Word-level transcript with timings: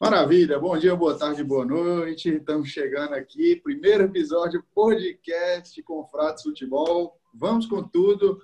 Maravilha, 0.00 0.58
bom 0.58 0.76
dia, 0.78 0.96
boa 0.96 1.18
tarde, 1.18 1.44
boa 1.44 1.64
noite. 1.64 2.30
Estamos 2.30 2.68
chegando 2.68 3.14
aqui, 3.14 3.56
primeiro 3.56 4.04
episódio 4.04 4.64
podcast 4.74 5.82
com 5.82 6.06
Fratos 6.06 6.42
Futebol. 6.42 7.20
Vamos 7.34 7.66
com 7.66 7.82
tudo. 7.82 8.40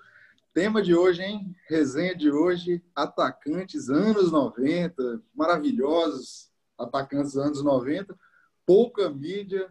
Tema 0.52 0.82
de 0.82 0.94
hoje, 0.94 1.22
hein? 1.22 1.56
Resenha 1.68 2.14
de 2.14 2.30
hoje, 2.30 2.82
atacantes 2.94 3.88
anos 3.88 4.30
90, 4.30 5.22
maravilhosos 5.34 6.50
atacantes 6.78 7.36
anos 7.36 7.62
90, 7.62 8.14
pouca 8.66 9.08
mídia 9.08 9.68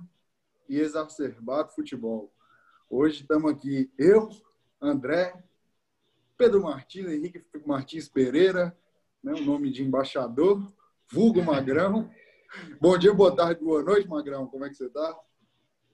e 0.67 0.79
exacerbado 0.79 1.71
futebol. 1.73 2.33
Hoje 2.89 3.21
estamos 3.21 3.51
aqui 3.51 3.91
eu, 3.97 4.29
André, 4.81 5.33
Pedro 6.37 6.63
Martins, 6.63 7.07
Henrique 7.07 7.43
Martins 7.65 8.09
Pereira, 8.09 8.75
né, 9.25 9.33
o 9.33 9.43
nome 9.43 9.71
de 9.71 9.81
embaixador, 9.81 10.61
vulgo 11.11 11.43
Magrão. 11.43 12.11
Bom 12.79 12.95
dia, 12.95 13.11
boa 13.11 13.35
tarde, 13.35 13.59
boa 13.59 13.81
noite, 13.81 14.07
Magrão. 14.07 14.45
Como 14.45 14.63
é 14.63 14.69
que 14.69 14.75
você 14.75 14.85
está? 14.85 15.17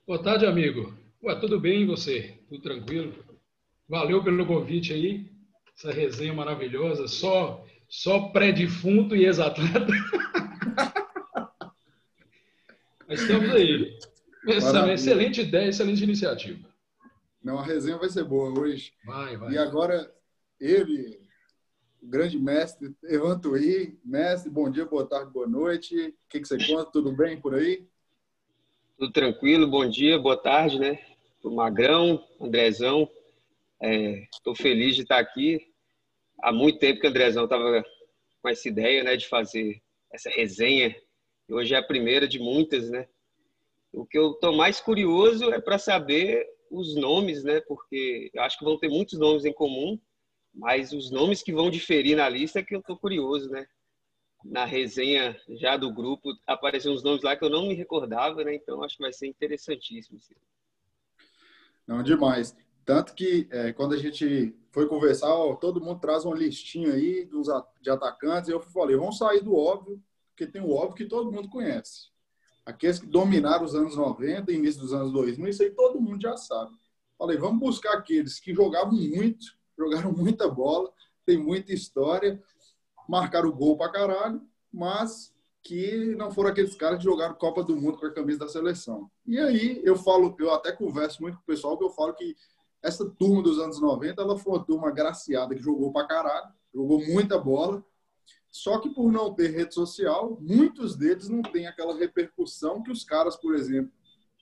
Boa 0.05 0.21
tarde, 0.21 0.45
amigo. 0.45 0.93
Ué, 1.23 1.33
tudo 1.39 1.57
bem 1.57 1.83
e 1.83 1.85
você? 1.85 2.37
Tudo 2.49 2.61
tranquilo? 2.61 3.15
Valeu 3.87 4.21
pelo 4.21 4.45
convite 4.45 4.91
aí. 4.91 5.31
Essa 5.73 5.93
resenha 5.93 6.33
maravilhosa. 6.33 7.07
Só, 7.07 7.65
só 7.87 8.27
pré-defunto 8.27 9.15
e 9.15 9.23
ex-atleta. 9.23 9.87
Mas 13.07 13.21
estamos 13.21 13.49
aí. 13.51 13.97
Essa 14.45 14.91
excelente 14.91 15.39
ideia, 15.39 15.69
excelente 15.69 16.03
iniciativa. 16.03 16.67
Não, 17.41 17.59
a 17.59 17.63
resenha 17.63 17.97
vai 17.97 18.09
ser 18.09 18.25
boa 18.25 18.59
hoje. 18.59 18.91
Vai, 19.05 19.37
vai. 19.37 19.53
E 19.53 19.57
agora, 19.57 20.13
ele, 20.59 21.21
grande 22.01 22.39
mestre, 22.39 22.95
Evan 23.03 23.39
Tuí. 23.39 23.99
Mestre, 24.03 24.49
bom 24.49 24.69
dia, 24.69 24.85
boa 24.85 25.05
tarde, 25.05 25.31
boa 25.31 25.47
noite. 25.47 25.95
O 25.95 26.13
que, 26.29 26.39
que 26.39 26.47
você 26.47 26.57
conta? 26.57 26.91
Tudo 26.91 27.11
bem 27.11 27.39
por 27.39 27.53
aí? 27.53 27.87
Tudo 28.97 29.11
tranquilo, 29.11 29.67
bom 29.67 29.87
dia, 29.87 30.17
boa 30.17 30.37
tarde, 30.37 30.79
né? 30.79 30.99
O 31.43 31.51
Magrão, 31.51 32.23
Andrezão. 32.39 33.09
Estou 34.33 34.53
é, 34.53 34.61
feliz 34.61 34.95
de 34.95 35.03
estar 35.03 35.19
aqui. 35.19 35.67
Há 36.41 36.51
muito 36.51 36.79
tempo 36.79 36.99
que 36.99 37.07
o 37.07 37.09
Andrezão 37.09 37.43
estava 37.43 37.83
com 38.41 38.49
essa 38.49 38.67
ideia, 38.67 39.03
né, 39.03 39.15
de 39.15 39.27
fazer 39.27 39.81
essa 40.11 40.29
resenha. 40.29 40.95
E 41.47 41.53
hoje 41.53 41.73
é 41.73 41.77
a 41.77 41.83
primeira 41.83 42.27
de 42.27 42.39
muitas, 42.39 42.89
né? 42.89 43.07
O 43.93 44.05
que 44.05 44.17
eu 44.17 44.31
estou 44.31 44.55
mais 44.55 44.79
curioso 44.79 45.51
é 45.51 45.59
para 45.59 45.77
saber 45.77 46.47
os 46.69 46.95
nomes, 46.95 47.43
né? 47.43 47.59
Porque 47.61 48.31
eu 48.33 48.41
acho 48.41 48.57
que 48.57 48.65
vão 48.65 48.77
ter 48.77 48.89
muitos 48.89 49.19
nomes 49.19 49.45
em 49.45 49.53
comum, 49.53 49.99
mas 50.53 50.91
os 50.91 51.09
nomes 51.09 51.41
que 51.41 51.53
vão 51.53 51.69
diferir 51.69 52.15
na 52.17 52.27
lista 52.27 52.59
é 52.59 52.63
que 52.63 52.75
eu 52.75 52.79
estou 52.79 52.97
curioso, 52.97 53.49
né? 53.49 53.65
Na 54.43 54.65
resenha 54.65 55.39
já 55.49 55.77
do 55.77 55.93
grupo 55.93 56.29
apareceram 56.47 56.95
uns 56.95 57.03
nomes 57.03 57.21
lá 57.23 57.35
que 57.35 57.43
eu 57.43 57.49
não 57.49 57.67
me 57.67 57.73
recordava, 57.73 58.43
né? 58.43 58.55
Então 58.55 58.83
acho 58.83 58.97
que 58.97 59.03
vai 59.03 59.13
ser 59.13 59.27
interessantíssimo. 59.27 60.19
Não, 61.87 62.01
demais. 62.03 62.55
Tanto 62.85 63.13
que 63.13 63.47
é, 63.51 63.71
quando 63.73 63.93
a 63.93 63.97
gente 63.97 64.55
foi 64.71 64.87
conversar, 64.87 65.33
ó, 65.33 65.55
todo 65.55 65.81
mundo 65.81 65.99
traz 65.99 66.25
uma 66.25 66.35
listinha 66.35 66.93
aí 66.93 67.25
dos, 67.25 67.47
de 67.81 67.89
atacantes. 67.89 68.49
E 68.49 68.53
eu 68.53 68.59
falei, 68.59 68.95
vamos 68.95 69.17
sair 69.17 69.41
do 69.43 69.55
óbvio, 69.55 70.01
porque 70.29 70.47
tem 70.47 70.61
o 70.61 70.71
óbvio 70.71 70.95
que 70.95 71.05
todo 71.05 71.31
mundo 71.31 71.49
conhece. 71.49 72.09
Aqueles 72.65 72.99
que 72.99 73.07
dominaram 73.07 73.65
os 73.65 73.75
anos 73.75 73.95
90, 73.95 74.51
início 74.51 74.81
dos 74.81 74.93
anos 74.93 75.11
2000, 75.11 75.49
isso 75.49 75.63
aí 75.63 75.71
todo 75.71 76.01
mundo 76.01 76.21
já 76.21 76.37
sabe. 76.37 76.75
Falei, 77.17 77.37
vamos 77.37 77.59
buscar 77.59 77.93
aqueles 77.93 78.39
que 78.39 78.53
jogavam 78.53 78.93
muito, 78.93 79.45
jogaram 79.81 80.11
muita 80.11 80.47
bola, 80.47 80.91
tem 81.25 81.37
muita 81.37 81.73
história, 81.73 82.41
marcaram 83.07 83.51
gol 83.51 83.77
pra 83.77 83.91
caralho, 83.91 84.41
mas 84.71 85.33
que 85.63 86.15
não 86.15 86.31
foram 86.31 86.49
aqueles 86.49 86.75
caras 86.75 86.99
que 86.99 87.03
jogaram 87.03 87.35
Copa 87.35 87.63
do 87.63 87.75
Mundo 87.75 87.97
com 87.97 88.05
a 88.05 88.13
camisa 88.13 88.39
da 88.39 88.47
seleção. 88.47 89.09
E 89.25 89.37
aí 89.37 89.81
eu 89.83 89.95
falo, 89.95 90.35
eu 90.39 90.51
até 90.53 90.71
converso 90.71 91.21
muito 91.21 91.35
com 91.35 91.43
o 91.43 91.45
pessoal 91.45 91.77
que 91.77 91.83
eu 91.83 91.89
falo 91.89 92.13
que 92.13 92.35
essa 92.81 93.07
turma 93.07 93.43
dos 93.43 93.59
anos 93.59 93.79
90, 93.79 94.21
ela 94.21 94.37
foi 94.37 94.53
uma 94.53 94.65
turma 94.65 94.87
agraciada 94.87 95.53
que 95.53 95.61
jogou 95.61 95.91
pra 95.91 96.07
caralho, 96.07 96.51
jogou 96.73 97.05
muita 97.05 97.37
bola, 97.37 97.83
só 98.49 98.79
que 98.79 98.89
por 98.89 99.11
não 99.11 99.33
ter 99.33 99.51
rede 99.51 99.73
social, 99.73 100.37
muitos 100.41 100.95
deles 100.95 101.29
não 101.29 101.41
têm 101.41 101.67
aquela 101.67 101.95
repercussão 101.95 102.81
que 102.81 102.91
os 102.91 103.03
caras, 103.03 103.35
por 103.35 103.55
exemplo, 103.55 103.91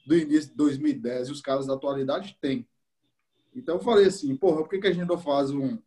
do 0.05 0.15
início 0.15 0.49
de 0.49 0.55
2010 0.55 1.27
e 1.27 1.31
os 1.31 1.41
caras 1.41 1.67
da 1.67 1.73
atualidade 1.73 2.37
têm. 2.41 2.67
Então 3.55 3.75
eu 3.75 3.81
falei 3.81 4.05
assim, 4.05 4.35
porra, 4.35 4.57
por 4.57 4.69
que, 4.69 4.79
que 4.79 4.87
a 4.87 4.93
gente 4.93 5.07
não 5.07 5.17
faz 5.17 5.51
um, 5.51 5.77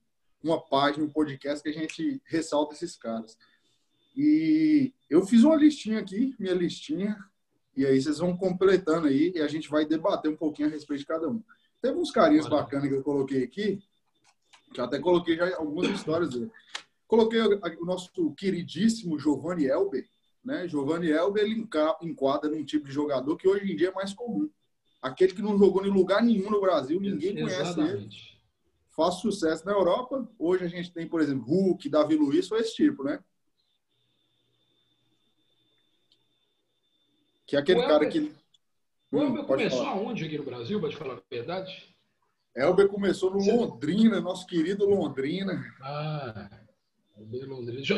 uma 0.42 0.60
página, 0.60 1.04
um 1.04 1.10
podcast 1.10 1.62
que 1.62 1.68
a 1.68 1.80
gente 1.80 2.20
ressalta 2.24 2.74
esses 2.74 2.96
caras? 2.96 3.36
E 4.16 4.92
eu 5.08 5.24
fiz 5.24 5.42
uma 5.42 5.56
listinha 5.56 5.98
aqui, 5.98 6.34
minha 6.38 6.54
listinha, 6.54 7.16
e 7.76 7.86
aí 7.86 8.00
vocês 8.00 8.18
vão 8.18 8.36
completando 8.36 9.06
aí 9.06 9.32
e 9.34 9.40
a 9.40 9.48
gente 9.48 9.68
vai 9.68 9.86
debater 9.86 10.30
um 10.30 10.36
pouquinho 10.36 10.68
a 10.68 10.70
respeito 10.70 11.00
de 11.00 11.06
cada 11.06 11.28
um. 11.28 11.42
Teve 11.80 11.98
uns 11.98 12.10
carinhos 12.10 12.48
bacanas 12.48 12.88
que 12.88 12.94
eu 12.94 13.02
coloquei 13.02 13.42
aqui, 13.42 13.82
que 14.72 14.80
até 14.80 14.98
coloquei 14.98 15.36
já 15.36 15.56
algumas 15.56 15.88
histórias 15.88 16.30
dele. 16.30 16.50
Coloquei 17.06 17.40
o 17.40 17.84
nosso 17.84 18.10
queridíssimo 18.34 19.18
Giovanni 19.18 19.66
Elber, 19.66 20.06
né? 20.44 20.66
Giovanni 20.68 21.10
Elber 21.10 21.44
ele 21.44 21.66
enquadra 22.02 22.50
num 22.50 22.64
tipo 22.64 22.86
de 22.86 22.92
jogador 22.92 23.36
que 23.36 23.48
hoje 23.48 23.70
em 23.70 23.76
dia 23.76 23.88
é 23.88 23.92
mais 23.92 24.12
comum. 24.12 24.50
Aquele 25.02 25.34
que 25.34 25.42
não 25.42 25.58
jogou 25.58 25.84
em 25.84 25.90
lugar 25.90 26.22
nenhum 26.22 26.48
no 26.48 26.60
Brasil, 26.60 27.00
ninguém 27.00 27.34
conhece 27.34 27.80
ele. 27.80 28.08
Faz 28.90 29.16
sucesso 29.16 29.66
na 29.66 29.72
Europa. 29.72 30.28
Hoje 30.38 30.64
a 30.64 30.68
gente 30.68 30.92
tem, 30.92 31.08
por 31.08 31.20
exemplo, 31.20 31.44
Hulk, 31.44 31.88
Davi 31.88 32.14
Luiz, 32.14 32.46
foi 32.46 32.60
esse 32.60 32.74
tipo, 32.76 33.02
né? 33.02 33.18
Que 37.44 37.56
é 37.56 37.58
aquele 37.58 37.80
o 37.80 37.82
cara 37.82 38.04
Elber, 38.04 38.12
que. 38.12 38.32
O 39.10 39.18
Elber 39.18 39.42
hum, 39.42 39.46
começou 39.46 39.84
falar. 39.84 39.90
aonde 39.90 40.24
aqui 40.24 40.38
no 40.38 40.44
Brasil, 40.44 40.80
para 40.80 40.90
te 40.90 40.96
falar 40.96 41.14
a 41.14 41.22
verdade? 41.28 41.92
Elber 42.54 42.88
começou 42.88 43.30
no 43.30 43.38
Londrina, 43.38 44.20
nosso 44.20 44.46
querido 44.46 44.86
Londrina. 44.86 45.64
Ah. 45.80 46.48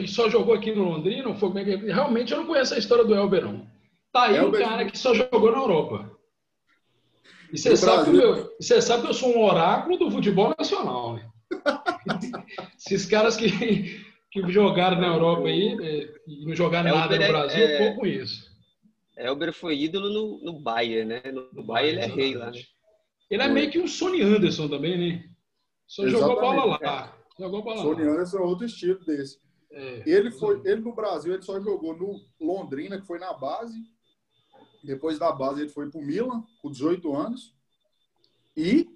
E 0.02 0.08
só 0.08 0.28
jogou 0.28 0.54
aqui 0.54 0.72
no 0.74 0.84
Londrina? 0.84 1.34
Foi, 1.34 1.50
é 1.60 1.76
realmente 1.76 2.32
eu 2.32 2.38
não 2.38 2.46
conheço 2.46 2.74
a 2.74 2.78
história 2.78 3.04
do 3.04 3.14
Elber, 3.14 3.44
não. 3.44 3.66
Tá 4.12 4.24
aí 4.24 4.36
Elber... 4.36 4.60
um 4.60 4.64
cara 4.64 4.90
que 4.90 4.98
só 4.98 5.12
jogou 5.14 5.52
na 5.52 5.58
Europa. 5.58 6.14
E 7.54 7.58
você 7.58 7.76
sabe, 7.76 8.10
que 8.10 8.16
eu, 8.16 8.52
você 8.58 8.82
sabe 8.82 9.02
que 9.04 9.10
eu 9.10 9.14
sou 9.14 9.32
um 9.32 9.44
oráculo 9.44 9.96
do 9.96 10.10
futebol 10.10 10.52
nacional, 10.58 11.14
né? 11.14 11.30
Esses 12.76 13.06
caras 13.06 13.36
que, 13.36 14.04
que 14.32 14.50
jogaram 14.50 15.00
na 15.00 15.06
Europa 15.06 15.46
aí 15.46 15.68
é, 15.80 16.14
e 16.26 16.44
não 16.44 16.52
jogaram 16.56 16.88
Elber 16.88 17.00
nada 17.00 17.16
no 17.16 17.22
é- 17.22 17.28
Brasil, 17.28 17.64
é, 17.64 17.78
pouco 17.78 18.00
com 18.00 18.06
isso. 18.08 18.52
Elber 19.16 19.52
foi 19.52 19.78
ídolo 19.78 20.10
no, 20.10 20.52
no 20.52 20.58
Bayern, 20.58 21.04
né? 21.04 21.22
No, 21.30 21.48
no 21.52 21.62
Bayern 21.62 22.02
ele 22.02 22.12
é 22.12 22.12
rei 22.12 22.34
lá. 22.34 22.50
Né? 22.50 22.60
Ele 23.30 23.42
é 23.44 23.48
meio 23.48 23.70
que 23.70 23.78
um 23.78 23.86
Sony 23.86 24.20
Anderson 24.20 24.68
também, 24.68 24.98
né? 24.98 25.24
Só 25.86 26.02
Exatamente, 26.02 26.34
jogou 26.34 26.56
bola 26.56 26.78
lá. 26.82 27.16
Jogou 27.38 27.62
bola 27.62 27.82
Sony 27.82 28.02
Anderson 28.02 28.38
é 28.38 28.40
outro 28.40 28.66
estilo 28.66 28.98
desse. 29.04 29.38
É, 29.70 30.02
ele 30.04 30.32
foi, 30.32 30.60
ele 30.64 30.80
no 30.80 30.92
Brasil 30.92 31.32
ele 31.32 31.42
só 31.42 31.60
jogou 31.60 31.96
no 31.96 32.20
Londrina, 32.40 33.00
que 33.00 33.06
foi 33.06 33.20
na 33.20 33.32
base. 33.32 33.76
Depois 34.84 35.18
da 35.18 35.32
base 35.32 35.62
ele 35.62 35.70
foi 35.70 35.90
para 35.90 35.98
o 35.98 36.04
Milan 36.04 36.44
com 36.60 36.70
18 36.70 37.14
anos. 37.14 37.54
E 38.56 38.88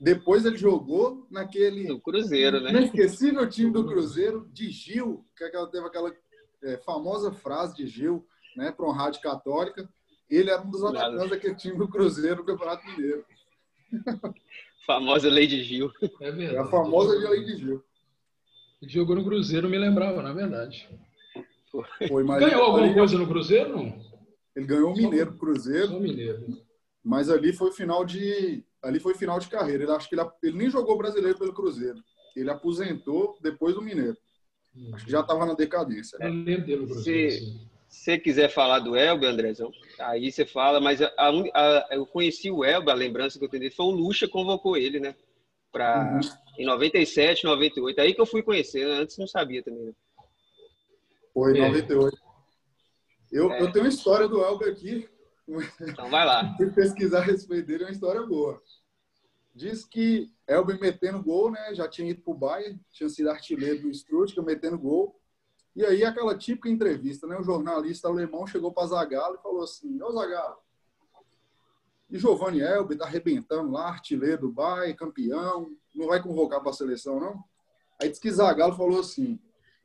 depois 0.00 0.46
ele 0.46 0.56
jogou 0.56 1.26
naquele 1.30 1.88
no 1.88 2.00
Cruzeiro, 2.00 2.60
né? 2.60 2.70
Inesquecível 2.70 3.48
time 3.48 3.72
do 3.72 3.84
Cruzeiro 3.84 4.48
de 4.52 4.70
Gil, 4.70 5.24
que 5.36 5.44
é 5.44 5.66
teve 5.66 5.86
aquela 5.86 6.14
é, 6.62 6.76
famosa 6.78 7.32
frase 7.32 7.74
de 7.74 7.86
Gil, 7.86 8.26
né, 8.56 8.70
para 8.70 8.86
uma 8.86 8.96
rádio 8.96 9.20
católica. 9.20 9.88
Ele 10.30 10.50
era 10.50 10.62
um 10.62 10.70
dos 10.70 10.84
atacantes 10.84 11.30
daquele 11.30 11.54
time 11.56 11.76
do 11.76 11.88
Cruzeiro 11.88 12.36
no 12.36 12.44
Campeonato 12.44 12.86
Mineiro. 12.86 13.24
Famosa 14.86 15.28
Lady 15.28 15.62
Gil. 15.64 15.92
É 16.20 16.30
verdade. 16.30 16.56
É 16.56 16.58
a 16.60 16.64
famosa 16.64 17.28
Lady 17.28 17.58
Gil. 17.58 17.84
Ele 18.80 18.90
jogou 18.90 19.16
no 19.16 19.24
Cruzeiro, 19.24 19.68
me 19.68 19.76
lembrava, 19.76 20.22
na 20.22 20.32
verdade. 20.32 20.88
Foi, 22.08 22.24
mas 22.24 22.40
ganhou 22.40 22.62
alguma 22.62 22.94
coisa 22.94 23.18
no 23.18 23.26
Cruzeiro, 23.26 23.76
não? 23.76 24.07
Ele 24.58 24.66
ganhou 24.66 24.92
o 24.92 24.96
Mineiro 24.96 25.38
Cruzeiro. 25.38 25.86
Só 25.86 26.00
Mineiro. 26.00 26.58
Mas 27.04 27.30
ali 27.30 27.52
foi 27.52 27.70
final 27.70 28.04
de 28.04 28.64
ali 28.82 28.98
foi 28.98 29.14
final 29.14 29.38
de 29.38 29.48
carreira. 29.48 29.84
Ele 29.84 29.92
acho 29.92 30.08
que 30.08 30.16
ele, 30.16 30.28
ele 30.42 30.58
nem 30.58 30.68
jogou 30.68 30.98
brasileiro 30.98 31.38
pelo 31.38 31.54
Cruzeiro. 31.54 31.98
Ele 32.34 32.50
aposentou 32.50 33.38
depois 33.40 33.76
do 33.76 33.82
Mineiro. 33.82 34.16
Hum. 34.76 34.90
Acho 34.92 35.04
que 35.04 35.12
já 35.12 35.20
estava 35.20 35.46
na 35.46 35.54
decadência. 35.54 36.18
Né? 36.18 36.28
Se 37.02 37.68
você 37.88 38.18
quiser 38.18 38.48
falar 38.48 38.80
do 38.80 38.96
Elber, 38.96 39.30
Andrezão, 39.30 39.70
aí 40.00 40.30
você 40.30 40.44
fala, 40.44 40.80
mas 40.80 41.00
a, 41.00 41.12
a, 41.16 41.86
eu 41.92 42.04
conheci 42.04 42.50
o 42.50 42.64
Elber, 42.64 42.92
a 42.92 42.96
lembrança 42.96 43.38
que 43.38 43.44
eu 43.44 43.48
tenho 43.48 43.72
foi 43.72 43.86
o 43.86 43.90
Lucha 43.90 44.26
convocou 44.26 44.76
ele, 44.76 44.98
né? 44.98 45.14
Pra, 45.70 46.14
uhum. 46.14 46.20
Em 46.58 46.66
97, 46.66 47.44
98. 47.44 48.00
Aí 48.00 48.12
que 48.12 48.20
eu 48.20 48.26
fui 48.26 48.42
conhecer, 48.42 48.84
né? 48.88 48.94
antes 48.94 49.16
não 49.18 49.26
sabia 49.28 49.62
também. 49.62 49.84
Né? 49.84 49.92
Foi 51.32 51.56
em 51.56 51.60
é. 51.60 51.66
98. 51.68 52.27
Eu, 53.30 53.50
é. 53.52 53.62
eu 53.62 53.72
tenho 53.72 53.84
uma 53.84 53.90
história 53.90 54.28
do 54.28 54.42
Elber 54.42 54.72
aqui. 54.72 55.08
Então 55.80 56.10
vai 56.10 56.24
lá. 56.24 56.54
Fui 56.56 56.70
pesquisar 56.70 57.18
a 57.18 57.22
respeito 57.24 57.66
dele, 57.66 57.84
é 57.84 57.86
uma 57.86 57.92
história 57.92 58.24
boa. 58.26 58.62
Diz 59.54 59.84
que 59.84 60.30
Elber 60.46 60.78
metendo 60.80 61.22
gol, 61.22 61.50
né? 61.50 61.74
Já 61.74 61.88
tinha 61.88 62.10
ido 62.10 62.22
pro 62.22 62.34
Bayern, 62.34 62.80
tinha 62.92 63.08
sido 63.08 63.30
artilheiro 63.30 63.82
do 63.82 63.94
Stuttgart, 63.94 64.46
metendo 64.46 64.78
gol. 64.78 65.18
E 65.74 65.84
aí, 65.84 66.04
aquela 66.04 66.36
típica 66.36 66.68
entrevista, 66.68 67.26
né? 67.26 67.36
O 67.38 67.42
jornalista 67.42 68.08
alemão 68.08 68.46
chegou 68.46 68.72
para 68.72 68.86
Zagallo 68.86 69.36
e 69.36 69.42
falou 69.42 69.62
assim: 69.62 70.00
Ô 70.02 70.12
Zagallo, 70.12 70.58
e 72.10 72.18
Giovanni 72.18 72.60
Elber 72.60 72.96
tá 72.96 73.04
arrebentando 73.04 73.70
lá, 73.70 73.88
artilheiro 73.88 74.42
do 74.42 74.52
Bahia, 74.52 74.94
campeão, 74.94 75.70
não 75.94 76.06
vai 76.06 76.22
convocar 76.22 76.60
para 76.60 76.70
a 76.70 76.74
seleção, 76.74 77.20
não? 77.20 77.44
Aí 78.00 78.08
diz 78.08 78.18
que 78.18 78.30
Zagallo 78.30 78.76
falou 78.76 79.00
assim: 79.00 79.38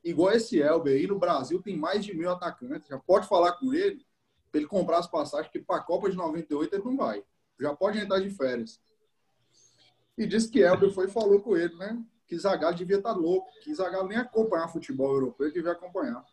igual 0.03 0.31
esse 0.31 0.59
Elber 0.59 0.93
aí 0.93 1.07
no 1.07 1.17
Brasil 1.17 1.61
tem 1.61 1.77
mais 1.77 2.03
de 2.03 2.13
mil 2.13 2.29
atacantes, 2.29 2.87
já 2.87 2.97
pode 2.97 3.27
falar 3.27 3.53
com 3.53 3.73
ele 3.73 4.05
para 4.51 4.59
ele 4.59 4.67
comprar 4.67 4.99
as 4.99 5.07
passagens, 5.07 5.47
porque 5.47 5.65
para 5.65 5.77
a 5.77 5.83
Copa 5.83 6.09
de 6.09 6.15
98 6.15 6.75
ele 6.75 6.83
não 6.83 6.95
vai. 6.95 7.23
Já 7.59 7.75
pode 7.75 7.97
entrar 7.97 8.19
de 8.19 8.29
férias. 8.29 8.79
E 10.15 10.27
disse 10.27 10.49
que 10.49 10.59
Elber 10.59 10.91
foi 10.91 11.07
e 11.07 11.11
falou 11.11 11.41
com 11.41 11.57
ele, 11.57 11.75
né? 11.75 11.99
Que 12.27 12.37
Zagallo 12.37 12.75
devia 12.75 12.97
estar 12.97 13.13
tá 13.13 13.19
louco, 13.19 13.49
que 13.63 13.73
Zagallo 13.73 14.07
nem 14.07 14.17
acompanhar 14.17 14.67
futebol 14.67 15.11
europeu, 15.11 15.47
ele 15.47 15.55
devia 15.55 15.71
acompanhar. 15.71 16.23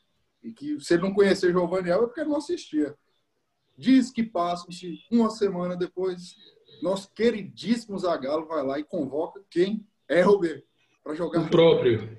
E 0.43 0.53
que 0.53 0.79
se 0.81 0.95
ele 0.95 1.03
não 1.03 1.15
conhecer 1.15 1.51
Giovanni 1.51 1.89
Elber, 1.89 2.05
é 2.05 2.07
porque 2.07 2.21
ele 2.21 2.29
não 2.29 2.37
assistia. 2.37 2.95
Diz 3.77 4.11
que 4.11 4.23
passa 4.23 4.67
uma 5.11 5.31
semana 5.31 5.75
depois, 5.75 6.37
nosso 6.83 7.11
queridíssimo 7.13 7.99
Zagallo 7.99 8.47
vai 8.47 8.63
lá 8.63 8.79
e 8.79 8.85
convoca 8.85 9.43
quem? 9.49 9.87
Elber, 10.07 10.65
para 11.03 11.15
jogar. 11.15 11.41
O 11.41 11.49
próprio. 11.49 12.19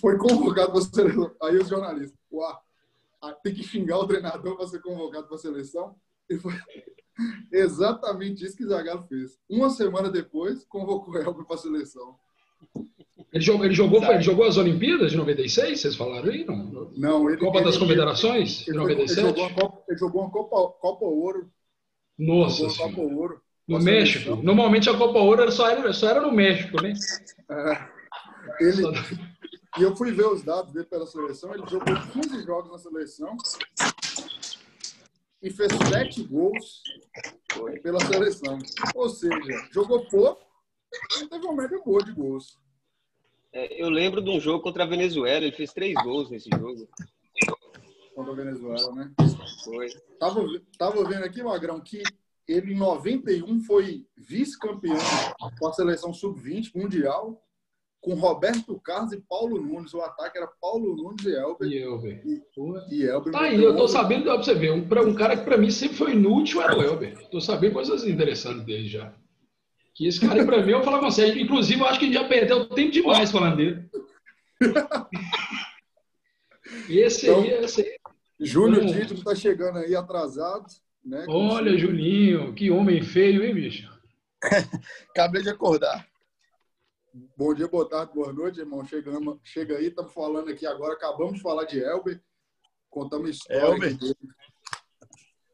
Foi 0.00 0.16
convocado 0.18 0.72
para 0.72 0.80
seleção. 0.80 1.34
Aí 1.42 1.56
os 1.56 1.68
jornalistas, 1.68 2.18
uau, 2.32 2.62
tem 3.42 3.54
que 3.54 3.62
xingar 3.62 3.98
o 3.98 4.06
treinador 4.06 4.56
para 4.56 4.68
ser 4.68 4.80
convocado 4.80 5.26
para 5.26 5.36
a 5.36 5.40
seleção. 5.40 5.94
E 6.28 6.36
foi 6.38 6.52
exatamente 7.52 8.44
isso 8.44 8.56
que 8.56 8.66
Zagallo 8.66 9.06
fez. 9.08 9.38
Uma 9.48 9.70
semana 9.70 10.10
depois, 10.10 10.64
convocou 10.64 11.14
o 11.14 11.18
Elber 11.18 11.44
para 11.44 11.56
a 11.56 11.58
seleção. 11.58 12.16
Ele 13.32 13.44
jogou, 13.44 13.64
ele, 13.64 13.74
jogou, 13.74 14.02
ele 14.04 14.22
jogou 14.22 14.46
as 14.46 14.56
Olimpíadas 14.56 15.10
de 15.10 15.16
96, 15.16 15.80
vocês 15.80 15.96
falaram 15.96 16.30
aí? 16.30 16.44
Não, 16.44 16.90
não 16.96 17.28
ele, 17.28 17.38
Copa 17.38 17.58
ele, 17.58 17.66
das 17.66 17.76
Confederações 17.76 18.66
ele, 18.66 18.72
de 18.72 18.78
97? 18.78 19.20
Ele 19.20 19.28
jogou 19.28 19.44
uma 19.44 19.54
Copa, 19.54 19.82
ele 19.88 19.98
jogou 19.98 20.22
uma 20.22 20.30
Copa, 20.30 20.78
Copa 20.80 21.04
Ouro. 21.04 21.50
Nossa 22.18 22.66
Copa 22.76 23.00
Ouro. 23.00 23.40
No 23.66 23.78
México? 23.78 24.24
Seleção. 24.24 24.42
Normalmente 24.42 24.88
a 24.88 24.96
Copa 24.96 25.18
Ouro 25.18 25.52
só, 25.52 25.68
era, 25.68 25.92
só 25.92 26.08
era 26.08 26.22
no 26.22 26.32
México, 26.32 26.82
né? 26.82 26.94
É, 27.50 27.88
ele, 28.60 28.82
e 29.78 29.82
eu 29.82 29.94
fui 29.96 30.12
ver 30.12 30.26
os 30.26 30.42
dados 30.42 30.72
dele 30.72 30.86
pela 30.86 31.06
seleção. 31.06 31.54
Ele 31.54 31.66
jogou 31.66 31.94
15 32.12 32.44
jogos 32.44 32.70
na 32.72 32.78
seleção 32.78 33.36
e 35.40 35.50
fez 35.50 35.72
7 35.88 36.24
gols 36.24 36.82
pela 37.82 38.00
seleção. 38.00 38.58
Ou 38.94 39.08
seja, 39.08 39.68
jogou 39.72 40.04
pouco 40.06 40.44
e 41.20 41.26
teve 41.26 41.46
uma 41.46 41.62
média 41.62 41.80
boa 41.84 42.02
de 42.02 42.12
gols. 42.12 42.58
É, 43.52 43.82
eu 43.82 43.88
lembro 43.88 44.20
de 44.20 44.30
um 44.30 44.40
jogo 44.40 44.62
contra 44.62 44.84
a 44.84 44.86
Venezuela, 44.86 45.44
ele 45.44 45.56
fez 45.56 45.72
três 45.72 45.94
gols 46.02 46.28
nesse 46.28 46.50
jogo. 46.50 46.88
Contra 48.14 48.32
a 48.32 48.36
Venezuela, 48.36 48.92
né? 48.94 49.12
Foi. 49.64 49.88
Tava, 50.18 50.44
tava 50.76 51.04
vendo 51.04 51.24
aqui, 51.24 51.42
Magrão, 51.42 51.80
que 51.80 52.02
ele 52.46 52.72
em 52.72 52.76
91 52.76 53.60
foi 53.60 54.06
vice-campeão 54.16 54.96
com 55.58 55.68
a 55.68 55.72
seleção 55.72 56.12
sub-20 56.12 56.74
mundial 56.74 57.42
com 58.00 58.14
Roberto 58.14 58.78
Carlos 58.80 59.12
e 59.12 59.20
Paulo 59.20 59.60
Nunes. 59.60 59.92
O 59.94 60.00
ataque 60.00 60.38
era 60.38 60.46
Paulo 60.60 60.96
Nunes 60.96 61.24
e 61.24 61.34
Elber. 61.34 61.68
E 61.68 61.78
Elber. 61.78 62.22
E, 62.24 62.42
e 62.90 63.06
Elber 63.06 63.32
tá 63.32 63.42
aí, 63.42 63.62
eu 63.62 63.76
tô 63.76 63.88
sabendo, 63.88 64.24
dá 64.24 64.34
pra 64.34 64.42
você 64.42 64.54
ver. 64.54 64.72
Um, 64.72 64.86
pra, 64.86 65.02
um 65.02 65.14
cara 65.14 65.36
que 65.36 65.44
pra 65.44 65.58
mim 65.58 65.70
sempre 65.70 65.96
foi 65.96 66.12
inútil 66.12 66.62
era 66.62 66.76
o 66.76 66.82
Elber. 66.82 67.28
Tô 67.30 67.40
sabendo 67.40 67.74
coisas 67.74 68.04
interessantes 68.04 68.64
dele 68.64 68.88
já. 68.88 69.12
Que 69.94 70.06
esse 70.06 70.20
cara, 70.20 70.44
pra 70.44 70.64
mim, 70.64 70.72
eu 70.72 70.82
falava 70.82 71.02
com 71.02 71.10
você. 71.10 71.40
Inclusive, 71.40 71.80
eu 71.80 71.86
acho 71.86 71.98
que 71.98 72.04
a 72.04 72.08
gente 72.08 72.18
já 72.18 72.28
perdeu 72.28 72.68
tempo 72.68 72.92
demais 72.92 73.32
falando 73.32 73.56
dele. 73.56 73.90
esse 76.88 77.26
então, 77.26 77.42
aí, 77.42 77.50
esse 77.64 77.80
aí. 77.82 77.98
Júnior 78.40 78.84
então, 78.84 79.00
Título 79.00 79.24
tá 79.24 79.34
chegando 79.34 79.78
aí 79.78 79.96
atrasado. 79.96 80.66
Né, 81.04 81.24
Olha, 81.28 81.76
Juninho, 81.76 82.54
que 82.54 82.70
homem 82.70 83.02
feio, 83.02 83.44
hein, 83.44 83.54
bicho? 83.54 83.90
Acabei 85.10 85.42
de 85.42 85.48
acordar. 85.48 86.06
Bom 87.36 87.54
dia, 87.54 87.66
boa 87.66 87.88
tarde, 87.88 88.12
boa 88.14 88.32
noite, 88.32 88.60
irmão. 88.60 88.84
Chegamos, 88.84 89.38
chega 89.42 89.76
aí, 89.76 89.86
estamos 89.86 90.12
falando 90.12 90.50
aqui 90.50 90.66
agora. 90.66 90.94
Acabamos 90.94 91.34
de 91.34 91.40
falar 91.40 91.64
de 91.64 91.80
Elber. 91.80 92.22
Contamos 92.88 93.30
história. 93.30 93.64
Elber. 93.64 93.98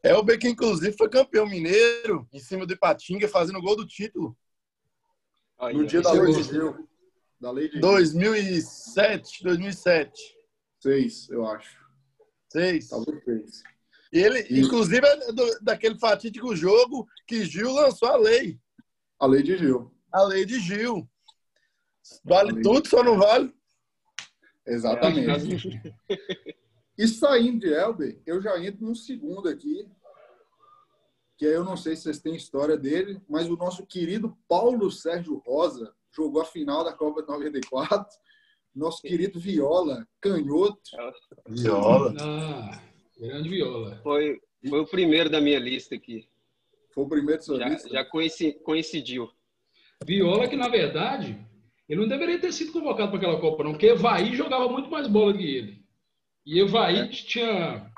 Elber, 0.03 0.39
que 0.39 0.47
inclusive 0.47 0.95
foi 0.95 1.09
campeão 1.09 1.47
mineiro, 1.47 2.27
em 2.31 2.39
cima 2.39 2.65
do 2.65 2.73
Ipatinga, 2.73 3.27
fazendo 3.27 3.61
gol 3.61 3.75
do 3.75 3.87
título. 3.87 4.37
Aí, 5.57 5.75
no 5.75 5.85
dia 5.85 6.01
da 6.01 6.11
lei 6.11 6.33
de 6.33 6.43
Gil. 6.43 6.87
Da 7.39 7.51
lei 7.51 7.69
de 7.69 7.79
2007, 7.79 9.43
2007. 9.43 10.37
Seis, 10.79 11.29
eu 11.29 11.47
acho. 11.47 11.83
Seis. 12.51 12.89
Talvez 12.89 13.23
seis. 13.23 13.63
Ele, 14.11 14.45
inclusive, 14.61 15.05
é 15.05 15.31
do, 15.31 15.59
daquele 15.61 15.97
fatídico 15.97 16.55
jogo 16.55 17.07
que 17.27 17.43
Gil 17.43 17.73
lançou 17.73 18.07
a 18.07 18.17
lei. 18.17 18.59
A 19.19 19.25
lei 19.25 19.41
de 19.41 19.57
Gil. 19.57 19.91
A 20.11 20.23
lei 20.23 20.45
de 20.45 20.59
Gil. 20.59 21.09
Vale 22.23 22.61
tudo, 22.61 22.87
só 22.87 23.03
não 23.03 23.17
vale. 23.17 23.53
Exatamente. 24.65 25.79
e 26.97 27.07
saindo 27.07 27.59
de 27.59 27.73
Elber, 27.73 28.19
eu 28.25 28.41
já 28.41 28.57
entro 28.63 28.85
num 28.85 28.95
segundo 28.95 29.47
aqui, 29.47 29.87
que 31.37 31.45
eu 31.45 31.63
não 31.63 31.75
sei 31.75 31.95
se 31.95 32.03
vocês 32.03 32.19
têm 32.19 32.35
história 32.35 32.77
dele, 32.77 33.21
mas 33.27 33.49
o 33.49 33.57
nosso 33.57 33.85
querido 33.85 34.37
Paulo 34.47 34.89
Sérgio 34.91 35.41
Rosa 35.45 35.93
jogou 36.11 36.41
a 36.41 36.45
final 36.45 36.83
da 36.83 36.93
Copa 36.93 37.21
de 37.21 37.27
94. 37.27 38.17
Nosso 38.73 39.01
querido 39.01 39.39
Viola, 39.39 40.07
canhoto. 40.19 40.81
Viola. 41.47 42.13
Ah, 42.19 42.81
grande 43.17 43.49
Viola. 43.49 43.99
Foi, 44.03 44.39
foi 44.67 44.79
o 44.79 44.87
primeiro 44.87 45.29
da 45.29 45.39
minha 45.39 45.59
lista 45.59 45.95
aqui. 45.95 46.27
Foi 46.93 47.03
o 47.03 47.09
primeiro 47.09 47.39
da 47.39 47.45
sua 47.45 47.57
já, 47.57 47.69
lista? 47.69 47.89
Já 47.89 48.05
coincidiu. 48.05 49.29
Viola 50.05 50.47
que, 50.47 50.55
na 50.55 50.67
verdade, 50.67 51.37
ele 51.87 52.01
não 52.01 52.07
deveria 52.07 52.39
ter 52.39 52.51
sido 52.51 52.71
convocado 52.71 53.09
para 53.09 53.17
aquela 53.17 53.39
Copa, 53.39 53.63
não, 53.63 53.71
porque 53.71 53.87
Evaí 53.87 54.35
jogava 54.35 54.67
muito 54.67 54.89
mais 54.89 55.07
bola 55.07 55.33
que 55.37 55.43
ele. 55.43 55.85
E 56.45 56.59
Evaí 56.59 56.99
é. 56.99 57.07
tinha, 57.07 57.91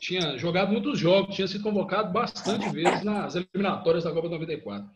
tinha 0.00 0.36
jogado 0.38 0.72
muitos 0.72 0.98
jogos, 0.98 1.34
tinha 1.34 1.46
sido 1.46 1.62
convocado 1.62 2.12
bastante 2.12 2.68
vezes 2.70 3.02
nas 3.04 3.34
eliminatórias 3.34 4.04
da 4.04 4.12
Copa 4.12 4.28
94. 4.28 4.88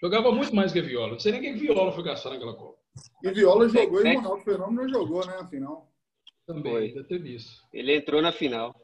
Jogava 0.00 0.32
muito 0.32 0.54
mais 0.54 0.72
que 0.72 0.82
Viola. 0.82 1.12
Não 1.12 1.18
sei 1.18 1.32
nem 1.32 1.40
quem 1.40 1.56
Viola 1.56 1.92
foi 1.92 2.04
gastar 2.04 2.30
naquela 2.30 2.54
Copa. 2.54 2.78
E 3.22 3.30
Viola 3.30 3.68
jogou 3.68 4.04
e 4.04 4.14
o 4.14 4.20
Ronaldo 4.20 4.44
Fenômeno 4.44 4.82
não 4.82 4.88
jogou, 4.88 5.26
né, 5.26 5.36
na 5.36 5.48
final. 5.48 5.90
Também, 6.46 6.72
foi. 6.72 6.84
ainda 6.88 7.04
teve 7.04 7.34
isso. 7.34 7.62
Ele 7.72 7.96
entrou 7.96 8.20
na 8.20 8.32
final. 8.32 8.78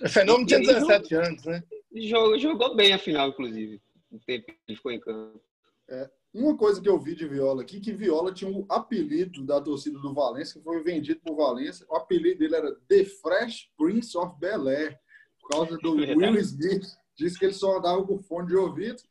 O 0.00 0.08
Fenômeno 0.08 0.46
tinha 0.46 0.60
17 0.60 1.10
jogou, 1.10 1.26
anos, 1.26 1.44
né? 1.44 1.62
Jogou, 1.94 2.38
jogou 2.38 2.76
bem 2.76 2.92
a 2.92 2.98
final, 2.98 3.28
inclusive. 3.28 3.80
O 4.10 4.18
tempo 4.20 4.46
que 4.46 4.56
ele 4.68 4.76
ficou 4.76 4.92
em 4.92 5.00
campo. 5.00 5.40
É, 5.88 6.10
uma 6.32 6.56
coisa 6.56 6.80
que 6.80 6.88
eu 6.88 6.98
vi 6.98 7.14
de 7.14 7.26
Viola 7.26 7.62
aqui, 7.62 7.80
que 7.80 7.92
Viola 7.92 8.32
tinha 8.32 8.50
um 8.50 8.66
apelido 8.68 9.44
da 9.44 9.60
torcida 9.60 9.98
do 9.98 10.12
Valência, 10.12 10.58
que 10.58 10.64
foi 10.64 10.82
vendido 10.82 11.20
por 11.20 11.36
Valência. 11.36 11.86
O 11.88 11.96
apelido 11.96 12.40
dele 12.40 12.56
era 12.56 12.74
The 12.88 13.04
Fresh 13.04 13.70
Prince 13.76 14.16
of 14.18 14.38
Bel 14.38 14.68
Air, 14.68 14.98
por 15.40 15.48
causa 15.48 15.78
do 15.78 15.92
Will 15.96 16.38
Smith. 16.38 16.86
Disse 17.16 17.38
que 17.38 17.46
ele 17.46 17.54
só 17.54 17.78
andava 17.78 18.04
com 18.06 18.18
fone 18.18 18.48
de 18.48 18.56
ouvido. 18.56 19.02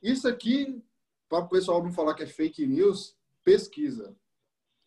Isso 0.00 0.28
aqui, 0.28 0.80
para 1.28 1.44
o 1.44 1.48
pessoal 1.48 1.82
não 1.82 1.92
falar 1.92 2.14
que 2.14 2.22
é 2.22 2.26
fake 2.26 2.64
news, 2.66 3.16
pesquisa. 3.42 4.14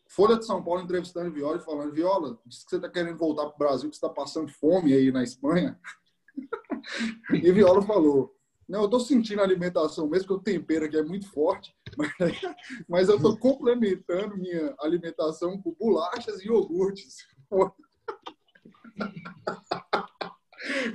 Folha 0.08 0.38
de 0.38 0.46
São 0.46 0.62
Paulo 0.62 0.80
entrevistando 0.80 1.30
Viola 1.30 1.58
e 1.58 1.64
falando: 1.64 1.92
Viola, 1.92 2.38
diz 2.46 2.64
que 2.64 2.70
você 2.70 2.76
está 2.76 2.88
querendo 2.88 3.18
voltar 3.18 3.44
para 3.46 3.54
o 3.54 3.58
Brasil, 3.58 3.90
que 3.90 3.96
você 3.96 4.06
está 4.06 4.08
passando 4.08 4.50
fome 4.50 4.94
aí 4.94 5.12
na 5.12 5.22
Espanha. 5.22 5.78
e 7.30 7.52
Viola 7.52 7.82
falou: 7.82 8.34
não, 8.68 8.80
eu 8.80 8.84
estou 8.84 9.00
sentindo 9.00 9.40
a 9.40 9.44
alimentação, 9.44 10.06
mesmo 10.06 10.26
que 10.28 10.34
o 10.34 10.40
tempero 10.40 10.84
aqui 10.84 10.98
é 10.98 11.02
muito 11.02 11.26
forte, 11.30 11.74
mas, 11.96 12.12
mas 12.86 13.08
eu 13.08 13.16
estou 13.16 13.34
complementando 13.38 14.36
minha 14.36 14.74
alimentação 14.80 15.60
com 15.60 15.72
bolachas 15.72 16.40
e 16.40 16.48
iogurtes. 16.48 17.26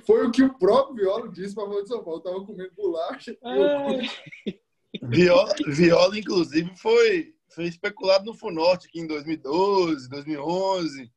Foi 0.05 0.27
o 0.27 0.31
que 0.31 0.43
o 0.43 0.53
próprio 0.59 0.95
Viola 0.95 1.31
disse 1.31 1.55
para 1.55 1.63
a 1.63 1.81
de 1.81 1.87
São 1.87 2.03
Paulo. 2.03 2.19
Estava 2.19 2.45
comendo 2.45 2.73
bolacha 2.75 3.31
e 3.31 3.37
iogurte. 3.47 4.61
Viola, 5.01 5.55
Viola, 5.67 6.19
inclusive, 6.19 6.75
foi, 6.75 7.33
foi 7.49 7.65
especulado 7.65 8.25
no 8.25 8.33
Funorte 8.33 8.87
aqui 8.87 8.99
em 8.99 9.07
2012, 9.07 10.09
2011. 10.09 11.11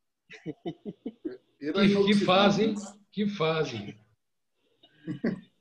Que, 1.58 1.72
que 1.72 2.14
fazem, 2.24 2.74
que 3.12 3.28
fazem. 3.28 3.98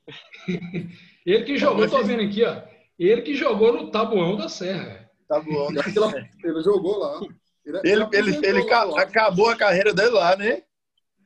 Ele 1.26 1.44
que 1.44 1.56
jogou, 1.58 1.84
eu 1.84 1.90
tô 1.90 2.02
vendo 2.02 2.22
aqui, 2.22 2.44
ó. 2.44 2.62
Ele 2.98 3.22
que 3.22 3.34
jogou 3.34 3.72
no 3.72 3.90
Tabuão 3.90 4.36
da 4.36 4.48
Serra. 4.48 5.10
Tabuão 5.28 5.72
da 5.72 5.82
Serra. 5.82 6.28
Ele 6.42 6.62
jogou 6.62 6.98
lá. 6.98 7.20
Ele, 7.64 7.80
ele, 7.84 8.06
ele, 8.12 8.46
ele 8.46 8.62
lá. 8.62 9.00
acabou 9.00 9.50
a 9.50 9.56
carreira 9.56 9.92
dele 9.92 10.10
lá, 10.10 10.36
né? 10.36 10.62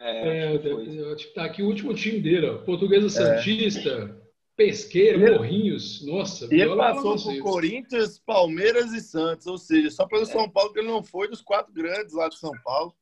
É, 0.00 0.54
é 0.54 1.14
tá 1.34 1.44
aqui 1.44 1.62
o 1.62 1.66
último 1.66 1.92
time 1.92 2.18
dele, 2.20 2.46
ó. 2.46 2.58
Portuguesa 2.58 3.06
é. 3.06 3.10
Santista, 3.10 4.18
Pesqueira, 4.56 5.18
ele, 5.18 5.36
Morrinhos. 5.36 6.04
Nossa, 6.06 6.48
E 6.52 6.60
ele 6.60 6.74
passou 6.74 7.16
por 7.16 7.38
Corinthians, 7.40 8.18
Palmeiras 8.18 8.92
e 8.92 9.00
Santos. 9.00 9.46
Ou 9.46 9.58
seja, 9.58 9.90
só 9.90 10.06
pelo 10.06 10.22
é. 10.22 10.26
São 10.26 10.48
Paulo 10.48 10.72
que 10.72 10.78
ele 10.78 10.88
não 10.88 11.02
foi 11.02 11.28
dos 11.28 11.42
quatro 11.42 11.72
grandes 11.72 12.14
lá 12.14 12.28
de 12.28 12.38
São 12.38 12.52
Paulo. 12.64 12.94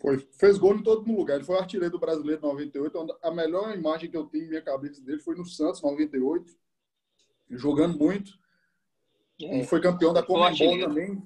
Foi, 0.00 0.18
fez 0.38 0.58
gol 0.58 0.76
em 0.76 0.82
todo 0.82 1.10
lugar. 1.12 1.36
Ele 1.36 1.44
foi 1.44 1.58
artilheiro 1.58 1.92
do 1.92 1.98
brasileiro 1.98 2.40
em 2.40 2.48
98. 2.48 3.18
A 3.22 3.30
melhor 3.30 3.76
imagem 3.76 4.10
que 4.10 4.16
eu 4.16 4.26
tenho 4.26 4.44
em 4.44 4.48
minha 4.48 4.62
cabeça 4.62 5.02
dele 5.02 5.20
foi 5.20 5.34
no 5.34 5.44
Santos, 5.44 5.82
98. 5.82 6.52
Jogando 7.50 7.98
muito. 7.98 8.32
É. 9.42 9.60
E 9.60 9.64
foi 9.64 9.80
campeão 9.80 10.12
da 10.12 10.22
Comembol 10.22 10.78
também. 10.78 11.22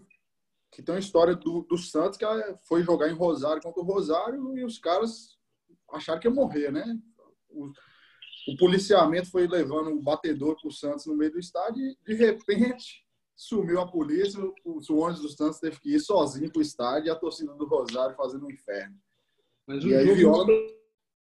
Que 0.71 0.83
tem 0.83 0.95
uma 0.95 1.01
história 1.01 1.35
do, 1.35 1.63
do 1.63 1.77
Santos 1.77 2.17
que 2.17 2.25
foi 2.63 2.83
jogar 2.83 3.09
em 3.09 3.15
Rosário 3.15 3.63
contra 3.63 3.83
o 3.83 3.85
Rosário 3.85 4.57
e 4.57 4.65
os 4.65 4.79
caras 4.79 5.39
acharam 5.93 6.19
que 6.19 6.27
ia 6.27 6.33
morrer, 6.33 6.73
né? 6.73 6.99
O, 7.51 7.71
o 8.49 8.57
policiamento 8.57 9.31
foi 9.31 9.47
levando 9.47 9.91
o 9.91 10.03
batedor 10.03 10.59
para 10.59 10.69
o 10.69 10.73
Santos 10.73 11.05
no 11.05 11.15
meio 11.15 11.33
do 11.33 11.39
estádio 11.39 11.83
e, 11.85 11.97
de 12.03 12.15
repente, 12.15 13.02
sumiu 13.37 13.81
a 13.81 13.87
polícia, 13.87 14.41
o, 14.41 14.55
o 14.65 14.99
ônibus 14.99 15.23
do 15.23 15.29
Santos 15.29 15.59
teve 15.59 15.79
que 15.81 15.95
ir 15.95 16.01
sozinho 16.01 16.51
para 16.51 16.59
o 16.61 16.63
estádio 16.63 17.09
e 17.09 17.11
a 17.11 17.17
torcida 17.17 17.53
do 17.55 17.67
Rosário 17.67 18.17
fazendo 18.17 18.47
um 18.47 18.51
inferno. 18.51 18.95
Mas 19.67 19.85
o 19.85 19.89
e 19.89 20.05
jogo, 20.05 20.15
Viola, 20.15 20.47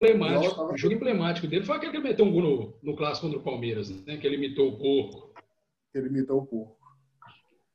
emblemático, 0.00 0.55
Viola 0.55 0.73
o 0.73 0.77
jogo 0.77 0.95
emblemático 0.95 1.47
dele 1.47 1.65
foi 1.65 1.77
aquele 1.77 1.93
que 1.93 1.99
ele 1.99 2.09
meteu 2.09 2.25
um 2.25 2.33
gol 2.33 2.43
no, 2.43 2.91
no 2.91 2.97
clássico 2.97 3.27
contra 3.27 3.41
o 3.41 3.45
Palmeiras, 3.45 3.91
né? 3.91 4.17
que 4.17 4.27
ele 4.27 4.37
imitou 4.37 4.69
o 4.69 4.79
porco. 4.79 5.35
Que 5.93 5.99
ele 5.99 6.09
imitou 6.09 6.38
o 6.38 6.47
porco. 6.47 6.79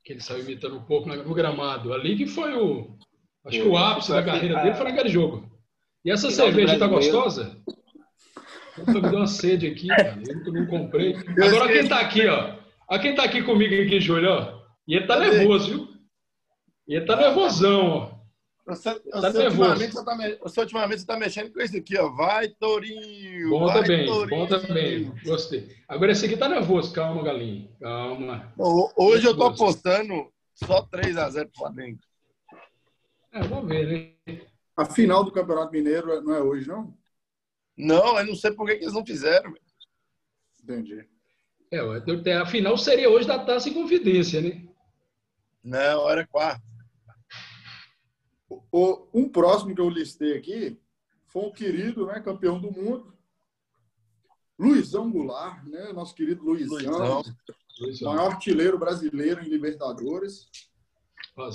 Que 0.04 0.14
ele 0.14 0.22
saiu 0.22 0.44
imitando 0.44 0.78
o 0.78 0.86
porco 0.86 1.08
no 1.08 1.34
gramado. 1.34 1.94
Ali 1.94 2.18
que 2.18 2.28
foi 2.28 2.54
o. 2.54 2.98
Acho 3.46 3.62
que 3.62 3.68
o 3.68 3.78
ápice 3.78 4.12
da 4.12 4.24
carreira 4.24 4.62
dele 4.62 4.76
foi 4.76 4.86
naquele 4.86 5.10
jogo. 5.10 5.50
E 6.04 6.12
essa 6.12 6.30
cerveja 6.30 6.78
tá 6.78 6.88
gostosa? 6.88 7.62
me 8.88 9.02
deu 9.02 9.20
uma 9.20 9.28
sede 9.28 9.68
aqui, 9.68 9.88
cara. 9.88 10.22
Eu 10.28 10.54
não 10.54 10.66
comprei. 10.66 11.16
Agora 11.16 11.72
quem 11.72 11.88
tá 11.88 12.00
aqui, 12.00 12.26
ó. 12.28 12.63
Olha 12.90 13.02
quem 13.02 13.16
tá 13.16 13.24
aqui 13.24 13.44
comigo 13.44 13.74
aqui, 13.74 14.00
Júlio, 14.00 14.30
ó. 14.30 14.64
E 14.88 14.96
ele 14.96 15.08
tá 15.08 15.20
nervoso, 15.20 15.70
viu? 15.70 15.88
E 16.88 16.96
ele 16.96 17.06
tá 17.06 17.16
nervosão, 17.16 17.86
ó. 17.88 18.24
Você, 18.66 18.98
tá 18.98 19.20
você, 19.20 19.46
ultimamente, 19.48 19.94
você, 19.94 20.06
tá, 20.06 20.18
você 20.42 20.60
ultimamente 20.62 21.00
você 21.02 21.06
tá 21.06 21.18
mexendo 21.18 21.52
com 21.52 21.60
esse 21.60 21.78
aqui, 21.78 21.98
ó. 21.98 22.10
Vai, 22.10 22.48
Tourinho! 22.48 23.50
Bom 23.50 23.68
vai, 23.68 23.82
também, 23.82 24.06
Tourinho. 24.06 24.30
bom 24.30 24.48
também. 24.48 25.14
Gostei. 25.26 25.76
Agora 25.88 26.14
esse 26.14 26.26
aqui 26.26 26.38
tá 26.38 26.48
nervoso. 26.48 26.94
Calma, 26.94 27.24
Galinho. 27.24 27.70
Calma. 27.80 28.54
hoje 28.96 29.28
eu 29.28 29.36
tô 29.36 29.44
apostando 29.44 30.32
só 30.54 30.86
3x0 30.88 31.48
pro 31.48 31.60
Flamengo. 31.60 32.00
É, 33.34 33.42
vamos 33.42 33.68
ver, 33.68 34.18
né? 34.26 34.42
A 34.78 34.86
final 34.86 35.24
do 35.24 35.32
Campeonato 35.32 35.72
Mineiro 35.72 36.22
não 36.22 36.34
é 36.34 36.42
hoje, 36.42 36.68
não? 36.68 36.96
Não, 37.76 38.18
eu 38.18 38.26
não 38.26 38.36
sei 38.36 38.52
por 38.52 38.66
que, 38.66 38.76
que 38.76 38.84
eles 38.84 38.94
não 38.94 39.06
fizeram. 39.06 39.54
Entendi. 40.64 41.06
É, 41.74 42.34
a 42.36 42.46
final 42.46 42.78
seria 42.78 43.10
hoje 43.10 43.28
da 43.28 43.40
Taça 43.40 43.68
em 43.68 43.74
Confidência, 43.74 44.40
né? 44.40 44.64
Não, 45.64 46.08
era 46.08 46.28
quarta. 46.28 46.62
O, 48.72 49.08
um 49.12 49.28
próximo 49.28 49.74
que 49.74 49.82
eu 49.82 49.90
listei 49.90 50.38
aqui 50.38 50.80
foi 51.26 51.42
um 51.42 51.52
querido, 51.52 52.06
né, 52.06 52.20
campeão 52.20 52.60
do 52.60 52.72
mundo, 52.72 53.12
Luizão 54.60 55.10
Goulart, 55.10 55.64
né, 55.64 55.92
nosso 55.92 56.14
querido 56.14 56.44
Luizão, 56.44 57.24
Luizão. 57.80 58.14
maior 58.14 58.34
artilheiro 58.34 58.78
brasileiro 58.78 59.44
em 59.44 59.50
Libertadores. 59.50 60.48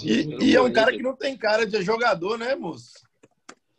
E, 0.02 0.46
e 0.46 0.56
é 0.56 0.60
um 0.60 0.72
cara 0.72 0.90
que 0.90 1.02
não 1.02 1.14
tem 1.14 1.36
cara 1.36 1.64
de 1.64 1.80
jogador, 1.82 2.36
né, 2.36 2.56
moço? 2.56 2.90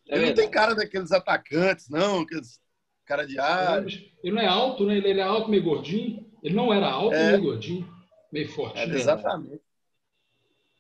É 0.07 0.15
ele 0.15 0.27
não 0.27 0.35
tem 0.35 0.49
cara 0.49 0.73
daqueles 0.73 1.11
atacantes, 1.11 1.89
não, 1.89 2.21
aqueles 2.21 2.61
cara 3.05 3.25
de 3.25 3.37
ar. 3.39 3.85
Ele 4.23 4.35
não 4.35 4.41
é 4.41 4.47
alto, 4.47 4.85
né? 4.85 4.97
Ele 4.97 5.19
é 5.19 5.23
alto, 5.23 5.49
meio 5.49 5.63
gordinho. 5.63 6.28
Ele 6.43 6.55
não 6.55 6.73
era 6.73 6.89
alto, 6.89 7.15
é. 7.15 7.31
meio 7.31 7.43
gordinho, 7.43 7.93
meio 8.31 8.49
forte. 8.49 8.79
É, 8.79 8.85
exatamente. 8.85 9.61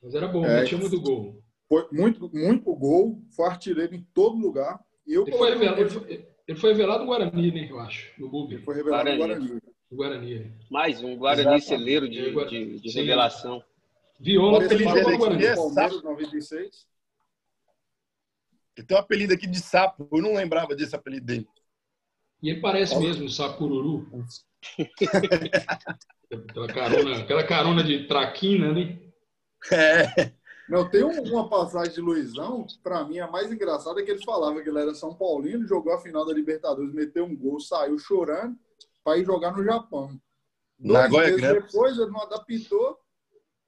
Mas 0.01 0.15
era 0.15 0.27
bom, 0.27 0.45
é, 0.45 0.63
tinha 0.65 0.79
muito 0.79 0.99
gol. 1.01 1.41
Foi 1.67 1.87
muito, 1.91 2.29
muito 2.33 2.73
gol, 2.75 3.21
foi 3.35 3.45
artilheiro 3.45 3.93
em 3.93 4.01
todo 4.13 4.37
lugar. 4.37 4.79
E 5.05 5.13
eu 5.13 5.27
ele, 5.27 5.37
foi 5.37 5.49
revelado, 5.49 5.81
ele, 5.81 5.89
foi, 5.89 6.27
ele 6.47 6.59
foi 6.59 6.71
revelado 6.71 6.99
no 7.01 7.07
Guarani, 7.07 7.51
né, 7.51 7.67
eu 7.69 7.79
acho, 7.79 8.11
no 8.19 8.29
Google. 8.29 8.53
Ele 8.53 8.63
foi 8.63 8.75
revelado 8.75 9.03
Guarani. 9.03 9.19
no 9.21 9.27
Guarani. 9.27 9.61
Guarani. 9.91 10.53
Mais 10.69 11.03
um 11.03 11.15
Guarani 11.17 11.57
Exato. 11.57 11.65
celeiro 11.65 12.09
de, 12.09 12.31
de, 12.31 12.79
de 12.79 12.89
revelação. 12.91 13.63
Viola, 14.19 14.67
jogou 14.67 15.11
no 15.11 15.17
Guarani. 15.17 15.45
É 15.45 15.55
Palmeiras, 15.55 16.03
96. 16.03 16.87
Ele 18.77 18.87
tem 18.87 18.95
um 18.95 18.99
apelido 18.99 19.33
aqui 19.33 19.45
de 19.45 19.59
sapo, 19.59 20.07
eu 20.11 20.21
não 20.21 20.35
lembrava 20.35 20.75
desse 20.75 20.95
apelido 20.95 21.25
dele. 21.25 21.47
E 22.41 22.49
ele 22.49 22.61
parece 22.61 22.95
Olha. 22.95 23.07
mesmo 23.07 23.25
o 23.25 23.29
sapo 23.29 23.57
cururu. 23.57 24.07
Aquela, 26.33 26.67
carona, 26.67 27.17
aquela 27.17 27.43
carona 27.43 27.83
de 27.83 28.07
traquina, 28.07 28.73
né? 28.73 28.99
É. 29.71 30.31
Não, 30.69 30.87
tem 30.87 31.03
uma 31.03 31.49
passagem 31.49 31.93
de 31.93 31.99
Luizão, 31.99 32.67
para 32.83 33.03
mim, 33.03 33.17
a 33.19 33.27
mais 33.27 33.51
engraçada 33.51 33.99
é 33.99 34.03
que 34.03 34.11
ele 34.11 34.23
falava 34.23 34.61
que 34.61 34.69
ele 34.69 34.79
era 34.79 34.93
São 34.93 35.15
Paulino, 35.15 35.67
jogou 35.67 35.91
a 35.91 35.99
final 35.99 36.23
da 36.23 36.31
Libertadores, 36.31 36.93
meteu 36.93 37.25
um 37.25 37.35
gol, 37.35 37.59
saiu 37.59 37.97
chorando 37.97 38.55
para 39.03 39.17
ir 39.17 39.25
jogar 39.25 39.51
no 39.51 39.63
Japão. 39.63 40.19
Dois 40.77 41.09
meses 41.09 41.41
depois, 41.41 41.97
ele 41.97 42.11
não 42.11 42.21
adaptou 42.21 42.99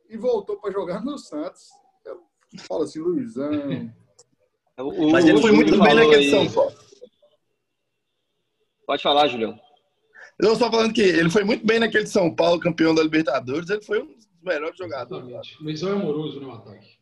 e 0.07 0.15
voltou 0.15 0.57
para 0.57 0.71
jogar 0.71 1.03
no 1.03 1.17
Santos. 1.17 1.69
Eu 2.05 2.21
falo 2.59 2.83
assim, 2.83 2.99
Luizão. 2.99 3.49
Mas 5.11 5.25
ele 5.25 5.41
foi 5.41 5.51
muito 5.51 5.81
bem 5.81 5.95
naquele 5.95 6.29
São 6.29 6.51
Paulo. 6.51 6.75
Pode 8.85 9.01
falar, 9.01 9.27
Julião. 9.27 9.57
Eu 10.41 10.55
só 10.55 10.71
falando 10.71 10.93
que 10.93 11.01
ele 11.01 11.29
foi 11.29 11.43
muito 11.43 11.65
bem 11.65 11.79
naquele 11.79 12.07
São 12.07 12.33
Paulo, 12.33 12.59
campeão 12.59 12.95
da 12.95 13.03
Libertadores. 13.03 13.69
Ele 13.69 13.81
foi 13.81 14.01
um 14.01 14.07
dos 14.07 14.27
melhores 14.41 14.77
jogadores. 14.77 15.27
Exatamente. 15.27 15.63
Luizão 15.63 15.89
é 15.89 15.93
amoroso 15.93 16.39
no 16.39 16.51
ataque. 16.51 17.01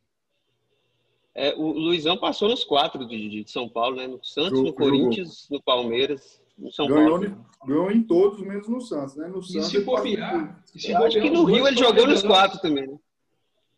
É, 1.34 1.56
o 1.56 1.72
Luizão 1.72 2.18
passou 2.18 2.50
nos 2.50 2.66
quatro 2.66 3.08
de, 3.08 3.30
de 3.30 3.50
São 3.50 3.70
Paulo, 3.70 3.96
né? 3.96 4.08
No 4.08 4.22
Santos, 4.22 4.62
no 4.62 4.74
Corinthians, 4.74 5.48
no 5.50 5.62
Palmeiras, 5.62 6.42
no 6.58 6.70
São 6.70 6.86
ganhou, 6.86 7.20
Paulo. 7.20 7.46
Ganhou 7.66 7.92
em 7.92 8.04
todos, 8.04 8.42
menos 8.42 8.68
no 8.68 8.82
Santos, 8.82 9.16
né? 9.16 9.28
No 9.28 9.42
Santos, 9.42 9.68
e 9.68 9.72
se 9.72 9.80
bobear, 9.86 10.62
acho 11.06 11.22
que 11.22 11.30
no 11.30 11.46
Rio 11.46 11.66
ele 11.66 11.78
jogou 11.78 12.08
nos 12.08 12.22
quatro 12.24 12.60
também, 12.60 12.88
né? 12.88 12.98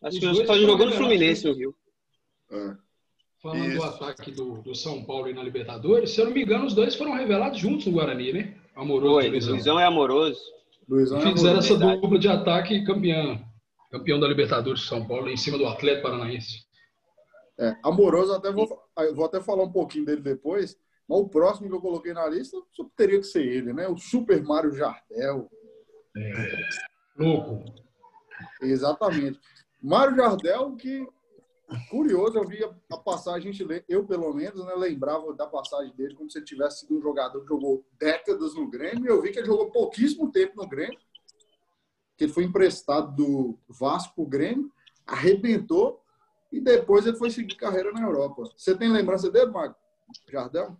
Acho 0.01 0.19
que 0.19 0.25
ele 0.25 0.45
só 0.45 0.57
jogou 0.57 0.87
no 0.87 0.93
Fluminense 0.93 1.45
no 1.45 1.53
Rio. 1.53 1.75
É. 2.51 2.75
Falando 3.41 3.67
Isso. 3.67 3.77
do 3.77 3.83
ataque 3.83 4.31
do, 4.31 4.61
do, 4.61 4.75
São 4.75 5.03
Paulo 5.03 5.27
e 5.27 5.33
na 5.33 5.43
Libertadores, 5.43 6.11
se 6.11 6.21
eu 6.21 6.25
não 6.25 6.33
me 6.33 6.43
engano, 6.43 6.65
os 6.65 6.73
dois 6.73 6.95
foram 6.95 7.13
revelados 7.13 7.59
juntos 7.59 7.85
no 7.85 7.93
Guarani, 7.93 8.33
né? 8.33 8.57
Amoroso 8.75 9.13
Foi, 9.13 9.29
Luizão. 9.29 9.53
Luizão 9.53 9.79
é 9.79 9.85
amoroso. 9.85 10.41
Luizão 10.87 11.19
é 11.19 11.31
Fizeram 11.31 11.59
essa 11.59 11.77
verdade. 11.77 12.01
dupla 12.01 12.19
de 12.19 12.27
ataque 12.27 12.85
campeão. 12.85 13.39
Campeão 13.91 14.19
da 14.19 14.27
Libertadores 14.27 14.81
de 14.81 14.87
São 14.87 15.05
Paulo 15.05 15.29
em 15.29 15.37
cima 15.37 15.57
do 15.57 15.67
Atlético 15.67 16.03
Paranaense. 16.03 16.65
É, 17.59 17.75
amoroso, 17.83 18.33
até 18.33 18.51
vou, 18.51 18.67
vou 19.13 19.25
até 19.25 19.39
falar 19.41 19.63
um 19.63 19.71
pouquinho 19.71 20.05
dele 20.05 20.21
depois, 20.21 20.77
mas 21.07 21.19
o 21.19 21.29
próximo 21.29 21.69
que 21.69 21.75
eu 21.75 21.81
coloquei 21.81 22.13
na 22.13 22.27
lista 22.27 22.57
teria 22.95 23.19
que 23.19 23.25
ser 23.25 23.45
ele, 23.45 23.73
né? 23.73 23.87
O 23.87 23.97
Super 23.97 24.41
Mario 24.41 24.73
Jardel. 24.73 25.49
É, 26.17 26.57
louco. 27.17 27.65
Exatamente. 28.61 29.39
Mário 29.81 30.15
Jardel, 30.15 30.75
que 30.75 31.05
curioso, 31.89 32.37
eu 32.37 32.47
vi 32.47 32.63
a 32.63 32.97
passagem, 32.97 33.51
eu 33.87 34.05
pelo 34.05 34.33
menos, 34.33 34.65
né, 34.65 34.73
lembrava 34.75 35.33
da 35.33 35.47
passagem 35.47 35.93
dele 35.95 36.15
como 36.15 36.29
se 36.29 36.37
ele 36.37 36.45
tivesse 36.45 36.81
sido 36.81 36.97
um 36.97 37.01
jogador 37.01 37.41
que 37.41 37.47
jogou 37.47 37.85
décadas 37.99 38.55
no 38.55 38.69
Grêmio. 38.69 39.07
Eu 39.07 39.21
vi 39.21 39.31
que 39.31 39.39
ele 39.39 39.47
jogou 39.47 39.71
pouquíssimo 39.71 40.31
tempo 40.31 40.53
no 40.55 40.67
Grêmio, 40.67 40.99
que 42.17 42.25
ele 42.25 42.33
foi 42.33 42.43
emprestado 42.43 43.15
do 43.15 43.57
Vasco 43.69 44.15
para 44.15 44.23
o 44.23 44.27
Grêmio, 44.27 44.71
arrebentou 45.05 46.01
e 46.51 46.59
depois 46.59 47.05
ele 47.05 47.17
foi 47.17 47.29
seguir 47.29 47.55
carreira 47.55 47.91
na 47.91 48.01
Europa. 48.01 48.43
Você 48.55 48.75
tem 48.75 48.91
lembrança 48.91 49.31
dele, 49.31 49.51
Marco? 49.51 49.79
Jardel? 50.29 50.75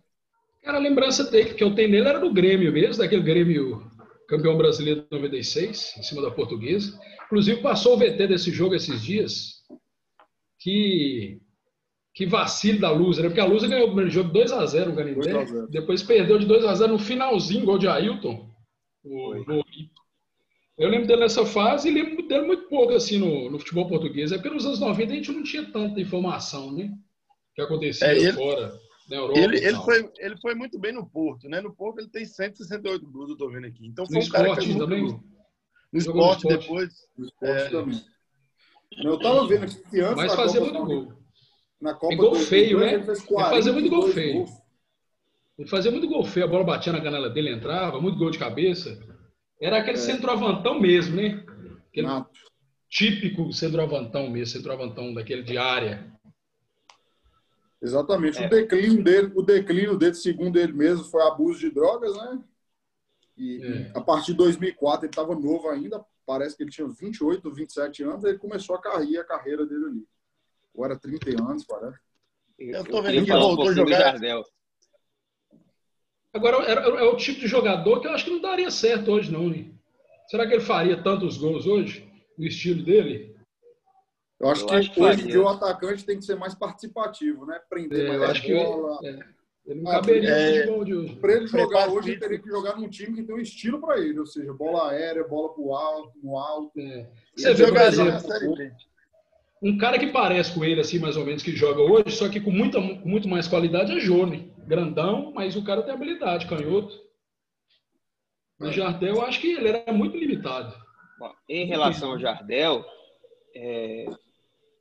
Cara, 0.62 0.78
a 0.78 0.80
lembrança 0.80 1.24
dele, 1.24 1.54
que 1.54 1.64
eu 1.64 1.74
tenho 1.74 1.90
dele 1.90 2.08
era 2.08 2.20
do 2.20 2.32
Grêmio 2.32 2.72
mesmo, 2.72 3.02
daquele 3.02 3.22
Grêmio 3.22 3.90
campeão 4.28 4.56
brasileiro 4.56 5.02
de 5.02 5.08
96, 5.10 5.94
em 5.98 6.02
cima 6.02 6.22
da 6.22 6.30
portuguesa. 6.30 6.98
Inclusive, 7.26 7.60
passou 7.60 7.94
o 7.94 7.98
VT 7.98 8.26
desse 8.28 8.50
jogo 8.50 8.74
esses 8.74 9.02
dias 9.02 9.61
que, 10.62 11.40
que 12.14 12.24
vacilo 12.24 12.80
da 12.80 12.90
Luz, 12.90 13.18
né? 13.18 13.24
Porque 13.24 13.40
a 13.40 13.44
Luz 13.44 13.64
ganhou 13.64 13.84
o 13.84 13.88
primeiro 13.88 14.10
jogo 14.10 14.32
2x0 14.32 14.86
no 14.86 14.96
Canindé, 14.96 15.66
depois 15.70 16.02
perdeu 16.02 16.38
de 16.38 16.46
2x0 16.46 16.86
no 16.86 16.98
finalzinho, 16.98 17.64
gol 17.64 17.78
de 17.78 17.88
Ailton, 17.88 18.48
no, 19.04 19.44
no 19.44 19.64
Eu 20.78 20.88
lembro 20.88 21.08
dele 21.08 21.22
nessa 21.22 21.44
fase 21.44 21.88
e 21.88 21.92
lembro 21.92 22.26
dele 22.28 22.46
muito 22.46 22.68
pouco 22.68 22.92
assim 22.92 23.18
no, 23.18 23.50
no 23.50 23.58
futebol 23.58 23.88
português. 23.88 24.30
É 24.30 24.38
pelos 24.38 24.64
anos 24.64 24.78
90 24.78 25.12
a 25.12 25.16
gente 25.16 25.32
não 25.32 25.42
tinha 25.42 25.64
tanta 25.70 26.00
informação, 26.00 26.72
né? 26.72 26.92
Que 27.54 27.62
acontecia 27.62 28.06
é, 28.06 28.16
ele, 28.16 28.32
fora. 28.32 28.72
Europa 29.10 29.40
ele, 29.40 29.56
ele, 29.58 29.76
foi, 29.76 30.10
ele 30.18 30.36
foi 30.40 30.54
muito 30.54 30.78
bem 30.78 30.92
no 30.92 31.04
Porto, 31.04 31.48
né? 31.48 31.60
No 31.60 31.74
Porto 31.74 31.98
ele 31.98 32.08
tem 32.08 32.24
168 32.24 33.10
gols, 33.10 33.30
eu 33.30 33.36
tô 33.36 33.50
vendo 33.50 33.66
aqui. 33.66 33.86
Então 33.86 34.06
foi 34.06 34.20
no 34.20 34.24
um 34.24 34.28
cara 34.28 34.56
que 34.56 34.78
também. 34.78 35.20
No 35.92 35.98
esporte, 35.98 36.46
depois. 36.46 36.94
No 37.18 37.26
esporte 37.26 37.62
é, 37.62 37.68
também. 37.68 38.00
Eu 38.98 39.18
tava 39.18 39.46
vendo 39.46 39.64
aqui 39.64 39.76
que 39.90 40.00
antes. 40.00 40.16
Mas 40.16 40.34
fazia 40.34 40.60
muito 40.60 40.84
gol. 40.84 41.12
Na 41.80 41.94
Copa 41.94 42.14
e 42.14 42.16
gol 42.16 42.34
feio, 42.36 42.78
né? 42.78 42.94
Ele, 42.94 43.04
fazia 43.04 43.72
muito 43.72 43.90
gol 43.90 44.08
feio. 44.08 44.34
Gols. 44.34 44.62
Ele 45.58 45.68
fazia 45.68 45.90
muito 45.90 46.08
gol 46.08 46.24
feio, 46.24 46.46
a 46.46 46.48
bola 46.48 46.64
batia 46.64 46.92
na 46.92 47.00
canela 47.00 47.28
dele, 47.28 47.52
entrava, 47.52 48.00
muito 48.00 48.18
gol 48.18 48.30
de 48.30 48.38
cabeça. 48.38 48.98
Era 49.60 49.78
aquele 49.78 49.98
é. 49.98 50.00
centroavantão 50.00 50.80
mesmo, 50.80 51.16
né? 51.16 51.44
Aquele 51.88 52.08
típico 52.88 53.52
centroavantão 53.52 54.28
mesmo, 54.28 54.46
centroavantão 54.46 55.12
daquele 55.12 55.42
de 55.42 55.58
área. 55.58 56.12
Exatamente. 57.80 58.42
É. 58.42 58.46
O, 58.46 58.50
declínio 58.50 59.02
dele, 59.02 59.32
o 59.34 59.42
declínio 59.42 59.98
dele, 59.98 60.14
segundo 60.14 60.58
ele 60.58 60.72
mesmo, 60.72 61.04
foi 61.04 61.22
abuso 61.22 61.58
de 61.58 61.70
drogas, 61.70 62.16
né? 62.16 62.40
E 63.36 63.62
é. 63.62 63.92
a 63.94 64.00
partir 64.00 64.32
de 64.32 64.38
2004, 64.38 65.06
ele 65.06 65.10
estava 65.10 65.34
novo 65.34 65.68
ainda, 65.68 66.04
parece 66.26 66.56
que 66.56 66.62
ele 66.62 66.70
tinha 66.70 66.86
28, 66.86 67.50
27 67.50 68.02
anos, 68.02 68.24
ele 68.24 68.38
começou 68.38 68.76
a 68.76 68.80
carreira, 68.80 69.22
a 69.22 69.26
carreira 69.26 69.66
dele 69.66 69.86
ali. 69.86 70.08
Agora 70.74 70.98
30 70.98 71.42
anos, 71.42 71.64
parece. 71.64 71.98
Eu 72.58 72.84
tô 72.84 73.02
vendo 73.02 73.24
que 73.24 73.32
voltou 73.32 73.68
a 73.68 73.72
jogar. 73.72 74.16
Agora, 76.32 76.56
é, 76.64 76.72
é, 76.72 77.02
o 77.04 77.16
tipo 77.16 77.40
de 77.40 77.46
jogador 77.46 78.00
que 78.00 78.06
eu 78.06 78.12
acho 78.12 78.24
que 78.24 78.30
não 78.30 78.40
daria 78.40 78.70
certo 78.70 79.10
hoje, 79.10 79.30
não. 79.30 79.52
Hein? 79.52 79.78
Será 80.28 80.46
que 80.46 80.54
ele 80.54 80.62
faria 80.62 81.02
tantos 81.02 81.36
gols 81.36 81.66
hoje? 81.66 82.10
No 82.38 82.46
estilo 82.46 82.82
dele? 82.82 83.36
Eu 84.40 84.48
acho 84.48 84.62
eu 84.62 84.66
que 84.68 84.74
acho 84.74 85.02
hoje 85.02 85.26
que 85.26 85.36
o 85.36 85.48
atacante 85.48 86.04
tem 86.04 86.18
que 86.18 86.24
ser 86.24 86.36
mais 86.36 86.54
participativo, 86.54 87.44
né? 87.44 87.60
Prender 87.68 88.06
é, 88.06 88.18
mais 88.18 88.38
a 88.38 88.48
bola. 88.48 88.98
Que, 88.98 89.06
é. 89.08 89.18
Ele 89.66 89.80
não 89.80 89.92
ah, 89.92 89.94
caberia 89.94 90.30
é, 90.30 90.60
futebol 90.60 90.84
de 90.84 90.94
hoje. 90.94 91.16
Para 91.16 91.32
ele 91.32 91.46
jogar 91.46 91.88
hoje, 91.88 92.10
ele 92.10 92.20
teria 92.20 92.38
que 92.40 92.48
jogar 92.48 92.76
num 92.76 92.88
time 92.88 93.14
que 93.14 93.22
tem 93.22 93.34
um 93.34 93.40
estilo 93.40 93.80
para 93.80 93.98
ele, 94.00 94.18
ou 94.18 94.26
seja, 94.26 94.52
bola 94.52 94.90
aérea, 94.90 95.26
bola 95.26 95.54
pro 95.54 95.72
alto, 95.72 96.12
no 96.22 96.36
alto. 96.36 96.80
É. 96.80 97.08
Você 97.36 97.54
vê, 97.54 97.68
por 97.68 97.80
exemplo, 97.80 98.20
um 99.62 99.78
cara 99.78 99.98
que 99.98 100.08
parece 100.08 100.52
com 100.52 100.64
ele, 100.64 100.80
assim, 100.80 100.98
mais 100.98 101.16
ou 101.16 101.24
menos, 101.24 101.42
que 101.42 101.52
joga 101.52 101.80
hoje, 101.80 102.16
só 102.16 102.28
que 102.28 102.40
com 102.40 102.50
muita, 102.50 102.80
muito 102.80 103.28
mais 103.28 103.46
qualidade, 103.46 103.92
é 103.92 104.00
Jone. 104.00 104.52
Grandão, 104.66 105.32
mas 105.32 105.56
o 105.56 105.64
cara 105.64 105.82
tem 105.82 105.94
habilidade, 105.94 106.46
canhoto. 106.46 107.00
O 108.58 108.66
é. 108.66 108.72
Jardel, 108.72 109.16
eu 109.16 109.22
acho 109.22 109.40
que 109.40 109.52
ele 109.52 109.68
era 109.68 109.92
muito 109.92 110.16
limitado. 110.16 110.74
Bom, 111.18 111.32
em 111.48 111.66
relação 111.66 112.12
ao 112.12 112.18
Jardel, 112.18 112.84
é, 113.54 114.06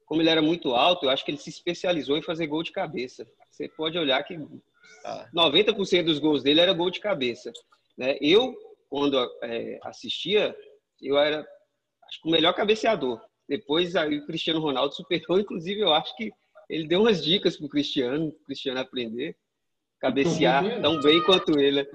como 0.05 0.21
ele 0.21 0.29
era 0.29 0.41
muito 0.41 0.73
alto, 0.73 1.05
eu 1.05 1.09
acho 1.09 1.23
que 1.23 1.31
ele 1.31 1.37
se 1.37 1.49
especializou 1.49 2.17
em 2.17 2.21
fazer 2.21 2.47
gol 2.47 2.63
de 2.63 2.71
cabeça. 2.71 3.27
Você 3.49 3.67
pode 3.69 3.97
olhar 3.97 4.23
que 4.23 4.39
90% 5.33 5.99
ah. 5.99 6.03
dos 6.03 6.19
gols 6.19 6.43
dele 6.43 6.61
era 6.61 6.73
gol 6.73 6.89
de 6.89 6.99
cabeça. 6.99 7.51
Né? 7.97 8.17
Eu, 8.21 8.55
quando 8.89 9.17
é, 9.43 9.79
assistia, 9.83 10.55
eu 11.01 11.17
era 11.17 11.39
acho 12.07 12.21
que 12.21 12.27
o 12.27 12.31
melhor 12.31 12.53
cabeceador. 12.53 13.21
Depois 13.47 13.95
aí 13.95 14.17
o 14.17 14.25
Cristiano 14.25 14.59
Ronaldo 14.59 14.93
superou, 14.93 15.39
inclusive 15.41 15.81
eu 15.81 15.93
acho 15.93 16.15
que 16.15 16.31
ele 16.69 16.87
deu 16.87 17.01
umas 17.01 17.23
dicas 17.23 17.57
pro 17.57 17.67
Cristiano, 17.67 18.27
o 18.27 18.45
Cristiano 18.45 18.79
aprender 18.79 19.35
cabecear 20.01 20.81
tão 20.81 20.99
bem 20.99 21.23
quanto 21.23 21.57
ele. 21.59 21.87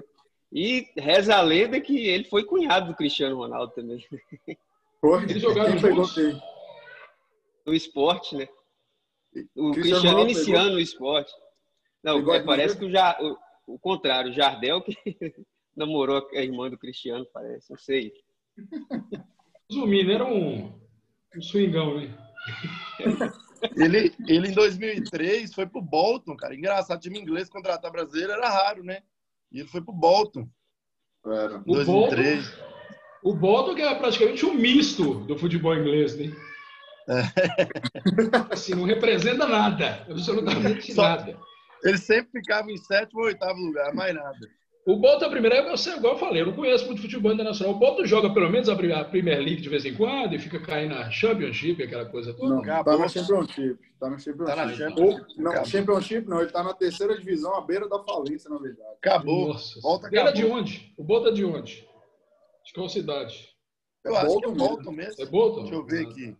E 0.51 0.87
reza 0.97 1.35
a 1.35 1.41
lenda 1.41 1.79
que 1.81 2.07
ele 2.07 2.23
foi 2.23 2.45
cunhado 2.45 2.87
do 2.87 2.95
Cristiano 2.95 3.35
Ronaldo 3.35 3.73
também. 3.73 4.03
Porra, 5.01 5.27
juntos? 5.77 6.41
No 7.65 7.73
esporte, 7.73 8.35
né? 8.37 8.47
O 9.53 9.71
Cristiano, 9.71 9.73
Cristiano 9.73 10.19
iniciando 10.21 10.77
o 10.77 10.79
esporte. 10.79 11.31
Não, 12.07 12.33
é, 12.33 12.41
parece 12.41 12.77
que 12.77 12.85
o, 12.85 12.89
ja, 12.89 13.17
o, 13.19 13.73
o 13.75 13.77
contrário, 13.77 14.31
o 14.31 14.33
Jardel 14.33 14.81
que 14.81 14.95
namorou 15.75 16.25
a 16.31 16.41
irmã 16.41 16.69
do 16.69 16.77
Cristiano, 16.77 17.27
parece, 17.33 17.69
não 17.69 17.77
sei. 17.77 18.13
Resumindo, 19.69 20.11
era 20.13 20.25
um, 20.25 20.73
um 21.35 21.41
swingão, 21.41 21.99
né? 21.99 22.17
ele, 23.75 24.15
ele 24.25 24.47
em 24.47 24.53
2003 24.53 25.53
foi 25.53 25.67
pro 25.67 25.81
Bolton, 25.81 26.37
cara. 26.37 26.55
Engraçado, 26.55 27.01
time 27.01 27.19
inglês 27.19 27.49
contratar 27.49 27.91
brasileiro 27.91 28.31
era 28.31 28.47
raro, 28.47 28.83
né? 28.85 29.01
E 29.51 29.59
ele 29.59 29.67
foi 29.67 29.81
pro 29.81 29.93
Bolton. 29.93 30.47
Era. 31.25 31.57
O 31.57 31.73
2003. 31.73 32.47
Bolton, 32.47 32.67
o 33.21 33.33
Bolton 33.35 33.75
que 33.75 33.81
é 33.81 33.95
praticamente 33.95 34.45
um 34.45 34.53
misto 34.53 35.15
do 35.25 35.37
futebol 35.37 35.75
inglês, 35.75 36.17
né? 36.17 36.31
É. 37.09 38.53
Assim, 38.53 38.75
não 38.75 38.85
representa 38.85 39.45
nada, 39.45 40.05
absolutamente 40.09 40.93
Só, 40.93 41.01
nada. 41.01 41.37
Ele 41.87 41.97
sempre 41.97 42.41
ficava 42.41 42.71
em 42.71 42.77
sétimo 42.77 43.21
ou 43.21 43.27
oitavo 43.27 43.59
lugar, 43.59 43.93
mais 43.93 44.13
nada. 44.13 44.37
O 44.85 44.95
Boto, 44.95 45.25
a 45.25 45.29
primeira, 45.29 45.57
é 45.57 45.69
você, 45.69 45.97
igual 45.97 46.13
eu 46.13 46.19
falei, 46.19 46.41
eu 46.41 46.45
não 46.45 46.53
conheço 46.53 46.85
muito 46.85 47.01
futebol 47.01 47.33
internacional. 47.33 47.75
O 47.75 47.77
Boto 47.77 48.05
joga 48.05 48.33
pelo 48.33 48.49
menos 48.49 48.69
a 48.69 48.75
Premier 48.75 49.39
League 49.39 49.61
de 49.61 49.67
vez 49.67 49.83
em 49.83 49.93
quando 49.93 50.33
e 50.33 50.39
fica 50.39 50.61
caindo 50.61 50.95
na 50.95 51.11
Championship, 51.11 51.83
aquela 51.83 52.05
coisa 52.05 52.33
toda. 52.33 52.55
Não, 52.55 52.61
tá 52.61 52.97
na 52.97 53.07
Championship. 53.09 53.77
Tá 53.99 54.09
na 54.09 54.17
Championship. 54.17 54.55
Tá 54.55 54.65
na 54.65 54.73
Championship. 54.73 55.01
Ou, 55.01 55.43
não, 55.43 55.65
Championship 55.65 56.29
não, 56.29 56.41
ele 56.41 56.51
tá 56.51 56.63
na 56.63 56.73
terceira 56.73 57.17
divisão, 57.17 57.53
à 57.55 57.61
beira 57.61 57.89
da 57.89 57.99
falência, 57.99 58.49
na 58.49 58.57
verdade. 58.57 58.89
Acabou. 58.97 59.49
Nossa. 59.49 59.81
Volta, 59.81 60.09
beira 60.09 60.29
acabou. 60.29 60.47
de 60.47 60.53
onde? 60.53 60.93
O 60.97 61.03
Boto 61.03 61.27
é 61.27 61.31
de 61.33 61.43
onde? 61.43 61.85
De 62.65 62.73
qual 62.73 62.87
cidade? 62.87 63.49
Eu 64.05 64.15
acho 64.15 64.27
Bolton 64.27 64.39
que 64.39 64.47
é 64.47 64.67
Bolton 64.67 64.91
mesmo. 64.91 65.21
É 65.21 65.25
Bolton? 65.25 65.61
Deixa 65.63 65.75
eu 65.75 65.85
ver 65.85 66.07
aqui. 66.07 66.37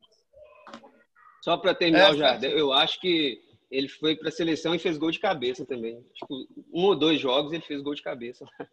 Só 1.41 1.57
para 1.57 1.73
terminar 1.73 2.09
é, 2.09 2.11
o 2.11 2.17
Jardim, 2.17 2.47
eu 2.47 2.71
acho 2.71 2.99
que 3.01 3.41
ele 3.69 3.89
foi 3.89 4.15
para 4.15 4.29
a 4.29 4.31
seleção 4.31 4.73
e 4.73 4.79
fez 4.79 4.97
gol 4.97 5.11
de 5.11 5.19
cabeça 5.19 5.65
também. 5.65 6.01
Tipo, 6.13 6.47
um 6.73 6.85
ou 6.85 6.95
dois 6.95 7.19
jogos 7.19 7.51
ele 7.51 7.63
fez 7.63 7.81
gol 7.81 7.93
de 7.93 8.01
cabeça. 8.01 8.45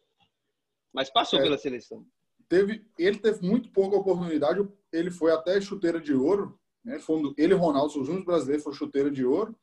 Mas 0.93 1.11
passou 1.11 1.41
é, 1.41 1.43
pela 1.43 1.59
seleção. 1.59 2.07
Teve, 2.49 2.87
ele 2.97 3.19
teve 3.19 3.45
muito 3.45 3.71
pouca 3.71 3.97
oportunidade. 3.97 4.67
Ele 4.93 5.11
foi 5.11 5.33
até 5.33 5.61
chuteira 5.61 6.01
de 6.01 6.15
ouro. 6.15 6.59
Né? 6.85 7.01
Ele 7.37 7.55
e 7.55 7.57
Ronaldo, 7.57 8.01
os 8.01 8.09
únicos 8.09 8.27
brasileiros, 8.27 8.63
foi 8.63 8.73
chuteira 8.75 9.11
de 9.11 9.25
ouro. 9.25 9.59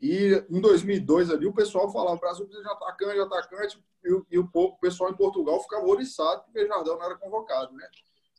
E 0.00 0.44
em 0.48 0.60
2002 0.60 1.30
ali, 1.30 1.46
o 1.46 1.52
pessoal 1.52 1.90
falava: 1.90 2.16
o 2.16 2.20
Brasil 2.20 2.46
precisa 2.46 2.68
de 2.68 2.72
atacante, 2.72 3.14
de 3.14 3.20
atacante. 3.20 3.84
E, 4.04 4.36
e 4.36 4.38
o, 4.38 4.48
o 4.52 4.78
pessoal 4.78 5.10
em 5.10 5.16
Portugal 5.16 5.60
ficava 5.60 5.84
oriçado 5.84 6.44
porque 6.44 6.62
o 6.62 6.68
Jardel 6.68 6.96
não 6.96 7.04
era 7.04 7.16
convocado. 7.16 7.74
Né? 7.74 7.88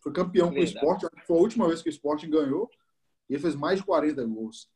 Foi 0.02 0.14
campeão 0.14 0.50
com 0.50 0.60
o 0.60 0.64
esporte. 0.64 1.06
Foi 1.28 1.38
a 1.38 1.42
última 1.42 1.68
vez 1.68 1.82
que 1.82 1.90
o 1.90 1.92
esporte 1.92 2.26
ganhou. 2.26 2.70
E 3.30 3.34
ele 3.34 3.42
fez 3.42 3.56
mais 3.56 3.80
de 3.80 3.86
40 3.86 4.24
gols. 4.26 4.70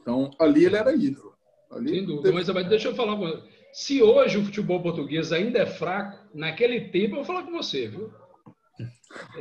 Então, 0.00 0.30
ali 0.38 0.64
ele 0.64 0.76
era 0.76 0.94
ídolo. 0.94 1.34
Ali 1.70 1.90
Sem 1.90 2.04
dúvida. 2.04 2.22
Teve... 2.22 2.52
Mas 2.52 2.68
deixa 2.68 2.88
eu 2.88 2.94
falar 2.94 3.14
uma 3.14 3.42
Se 3.72 4.02
hoje 4.02 4.38
o 4.38 4.44
futebol 4.44 4.82
português 4.82 5.32
ainda 5.32 5.58
é 5.60 5.66
fraco, 5.66 6.18
naquele 6.34 6.88
tempo 6.88 7.12
eu 7.12 7.16
vou 7.16 7.24
falar 7.24 7.42
com 7.42 7.52
você, 7.52 7.88
viu? 7.88 8.12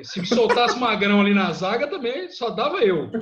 Se 0.03 0.25
soltasse 0.25 0.79
Magrão 0.79 1.21
ali 1.21 1.33
na 1.33 1.51
zaga 1.51 1.87
também, 1.87 2.29
só 2.29 2.49
dava 2.49 2.83
eu. 2.83 3.09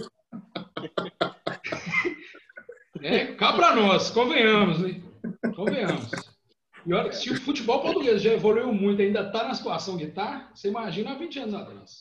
É, 3.04 3.34
cá 3.34 3.54
para 3.54 3.76
nós, 3.76 4.12
convenhamos, 4.12 4.80
né? 4.80 5.02
Convenhamos. 5.56 6.12
E 6.86 6.94
olha, 6.94 7.12
se 7.12 7.32
o 7.32 7.42
futebol 7.42 7.82
português 7.82 8.22
já 8.22 8.34
evoluiu 8.34 8.72
muito, 8.72 9.02
ainda 9.02 9.22
está 9.22 9.44
na 9.44 9.56
situação 9.56 9.98
que 9.98 10.04
está, 10.04 10.52
você 10.54 10.68
imagina 10.68 11.12
há 11.12 11.16
20 11.16 11.40
anos 11.40 11.54
atrás. 11.56 11.92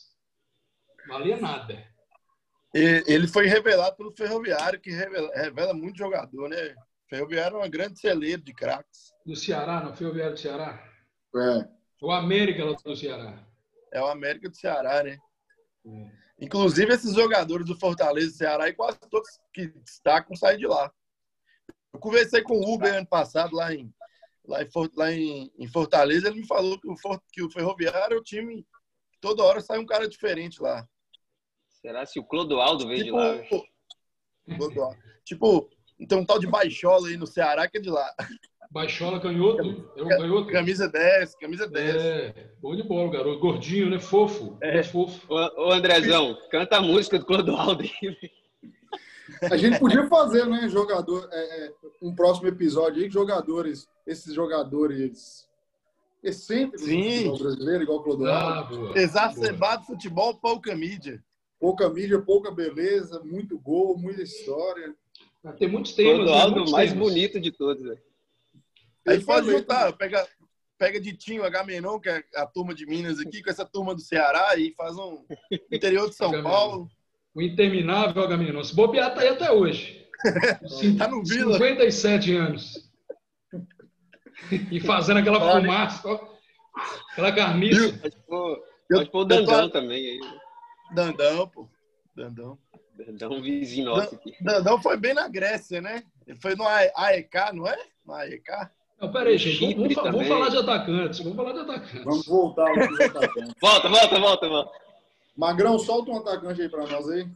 Valia 1.07 1.37
nada. 1.37 1.90
Ele 2.73 3.27
foi 3.27 3.47
revelado 3.47 3.97
pelo 3.97 4.15
Ferroviário, 4.15 4.79
que 4.79 4.91
revela, 4.91 5.29
revela 5.35 5.73
muito 5.73 5.97
jogador, 5.97 6.49
né? 6.49 6.73
Ferroviário 7.09 7.57
é 7.57 7.59
uma 7.59 7.67
grande 7.67 7.99
celeiro 7.99 8.41
de 8.41 8.53
craques. 8.53 9.11
Do 9.25 9.35
Ceará, 9.35 9.83
não? 9.83 9.93
Ferroviário 9.93 10.35
do 10.35 10.39
Ceará? 10.39 10.81
É. 11.35 11.67
O 12.01 12.11
América 12.11 12.63
lá 12.63 12.71
do 12.73 12.95
Ceará. 12.95 13.45
É 13.91 14.01
o 14.01 14.07
América 14.07 14.49
do 14.49 14.55
Ceará, 14.55 15.03
né? 15.03 15.17
É. 15.85 16.21
Inclusive, 16.39 16.93
esses 16.93 17.13
jogadores 17.13 17.65
do 17.67 17.77
Fortaleza 17.77 18.31
do 18.31 18.37
Ceará 18.37 18.69
e 18.69 18.73
quase 18.73 18.97
todos 19.09 19.29
que 19.53 19.67
destacam 19.67 20.35
saem 20.35 20.57
de 20.57 20.65
lá. 20.65 20.91
Eu 21.93 21.99
conversei 21.99 22.41
com 22.41 22.55
o 22.55 22.73
Uber 22.73 22.93
ano 22.93 23.05
passado 23.05 23.55
lá 23.55 23.73
em, 23.73 23.93
lá 24.47 24.63
em, 24.63 24.69
lá 24.95 25.11
em, 25.11 25.51
em 25.59 25.67
Fortaleza. 25.67 26.29
Ele 26.29 26.39
me 26.39 26.47
falou 26.47 26.79
que 26.79 26.87
o, 26.89 26.95
que 27.31 27.43
o 27.43 27.51
Ferroviário 27.51 28.15
é 28.15 28.19
o 28.19 28.23
time 28.23 28.65
toda 29.19 29.43
hora 29.43 29.61
sai 29.61 29.77
um 29.77 29.85
cara 29.85 30.09
diferente 30.09 30.61
lá. 30.61 30.87
Será 31.81 32.05
se 32.05 32.19
o 32.19 32.23
Clodoaldo 32.23 32.87
veio 32.87 33.05
tipo, 33.05 33.17
de 33.17 33.23
lá? 33.23 34.57
Clodoaldo. 34.57 34.97
tipo, 35.25 35.69
tem 36.07 36.17
um 36.17 36.25
tal 36.25 36.39
de 36.39 36.47
Baixola 36.47 37.07
aí 37.07 37.17
no 37.17 37.25
Ceará 37.25 37.67
que 37.67 37.77
é 37.77 37.81
de 37.81 37.89
lá. 37.89 38.07
Baixola 38.69 39.19
canhoto. 39.19 39.91
É 39.97 40.03
um 40.03 40.07
canhoto. 40.07 40.51
Camisa 40.51 40.87
10, 40.87 41.35
camisa 41.35 41.67
10. 41.67 41.95
É, 41.95 42.51
bom 42.61 42.73
de 42.73 42.83
bola, 42.83 43.11
garoto. 43.11 43.39
Gordinho, 43.39 43.89
né? 43.89 43.99
Fofo. 43.99 44.57
É. 44.61 44.81
fofo. 44.81 45.21
Ô, 45.27 45.67
ô, 45.67 45.71
Andrezão, 45.71 46.37
canta 46.49 46.77
a 46.77 46.81
música 46.81 47.19
do 47.19 47.25
Clodoaldo 47.25 47.83
aí. 47.83 48.17
A 49.51 49.57
gente 49.57 49.79
podia 49.79 50.07
fazer, 50.07 50.45
né, 50.45 50.69
jogador, 50.69 51.27
é, 51.31 51.65
é, 51.65 51.73
um 52.01 52.13
próximo 52.13 52.47
episódio 52.47 53.03
aí, 53.03 53.09
jogadores, 53.09 53.89
esses 54.05 54.33
jogadores 54.33 55.49
excêntricos 56.23 56.85
Sim. 56.85 57.37
brasileiro, 57.37 57.83
igual 57.83 57.99
o 57.99 58.03
Clodoaldo. 58.03 58.91
Ah, 58.93 58.99
Exacerbado 58.99 59.85
futebol, 59.85 60.35
pouca 60.35 60.75
mídia. 60.75 61.21
Pouca 61.61 61.87
mídia, 61.87 62.19
pouca 62.19 62.49
beleza, 62.49 63.21
muito 63.23 63.59
gol, 63.59 63.95
muita 63.95 64.23
história. 64.23 64.95
Tem 65.59 65.67
muitos 65.67 65.93
temas. 65.93 66.27
O 66.27 66.65
né? 66.65 66.71
mais 66.71 66.91
temas. 66.91 67.07
bonito 67.07 67.39
de 67.39 67.51
todos. 67.51 67.83
Véio. 67.83 67.99
Aí 69.07 69.23
pode 69.23 69.45
juntar, 69.45 69.93
pega, 69.93 70.27
pega 70.75 70.99
de 70.99 71.13
Tinho, 71.13 71.43
Agamenon, 71.43 71.99
que 71.99 72.09
é 72.09 72.23
a 72.35 72.47
turma 72.47 72.73
de 72.73 72.87
Minas 72.87 73.19
aqui, 73.19 73.43
com 73.43 73.49
essa 73.51 73.63
turma 73.63 73.93
do 73.93 74.01
Ceará 74.01 74.57
e 74.57 74.73
faz 74.75 74.97
um 74.97 75.23
interior 75.71 76.09
de 76.09 76.15
São 76.15 76.31
Paulo. 76.41 76.89
O 77.35 77.41
interminável 77.43 78.23
Agamenon. 78.23 78.63
Se 78.63 78.75
bobear, 78.75 79.13
tá 79.13 79.21
aí 79.21 79.27
até 79.27 79.51
hoje. 79.51 80.07
tá 80.97 81.07
no 81.07 81.23
Vila. 81.23 81.53
57 81.53 82.35
anos. 82.35 82.89
E 84.71 84.79
fazendo 84.79 85.17
aquela 85.19 85.39
fumaça, 85.39 86.19
aquela 87.11 87.31
carniça. 87.31 87.93
Pode 87.99 88.17
pôr, 88.27 88.63
pode 88.89 89.11
pôr 89.11 89.19
o 89.19 89.25
Dandão 89.25 89.69
também 89.69 90.03
aí. 90.03 90.40
Dandão, 90.93 91.47
pô. 91.47 91.67
Dandão. 92.15 92.57
Dandão 92.97 93.41
vizinho 93.41 93.85
nosso 93.85 94.15
aqui. 94.15 94.35
Dandão 94.41 94.81
foi 94.81 94.97
bem 94.97 95.13
na 95.13 95.27
Grécia, 95.27 95.81
né? 95.81 96.03
Ele 96.27 96.37
foi 96.39 96.55
no 96.55 96.65
AEK, 96.67 97.53
não 97.53 97.67
é? 97.67 97.77
No 98.05 98.13
AEK? 98.13 98.49
Não, 98.99 99.11
peraí, 99.11 99.37
gente. 99.37 99.73
Vamos, 99.73 99.95
vamos, 99.95 100.11
vamos, 100.11 100.27
falar 100.27 100.49
de 100.49 100.57
atacantes. 100.57 101.19
Vamos 101.19 101.35
falar 101.35 101.53
de 101.53 101.59
atacantes. 101.59 102.03
Vamos 102.03 102.25
voltar 102.27 102.71
atacantes. 102.71 103.53
volta, 103.59 103.89
volta, 103.89 104.19
volta, 104.19 104.49
volta. 104.49 104.71
Magrão, 105.35 105.79
solta 105.79 106.11
um 106.11 106.17
atacante 106.17 106.61
aí 106.61 106.69
para 106.69 106.85
nós 106.85 107.09
aí. 107.09 107.27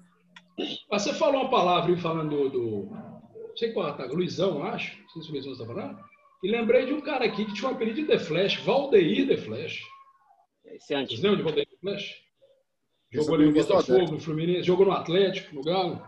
Você 0.90 1.14
falou 1.14 1.42
uma 1.42 1.50
palavra 1.50 1.92
aí 1.92 2.00
falando 2.00 2.30
do. 2.30 2.50
do 2.50 3.16
não 3.50 3.58
sei 3.58 3.72
qual 3.72 3.88
ataque, 3.88 4.14
Luizão, 4.14 4.64
acho. 4.64 5.02
Não 5.02 5.10
sei 5.10 5.22
se 5.24 5.30
o 5.30 5.32
Luizão 5.32 5.54
está 5.54 5.66
falando. 5.66 5.98
E 6.44 6.52
lembrei 6.52 6.86
de 6.86 6.94
um 6.94 7.02
cara 7.02 7.26
aqui 7.26 7.46
que 7.46 7.54
tinha 7.54 7.70
um 7.70 7.74
apelido 7.74 8.02
de 8.02 8.08
The 8.08 8.20
Flash, 8.20 8.58
Valdeir 8.58 9.28
The 9.28 9.38
Flash. 9.38 9.82
Esse 10.66 10.94
é 10.94 10.98
antigo. 10.98 11.22
Vocês 11.22 11.22
lembram 11.22 11.38
de 11.38 11.44
Valdeir 11.44 11.68
The 11.68 11.78
Flash? 11.82 12.25
Jogou 13.16 13.36
ali 13.36 13.46
no 13.46 13.54
Botafogo, 13.54 14.12
no 14.12 14.20
Fluminense, 14.20 14.64
jogou 14.64 14.86
no 14.86 14.92
Atlético, 14.92 15.56
no 15.56 15.62
Galo. 15.62 16.02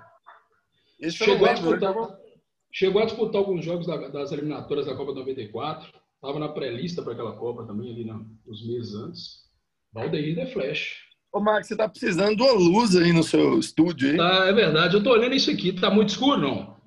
Chegou, 1.10 1.48
a 1.48 1.54
disputar, 1.54 1.96
chegou 2.72 3.02
a 3.02 3.06
disputar 3.06 3.39
alguns 3.39 3.63
jogos 3.63 3.86
da, 3.86 4.08
das 4.08 4.32
eliminatórias 4.32 4.88
da 4.88 4.96
Copa 4.96 5.13
94. 5.13 5.88
Estava 6.15 6.39
na 6.39 6.50
pré-lista 6.50 7.04
para 7.04 7.13
aquela 7.13 7.36
Copa 7.38 7.65
também, 7.65 7.91
ali 7.91 8.04
nos 8.04 8.67
meses 8.67 8.96
antes. 8.96 9.48
Valdeir 9.93 10.36
The 10.36 10.48
Flash. 10.48 11.08
Ô, 11.32 11.39
Max, 11.39 11.67
você 11.67 11.76
tá 11.76 11.88
precisando 11.88 12.36
de 12.36 12.41
uma 12.41 12.54
luz 12.54 12.96
aí 12.96 13.13
no 13.13 13.24
seu 13.24 13.60
estúdio, 13.60 14.12
hein? 14.12 14.17
Tá, 14.17 14.48
é 14.48 14.54
verdade. 14.54 14.96
Eu 14.96 15.04
tô 15.04 15.12
olhando 15.12 15.36
isso 15.36 15.52
aqui. 15.52 15.74
Tá 15.74 15.91
muito 15.91 16.10
escuro, 16.10 16.39
não? 16.39 16.78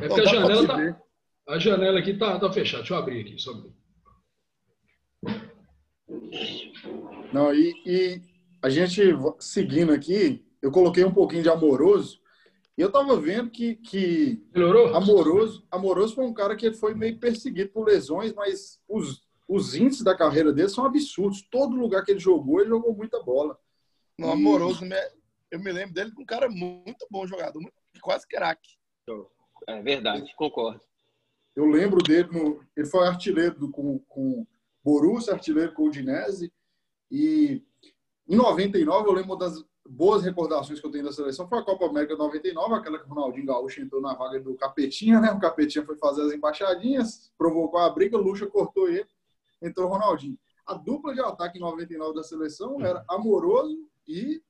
É 0.00 0.08
porque 0.08 0.22
a 0.22 0.24
janela 0.24 0.66
tá... 0.66 1.00
A 1.48 1.58
janela 1.58 1.98
aqui 1.98 2.14
tá, 2.14 2.38
tá 2.38 2.50
fechada. 2.50 2.82
Deixa 2.82 2.94
eu 2.94 2.98
abrir 2.98 3.20
aqui. 3.20 3.38
Só... 3.38 3.52
Não, 7.32 7.54
e, 7.54 7.74
e 7.84 8.20
a 8.66 8.68
gente 8.68 9.00
seguindo 9.38 9.92
aqui, 9.92 10.44
eu 10.60 10.72
coloquei 10.72 11.04
um 11.04 11.14
pouquinho 11.14 11.44
de 11.44 11.48
amoroso. 11.48 12.20
E 12.76 12.82
eu 12.82 12.90
tava 12.90 13.16
vendo 13.16 13.48
que, 13.48 13.76
que 13.76 14.44
Melhorou? 14.52 14.92
Amoroso, 14.92 15.64
Amoroso 15.70 16.16
foi 16.16 16.24
um 16.24 16.34
cara 16.34 16.56
que 16.56 16.66
ele 16.66 16.74
foi 16.74 16.92
meio 16.92 17.16
perseguido 17.16 17.70
por 17.70 17.86
lesões, 17.86 18.34
mas 18.34 18.80
os, 18.88 19.24
os 19.46 19.76
índices 19.76 20.02
da 20.02 20.16
carreira 20.16 20.52
dele 20.52 20.68
são 20.68 20.84
absurdos. 20.84 21.46
Todo 21.48 21.76
lugar 21.76 22.04
que 22.04 22.10
ele 22.10 22.18
jogou, 22.18 22.60
ele 22.60 22.70
jogou 22.70 22.92
muita 22.92 23.22
bola. 23.22 23.56
No 24.18 24.32
Amoroso, 24.32 24.84
eu 25.48 25.60
me 25.60 25.70
lembro 25.70 25.94
dele 25.94 26.10
com 26.10 26.22
um 26.22 26.26
cara 26.26 26.48
muito 26.48 27.06
bom 27.08 27.24
jogador, 27.24 27.62
quase 28.02 28.26
craque. 28.26 28.70
É 29.68 29.80
verdade, 29.80 30.34
concordo. 30.34 30.80
Eu 31.54 31.66
lembro 31.66 32.02
dele, 32.02 32.28
no, 32.32 32.60
ele 32.76 32.88
foi 32.88 33.06
artilheiro 33.06 33.60
do, 33.60 33.70
com, 33.70 34.00
com 34.08 34.44
Borussia, 34.82 35.34
artilheiro 35.34 35.72
com 35.72 35.84
o 35.84 35.86
Udinese. 35.86 36.52
E 37.08 37.62
em 38.28 38.36
99, 38.36 39.08
eu 39.08 39.12
lembro 39.12 39.36
das 39.36 39.64
boas 39.88 40.22
recordações 40.22 40.80
que 40.80 40.86
eu 40.86 40.90
tenho 40.90 41.04
da 41.04 41.12
seleção 41.12 41.48
foi 41.48 41.58
a 41.58 41.62
Copa 41.62 41.86
América 41.86 42.16
99, 42.16 42.74
aquela 42.74 42.98
que 42.98 43.04
o 43.04 43.14
Ronaldinho 43.14 43.46
Gaúcho 43.46 43.80
entrou 43.80 44.00
na 44.00 44.14
vaga 44.14 44.40
do 44.40 44.56
Capetinha, 44.56 45.20
né? 45.20 45.30
O 45.30 45.38
Capetinha 45.38 45.84
foi 45.84 45.96
fazer 45.96 46.22
as 46.22 46.32
embaixadinhas, 46.32 47.32
provocou 47.38 47.78
a 47.78 47.88
briga, 47.88 48.16
o 48.16 48.20
Lucha 48.20 48.46
cortou 48.46 48.88
ele, 48.88 49.06
entrou 49.62 49.86
o 49.86 49.92
Ronaldinho. 49.92 50.38
A 50.66 50.74
dupla 50.74 51.14
de 51.14 51.20
ataque 51.20 51.58
em 51.58 51.60
99 51.60 52.14
da 52.14 52.24
seleção 52.24 52.84
era 52.84 53.04
Amoroso 53.08 53.88
e 54.08 54.42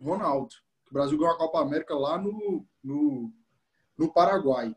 Ronaldo. 0.00 0.54
O 0.90 0.94
Brasil 0.94 1.18
ganhou 1.18 1.34
a 1.34 1.38
Copa 1.38 1.60
América 1.60 1.94
lá 1.94 2.16
no, 2.16 2.66
no, 2.82 3.30
no 3.98 4.12
Paraguai 4.12 4.74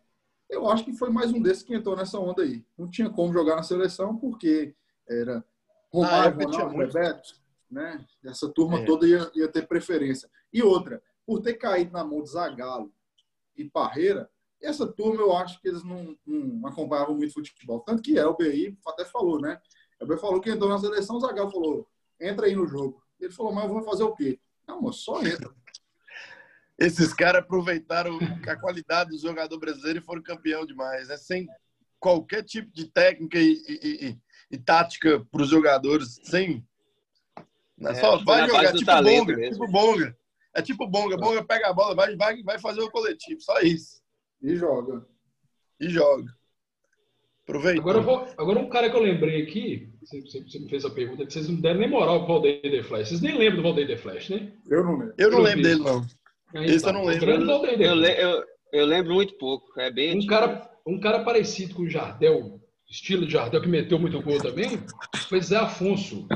eu 0.50 0.70
acho 0.70 0.86
que 0.86 0.94
foi 0.94 1.10
mais 1.10 1.32
um 1.32 1.42
desses 1.42 1.64
que 1.64 1.74
entrou 1.74 1.96
nessa 1.96 2.20
onda 2.20 2.44
aí. 2.44 2.64
Não 2.78 2.90
tinha 2.90 3.10
como 3.10 3.34
jogar 3.34 3.56
na 3.56 3.64
seleção 3.64 4.16
porque 4.16 4.76
era 5.08 5.44
Romário, 5.92 6.40
ah, 6.40 6.46
Ronaldo, 6.46 6.78
Bebeto, 6.78 7.42
né? 7.70 8.06
Essa 8.24 8.50
turma 8.50 8.80
é. 8.80 8.86
toda 8.86 9.08
ia, 9.08 9.32
ia 9.36 9.48
ter 9.48 9.68
preferência. 9.68 10.30
E 10.52 10.62
outra, 10.62 11.02
por 11.26 11.42
ter 11.42 11.56
caído 11.56 11.92
na 11.92 12.04
mão 12.04 12.22
de 12.22 12.30
Zagallo 12.30 12.94
e 13.56 13.66
Parreira, 13.66 14.30
essa 14.62 14.88
turma 14.88 15.22
eu 15.22 15.36
acho 15.36 15.62
que 15.62 15.68
eles 15.68 15.84
não, 15.84 16.18
não 16.26 16.68
acompanhavam 16.68 17.16
muito 17.16 17.34
futebol. 17.34 17.82
Tanto 17.82 18.02
que 18.02 18.18
Elber 18.18 18.52
aí 18.52 18.78
até 18.88 19.06
falou, 19.06 19.40
né? 19.40 19.60
Elber 20.00 20.18
falou 20.18 20.42
que 20.42 20.50
entrou 20.50 20.70
na 20.70 20.80
seleção, 20.80 21.18
o 21.18 21.20
Zagallo 21.20 21.52
falou, 21.52 21.88
entra 22.20 22.48
aí 22.48 22.56
no 22.56 22.68
jogo. 22.68 23.04
Ele 23.20 23.32
falou, 23.32 23.54
mas 23.54 23.66
eu 23.66 23.74
vou 23.74 23.84
fazer 23.84 24.04
o 24.04 24.16
quê? 24.16 24.40
Não, 24.68 24.82
mas 24.82 24.98
só 24.98 25.22
entra 25.22 25.54
esses 26.78 27.14
caras 27.14 27.42
aproveitaram 27.42 28.20
a 28.48 28.56
qualidade 28.56 29.12
do 29.12 29.18
jogador 29.18 29.58
brasileiro 29.58 30.00
e 30.00 30.04
foram 30.04 30.22
campeão 30.22 30.66
demais, 30.66 31.08
né? 31.08 31.18
Sem 31.18 31.48
qualquer 32.00 32.44
tipo 32.44 32.72
de 32.74 32.86
técnica 32.92 33.40
e, 33.40 33.54
e, 33.68 34.08
e, 34.10 34.20
e 34.52 34.58
tática 34.58 35.26
para 35.32 35.42
os 35.42 35.50
jogadores, 35.50 36.20
sem. 36.24 36.66
É, 37.82 37.94
só 37.96 38.18
vai 38.24 38.48
jogar, 38.48 38.74
tipo 38.74 38.92
bonga, 39.04 39.36
mesmo. 39.36 39.54
tipo 39.54 39.72
bonga. 39.72 40.18
É 40.54 40.62
tipo 40.62 40.88
bonga, 40.88 41.18
bonga 41.18 41.44
pega 41.44 41.68
a 41.70 41.74
bola, 41.74 41.94
vai, 41.94 42.16
vai, 42.16 42.42
vai 42.42 42.60
fazer 42.60 42.82
o 42.82 42.90
coletivo, 42.90 43.42
só 43.42 43.60
isso. 43.60 44.02
E 44.42 44.56
joga. 44.56 45.06
E 45.80 45.90
joga. 45.90 46.32
Aproveita. 47.44 47.80
Agora, 47.80 48.02
vou, 48.02 48.28
agora 48.38 48.60
um 48.60 48.70
cara 48.70 48.90
que 48.90 48.96
eu 48.96 49.02
lembrei 49.02 49.44
aqui, 49.44 49.94
você, 50.02 50.22
você, 50.22 50.60
me 50.60 50.68
fez 50.68 50.84
a 50.84 50.90
pergunta, 50.90 51.26
que 51.26 51.34
vocês 51.34 51.48
não 51.48 51.62
deram 51.62 51.80
nem 51.80 51.90
moral 51.90 52.26
pro 52.26 52.34
Valdeir 52.34 52.62
The 52.62 52.82
Flash. 52.82 53.10
Vocês 53.10 53.22
nem 53.22 53.38
lembram 53.38 53.58
do 53.58 53.64
Valdeir 53.64 53.88
The 53.88 53.98
Flash, 53.98 54.30
né? 54.30 54.52
Eu 54.68 54.84
não 54.84 54.98
lembro. 54.98 55.14
Eu 55.18 55.32
não 55.32 55.40
lembro 55.40 55.62
dele, 55.62 55.80
não. 55.80 56.06
Esse 56.64 56.88
eu 56.88 56.94
não 56.94 57.04
lembro. 57.04 57.30
Eu, 57.30 58.04
eu, 58.04 58.44
eu, 58.72 58.86
lembro 58.86 59.14
muito 59.14 59.38
pouco. 59.38 59.80
É 59.80 59.92
bem 59.92 60.18
um 60.18 60.26
cara, 60.26 60.72
um 60.88 61.00
cara 61.00 61.24
parecido 61.24 61.76
com 61.76 61.84
o 61.84 61.90
Jardel, 61.90 62.60
estilo 62.90 63.28
de 63.28 63.34
Jardel, 63.34 63.62
que 63.62 63.68
meteu 63.68 64.00
muito 64.00 64.22
gol 64.22 64.40
também, 64.40 64.80
foi 65.28 65.42
Zé 65.42 65.58
Afonso. 65.58 66.28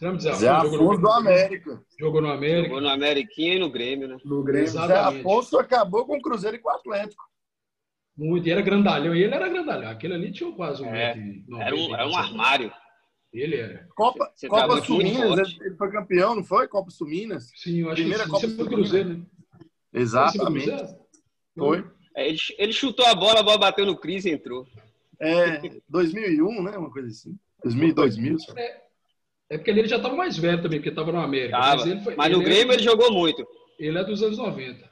Você 0.00 0.06
lembra 0.06 0.16
de 0.16 0.22
Zé 0.22 0.30
Afonso? 0.30 0.70
Zé 0.70 0.76
Afonso 0.76 1.00
do 1.02 1.10
América. 1.10 1.82
Jogou 1.98 2.22
no 2.22 2.30
América. 2.30 2.68
Jogou 2.68 2.80
no 2.80 2.88
Ameriquinha 2.88 3.54
e 3.54 3.58
no 3.58 3.68
Grêmio, 3.68 4.08
né? 4.08 4.16
No 4.24 4.42
Grêmio. 4.42 4.64
Exatamente. 4.64 5.12
Zé 5.12 5.20
Afonso 5.20 5.58
acabou 5.58 6.06
com 6.06 6.16
o 6.16 6.22
Cruzeiro 6.22 6.56
e 6.56 6.58
com 6.58 6.70
o 6.70 6.72
Atlético. 6.72 7.22
Muito, 8.16 8.48
e 8.48 8.50
era 8.50 8.62
grandalhão. 8.62 9.14
E 9.14 9.22
ele 9.22 9.34
era 9.34 9.46
grandalhão. 9.46 9.90
Aquele 9.90 10.14
ali 10.14 10.32
tinha 10.32 10.50
quase 10.52 10.82
um 10.82 10.86
é, 10.86 11.14
metro. 11.14 11.60
Era 11.60 11.76
um, 11.76 11.94
era 11.94 12.08
um 12.08 12.16
armário. 12.16 12.72
Ele 13.30 13.56
era. 13.56 13.86
Copa, 13.94 14.32
Copa 14.48 14.82
Suminas, 14.82 15.58
ele 15.60 15.76
foi 15.76 15.90
campeão, 15.90 16.34
não 16.34 16.44
foi? 16.44 16.66
Copa 16.66 16.90
Suminas? 16.90 17.50
Sim, 17.54 17.80
eu 17.80 17.88
acho 17.88 17.96
Primeira 17.96 18.24
que. 18.24 18.30
Copa 18.30 18.48
Sempre 18.48 18.66
Cruzeiro, 18.68 19.08
né? 19.10 19.26
Exatamente. 19.92 20.96
Foi. 21.54 21.84
É, 22.16 22.26
ele, 22.26 22.38
ele 22.56 22.72
chutou 22.72 23.04
a 23.04 23.14
bola, 23.14 23.40
a 23.40 23.42
bola 23.42 23.58
bateu 23.58 23.84
no 23.84 23.98
Cris 23.98 24.24
e 24.24 24.30
entrou. 24.30 24.66
É, 25.20 25.60
2001, 25.86 26.62
né? 26.62 26.78
Uma 26.78 26.90
coisa 26.90 27.08
assim. 27.08 27.38
2000, 27.62 27.94
2000. 27.94 28.36
É, 28.56 28.89
é 29.50 29.58
porque 29.58 29.70
ele 29.70 29.88
já 29.88 29.96
estava 29.96 30.14
mais 30.14 30.38
velho 30.38 30.62
também, 30.62 30.78
porque 30.78 30.90
estava 30.90 31.10
no 31.10 31.18
América. 31.18 31.58
Tava, 31.58 31.84
mas, 31.84 32.04
foi, 32.04 32.14
mas 32.14 32.32
no 32.32 32.40
Grêmio 32.40 32.70
é, 32.70 32.76
ele 32.76 32.82
jogou 32.84 33.12
muito. 33.12 33.44
Ele 33.78 33.98
é 33.98 34.04
dos 34.04 34.22
anos 34.22 34.38
90. 34.38 34.88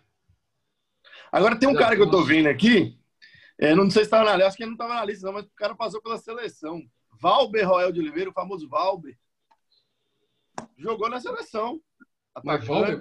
Agora 1.31 1.59
tem 1.59 1.69
um 1.69 1.75
cara 1.75 1.95
que 1.95 2.03
eu 2.03 2.11
tô 2.11 2.25
vendo 2.25 2.49
aqui, 2.49 2.99
é, 3.57 3.75
não 3.75 3.89
sei 3.91 4.03
se 4.03 4.07
estava 4.07 4.25
na 4.25 4.33
lista, 4.33 4.49
acho 4.49 4.57
que 4.57 4.63
ele 4.65 4.71
não 4.71 4.77
estava 4.77 4.95
na 4.95 5.05
lista, 5.05 5.27
não, 5.27 5.35
mas 5.35 5.45
o 5.45 5.51
cara 5.55 5.75
passou 5.77 6.03
pela 6.03 6.19
seleção. 6.19 6.83
Valber 7.21 7.69
Roel 7.69 7.93
de 7.93 8.01
Oliveira, 8.01 8.31
o 8.31 8.33
famoso 8.33 8.69
Valber. 8.69 9.17
Jogou 10.77 11.09
na 11.09 11.21
seleção. 11.21 11.81
Mas 12.43 12.65
Valber, 12.65 12.99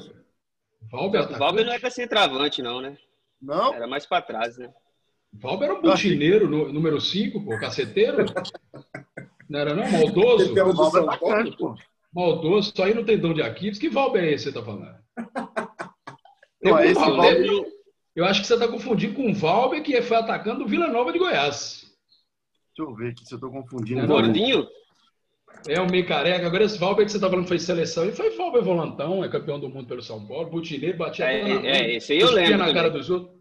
Valber, 0.91 1.31
o 1.31 1.37
Valber 1.37 1.65
não 1.65 1.73
é 1.73 1.79
para 1.79 1.89
ser 1.89 2.07
travante, 2.07 2.61
não, 2.61 2.81
né? 2.81 2.97
Não? 3.41 3.73
Era 3.73 3.87
mais 3.87 4.05
para 4.05 4.21
trás, 4.21 4.57
né? 4.57 4.71
Valber 5.33 5.69
era 5.69 5.77
um 5.77 5.81
butineiro, 5.81 6.47
no, 6.49 6.71
número 6.71 6.99
5, 6.99 7.43
pô, 7.43 7.59
caceteiro. 7.59 8.25
Não 9.49 9.59
era 9.59 9.75
não? 9.75 9.89
Maldoso? 9.89 10.51
o 10.51 10.73
Valber 10.73 11.05
bacana, 11.05 11.57
pô. 11.57 11.75
Maldoso, 12.13 12.73
só 12.75 12.83
aí 12.83 12.93
no 12.93 13.05
tendão 13.05 13.33
de 13.33 13.41
Aquiles. 13.41 13.79
Que 13.79 13.89
Valber 13.89 14.23
é 14.23 14.33
esse 14.33 14.45
que 14.45 14.51
você 14.51 14.59
tá 14.59 14.65
falando? 14.65 14.97
Não, 16.61 16.79
esse 16.79 16.95
Valber... 16.95 17.77
Eu 18.15 18.25
acho 18.25 18.41
que 18.41 18.47
você 18.47 18.55
está 18.55 18.67
confundindo 18.67 19.13
com 19.13 19.29
o 19.29 19.33
Valber, 19.33 19.83
que 19.83 20.01
foi 20.01 20.17
atacando 20.17 20.65
o 20.65 20.67
Vila 20.67 20.87
Nova 20.87 21.13
de 21.13 21.19
Goiás. 21.19 21.85
Deixa 22.75 22.91
eu 22.91 22.95
ver 22.95 23.11
aqui 23.11 23.23
se 23.23 23.33
eu 23.33 23.37
estou 23.37 23.51
confundindo. 23.51 24.03
O 24.03 24.07
Gordinho? 24.07 24.67
É 25.67 25.79
o 25.79 25.89
meio 25.89 26.07
careca. 26.07 26.47
Agora 26.47 26.63
esse 26.63 26.79
Valber 26.79 27.05
que 27.05 27.11
você 27.11 27.19
tá 27.19 27.29
falando 27.29 27.47
foi 27.47 27.59
seleção. 27.59 28.05
E 28.05 28.11
foi 28.11 28.35
Valber 28.35 28.63
Volantão, 28.63 29.23
é 29.23 29.29
campeão 29.29 29.59
do 29.59 29.69
mundo 29.69 29.87
pelo 29.87 30.01
São 30.01 30.25
Paulo. 30.25 30.49
Butineiro, 30.49 30.97
batia 30.97 31.25
é, 31.25 31.43
na 31.43 31.67
É, 31.67 31.95
esse 31.95 32.13
aí 32.13 32.19
eu 32.19 32.31
lembro. 32.31 32.57
na 32.57 32.73
cara 32.73 32.89
dos 32.89 33.09
outros. 33.09 33.37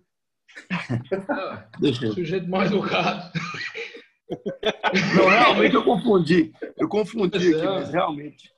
Ah, 1.29 1.69
sujeito 2.15 2.49
mais 2.49 2.71
educado. 2.71 3.31
Não, 5.17 5.29
realmente 5.29 5.75
eu 5.75 5.85
confundi. 5.85 6.53
Eu 6.77 6.89
confundi 6.89 7.37
aqui, 7.37 7.55
é. 7.55 7.65
mas 7.65 7.91
realmente. 7.91 8.53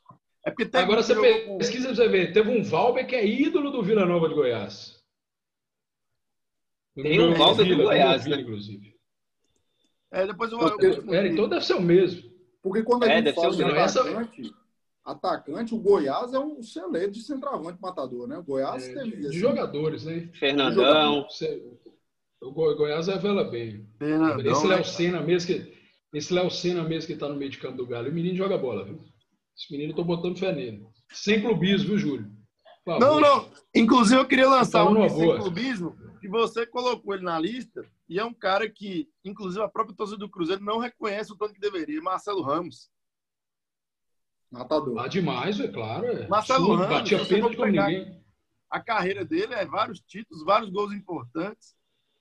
É 0.44 0.50
porque 0.50 0.76
Agora 0.76 1.02
você 1.02 1.14
eu... 1.14 1.58
pesquisa 1.58 1.88
pra 1.88 1.96
você 1.96 2.08
ver. 2.08 2.32
Teve 2.32 2.50
um 2.50 2.62
Valber 2.62 3.06
que 3.06 3.14
é 3.14 3.26
ídolo 3.26 3.70
do 3.70 3.82
Vila 3.82 4.06
Nova 4.06 4.28
de 4.28 4.34
Goiás. 4.34 4.98
Tem 6.94 7.20
um 7.20 7.34
Valber 7.34 7.68
do 7.68 7.76
Goiás, 7.76 8.26
né? 8.26 8.40
Inclusive. 8.40 8.96
É, 10.10 10.26
depois 10.26 10.50
eu, 10.50 10.58
eu, 10.58 11.14
é, 11.14 11.28
então 11.28 11.48
deve 11.48 11.64
ser 11.64 11.74
o 11.74 11.82
mesmo. 11.82 12.30
Porque 12.62 12.82
quando 12.82 13.04
a 13.04 13.10
é, 13.10 13.22
gente 13.22 13.34
fala 13.34 13.54
de 13.54 13.62
atacante, 13.62 14.54
atacante, 15.04 15.74
o 15.74 15.78
Goiás 15.78 16.32
é 16.32 16.38
um 16.38 16.62
celeiro 16.62 17.12
de 17.12 17.20
centroavante 17.20 17.80
matador, 17.80 18.26
né? 18.26 18.38
O 18.38 18.42
Goiás 18.42 18.88
é, 18.88 18.94
tem. 18.94 19.10
De, 19.10 19.26
assim, 19.26 19.38
jogadores, 19.38 20.04
né? 20.04 20.30
Fernandão. 20.32 21.26
O 22.40 22.52
Goiás 22.52 23.08
revela 23.08 23.44
bem. 23.44 23.88
Fernandão, 23.98 24.52
esse 24.52 24.66
Léo 24.66 24.78
né? 24.78 24.84
Senna 24.84 25.20
mesmo 25.20 25.54
que. 25.54 25.78
Esse 26.12 26.32
Léo 26.32 26.50
Senna 26.50 26.82
mesmo 26.84 27.06
que 27.06 27.16
tá 27.16 27.28
no 27.28 27.36
meio 27.36 27.50
de 27.50 27.58
campo 27.58 27.76
do 27.76 27.86
Galo, 27.86 28.08
o 28.08 28.12
menino 28.12 28.36
joga 28.36 28.56
bola, 28.56 28.84
viu? 28.84 29.00
Esse 29.56 29.70
menino 29.72 29.92
eu 29.92 29.96
tô 29.96 30.04
botando 30.04 30.38
fé 30.38 30.52
nele. 30.52 30.86
Sem 31.10 31.42
clubismo, 31.42 31.88
viu, 31.88 31.98
Júlio? 31.98 32.38
Não, 32.86 33.20
não. 33.20 33.50
Inclusive, 33.74 34.18
eu 34.18 34.26
queria 34.26 34.48
lançar 34.48 34.84
tá 34.84 34.90
um 34.90 35.08
sem 35.08 35.36
clubismo, 35.36 35.94
que 36.20 36.28
você 36.28 36.66
colocou 36.66 37.12
ele 37.14 37.24
na 37.24 37.38
lista, 37.38 37.84
E 38.08 38.18
é 38.18 38.24
um 38.24 38.32
cara 38.32 38.70
que, 38.70 39.08
inclusive, 39.22 39.62
a 39.62 39.68
própria 39.68 39.94
torcida 39.94 40.18
do 40.18 40.30
Cruzeiro 40.30 40.64
não 40.64 40.78
reconhece 40.78 41.32
o 41.32 41.36
tanto 41.36 41.52
que 41.52 41.60
deveria. 41.60 42.00
Marcelo 42.00 42.40
Ramos. 42.40 42.88
Matador. 44.50 44.98
Ah, 44.98 45.08
demais, 45.08 45.60
é 45.60 45.68
claro. 45.68 46.06
É. 46.06 46.26
Marcelo 46.28 46.64
Sul, 46.64 46.76
Ramos. 46.76 46.96
Batia 46.96 47.24
pênalti 47.26 47.56
com 47.56 47.66
ninguém. 47.66 48.24
A 48.70 48.80
carreira 48.80 49.24
dele 49.24 49.54
é 49.54 49.66
vários 49.66 50.00
títulos, 50.00 50.44
vários 50.44 50.70
gols 50.70 50.92
importantes. 50.92 51.74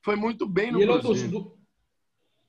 Foi 0.07 0.15
muito 0.15 0.47
bem 0.47 0.71
no 0.71 0.79
e 0.79 0.83
ele 0.83 0.99
Cruzeiro. 0.99 1.35
É 1.35 1.37
um 1.37 1.41
dos, 1.41 1.51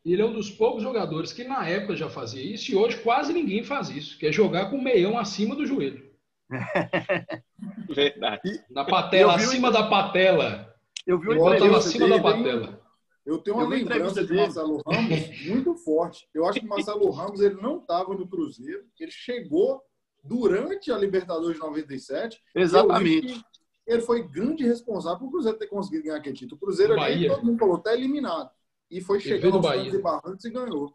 ele 0.05 0.23
é 0.23 0.25
um 0.25 0.33
dos 0.33 0.49
poucos 0.49 0.81
jogadores 0.81 1.33
que 1.33 1.43
na 1.43 1.69
época 1.69 1.97
já 1.97 2.09
fazia 2.09 2.41
isso 2.41 2.71
e 2.71 2.77
hoje 2.77 3.01
quase 3.01 3.33
ninguém 3.33 3.65
faz 3.65 3.91
isso, 3.91 4.17
que 4.17 4.29
é 4.29 4.31
jogar 4.31 4.71
com 4.71 4.77
o 4.77 4.83
meião 4.83 5.19
acima 5.19 5.57
do 5.57 5.67
joelho. 5.67 6.09
Verdade. 7.91 8.65
Na 8.71 8.85
patela, 8.85 9.35
acima 9.35 9.73
da 9.73 9.89
patela. 9.89 10.73
Eu 11.05 11.19
vi 11.19 11.31
uma 11.31 11.57
entrevista 11.57 11.89
acima 11.89 12.09
da 12.09 12.21
patela. 12.23 12.81
Eu 13.27 13.39
tenho 13.39 13.57
uma 13.57 13.65
eu 13.65 13.71
lembrança 13.71 14.25
de 14.25 14.33
Marcelo 14.33 14.81
Ramos 14.87 15.47
muito 15.49 15.75
forte. 15.75 16.29
Eu 16.33 16.47
acho 16.47 16.61
que 16.61 16.67
Marcelo 16.67 17.11
Ramos 17.11 17.41
ele 17.41 17.61
não 17.61 17.79
estava 17.79 18.15
no 18.15 18.29
Cruzeiro, 18.29 18.85
ele 19.01 19.11
chegou 19.11 19.83
durante 20.23 20.93
a 20.93 20.97
Libertadores 20.97 21.57
de 21.57 21.61
97. 21.61 22.41
Exatamente. 22.55 23.43
Ele 23.89 24.03
foi 24.03 24.23
grande 24.23 24.65
responsável 24.65 25.19
por 25.19 25.29
o 25.29 25.31
Cruzeiro 25.31 25.59
ter 25.59 25.67
conseguido 25.67 26.05
ganhar 26.05 26.19
aquele 26.19 26.37
título. 26.37 26.57
O 26.57 26.61
Cruzeiro 26.61 27.01
ali, 27.01 27.27
todo 27.27 27.45
mundo 27.45 27.59
falou, 27.59 27.79
está 27.79 27.95
eliminado. 27.95 28.51
E 28.91 29.01
foi 29.01 29.19
chegando 29.19 29.57
aos 29.57 29.95
e 29.95 29.99
Barrancos 29.99 30.45
e 30.45 30.51
ganhou. 30.51 30.95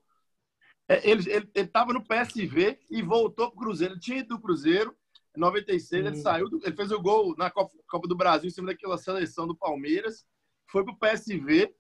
É, 0.88 1.10
ele 1.10 1.23
estava 1.56 1.91
no 1.91 2.03
PSV 2.03 2.79
e 2.91 3.01
voltou 3.01 3.49
para 3.49 3.58
o 3.58 3.60
Cruzeiro. 3.60 3.95
Ele 3.95 3.99
tinha 3.99 4.19
ido 4.19 4.36
do 4.36 4.39
Cruzeiro, 4.39 4.95
em 5.36 5.39
96, 5.39 6.03
hum. 6.03 6.08
ele 6.08 6.17
saiu, 6.17 6.49
do, 6.49 6.60
ele 6.63 6.75
fez 6.75 6.91
o 6.91 7.01
gol 7.01 7.36
na 7.36 7.49
Copa, 7.49 7.75
Copa 7.88 8.08
do 8.08 8.15
Brasil, 8.15 8.47
em 8.47 8.51
cima 8.51 8.67
daquela 8.67 8.97
seleção 8.97 9.47
do 9.47 9.56
Palmeiras. 9.56 10.23
Foi 10.67 10.84
para 10.84 10.93
o 10.93 10.97
PSV, 10.97 11.73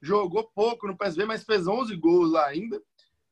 jogou 0.00 0.48
pouco 0.54 0.86
no 0.86 0.96
PSV, 0.96 1.24
mas 1.24 1.42
fez 1.42 1.66
11 1.66 1.96
gols 1.96 2.30
lá 2.30 2.46
ainda. 2.46 2.80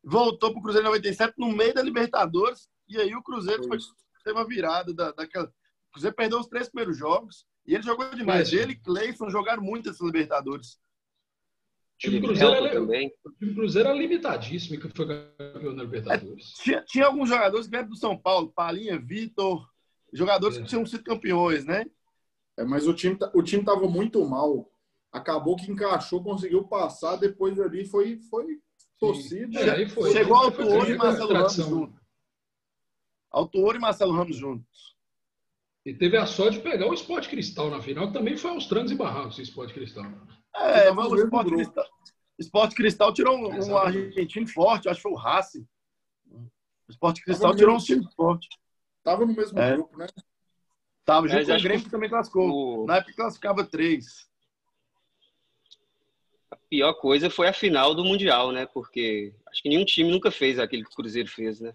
Voltou 0.03 0.51
para 0.51 0.59
o 0.59 0.63
Cruzeiro 0.63 0.89
em 0.89 0.91
97, 0.91 1.35
no 1.39 1.53
meio 1.53 1.73
da 1.73 1.83
Libertadores. 1.83 2.69
E 2.89 2.99
aí 2.99 3.15
o 3.15 3.23
Cruzeiro 3.23 3.63
foi, 3.69 3.79
teve 4.25 4.37
uma 4.37 4.47
virada 4.47 4.93
da, 4.93 5.13
daquela. 5.13 5.53
O 5.93 6.01
Cruzeiro 6.01 6.17
perdeu 6.17 6.41
os 6.41 6.47
três 6.47 6.71
primeiros 6.71 6.97
jogos. 6.97 7.45
E 7.67 7.75
ele 7.75 7.83
jogou 7.83 8.09
demais. 8.15 8.51
É, 8.51 8.57
ele 8.57 8.73
e 8.73 8.77
Cleison 8.77 9.29
jogaram 9.29 9.63
muito 9.63 9.91
esses 9.91 10.01
Libertadores. 10.01 10.75
O 10.75 11.99
time 11.99 12.21
Cruzeiro, 12.21 12.55
era, 12.55 12.73
também. 12.73 13.13
o 13.23 13.31
time 13.33 13.55
Cruzeiro 13.55 13.89
era 13.91 13.99
limitadíssimo 13.99 14.81
que 14.81 14.89
foi 14.89 15.07
campeão 15.07 15.77
da 15.77 15.83
Libertadores. 15.85 16.55
É, 16.59 16.63
tinha, 16.63 16.85
tinha, 16.85 17.07
alguns 17.07 17.29
jogadores 17.29 17.67
que 17.67 17.71
vieram 17.71 17.89
do 17.91 17.97
São 17.97 18.17
Paulo, 18.17 18.51
Palinha, 18.53 18.99
Vitor, 18.99 19.69
jogadores 20.13 20.57
é. 20.57 20.63
que 20.63 20.69
tinham 20.69 20.87
sido 20.87 21.05
campeões, 21.05 21.67
né? 21.67 21.85
É, 22.57 22.65
mas 22.65 22.89
o 22.89 22.95
time, 22.95 23.19
o 23.35 23.43
time 23.43 23.63
tava 23.63 23.87
muito 23.87 24.25
mal. 24.27 24.69
Acabou 25.13 25.57
que 25.57 25.71
encaixou, 25.71 26.25
conseguiu 26.25 26.65
passar, 26.65 27.17
depois 27.17 27.61
ali 27.61 27.85
foi, 27.85 28.19
foi 28.31 28.59
torcida. 28.99 29.61
É, 29.61 29.89
foi, 29.91 30.11
Chegou 30.11 30.37
Autor 30.37 30.89
e 30.89 30.97
Marcelo 30.97 31.35
Ramos 31.35 31.55
juntos. 31.55 32.01
Autor 33.31 33.77
e 33.77 33.79
Marcelo 33.79 34.13
Ramos 34.13 34.37
juntos. 34.37 34.97
E 35.85 35.93
teve 35.93 36.17
a 36.17 36.27
sorte 36.27 36.59
de 36.59 36.63
pegar 36.63 36.87
o 36.87 36.95
Esporte 36.95 37.29
Cristal 37.29 37.71
na 37.71 37.81
final, 37.81 38.07
que 38.07 38.13
também 38.13 38.37
foi 38.37 38.51
aos 38.51 38.67
trancos 38.67 38.93
e 38.93 38.95
barrancos 38.95 39.39
o 39.39 39.43
Esporte 39.43 39.75
Cristal. 39.75 40.05
É, 40.55 40.93
mas 40.93 41.11
o 41.11 41.17
Esporte 41.17 41.51
Cristal, 41.51 41.85
Esporte 42.39 42.75
Cristal 42.75 43.13
tirou 43.13 43.37
um, 43.37 43.71
um 43.71 43.77
argentino 43.77 44.47
forte, 44.47 44.89
acho 44.89 44.99
que 44.99 45.03
foi 45.03 45.13
o 45.13 45.17
Racing. 45.17 45.67
O 46.31 46.91
Esporte 46.91 47.23
Cristal 47.25 47.57
tirou 47.57 47.77
um 47.77 47.79
time 47.79 48.07
forte. 48.15 48.49
Tava 49.03 49.27
no 49.27 49.35
mesmo 49.35 49.59
é. 49.59 49.75
grupo, 49.75 49.99
né? 49.99 50.07
Tava 51.05 51.27
junto 51.27 51.47
com 51.47 51.53
o 51.53 51.63
Grêmio 51.63 51.85
que 51.85 51.91
também 51.91 52.09
classificou. 52.09 52.83
O... 52.83 52.87
Na 52.87 52.97
época 52.97 53.15
classificava 53.15 53.65
três. 53.65 54.29
A 56.51 56.57
pior 56.57 56.95
coisa 56.95 57.29
foi 57.29 57.49
a 57.49 57.53
final 57.53 57.95
do 57.95 58.05
Mundial, 58.05 58.53
né? 58.53 58.67
Porque 58.67 59.35
acho 59.49 59.63
que 59.63 59.69
nenhum 59.69 59.85
time 59.85 60.11
nunca 60.11 60.31
fez 60.31 60.59
aquilo 60.61 60.85
que 60.85 60.93
o 60.93 60.97
Cruzeiro 60.97 61.29
fez, 61.29 61.61
né? 61.61 61.75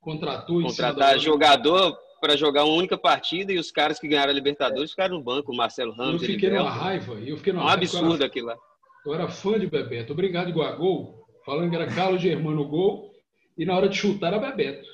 Contratou 0.00 0.62
Contratar 0.62 1.18
jogador 1.18 1.98
para 2.20 2.36
jogar 2.36 2.64
uma 2.64 2.74
única 2.74 2.96
partida 2.96 3.52
e 3.52 3.58
os 3.58 3.70
caras 3.70 3.98
que 3.98 4.08
ganharam 4.08 4.30
a 4.30 4.34
Libertadores 4.34 4.90
ficaram 4.90 5.16
no 5.16 5.22
banco, 5.22 5.52
o 5.52 5.56
Marcelo 5.56 5.92
Ramos. 5.92 6.22
Eu 6.22 6.28
fiquei 6.28 6.50
numa 6.50 6.70
raiva. 6.70 7.14
Eu 7.14 7.36
fiquei 7.36 7.52
numa 7.52 7.66
um 7.66 7.68
absurdo 7.68 8.14
era, 8.16 8.26
aquilo 8.26 8.48
lá. 8.48 8.56
Eu 9.04 9.14
era 9.14 9.28
fã 9.28 9.58
de 9.58 9.66
Bebeto. 9.66 10.12
Obrigado, 10.12 10.48
igual 10.48 10.68
a 10.68 10.72
gol. 10.72 11.26
Falando 11.44 11.70
que 11.70 11.76
era 11.76 11.86
Carlos 11.86 12.22
Germano 12.22 12.66
gol. 12.66 13.12
E 13.56 13.64
na 13.64 13.76
hora 13.76 13.88
de 13.88 13.96
chutar 13.96 14.32
era 14.32 14.38
Bebeto. 14.38 14.88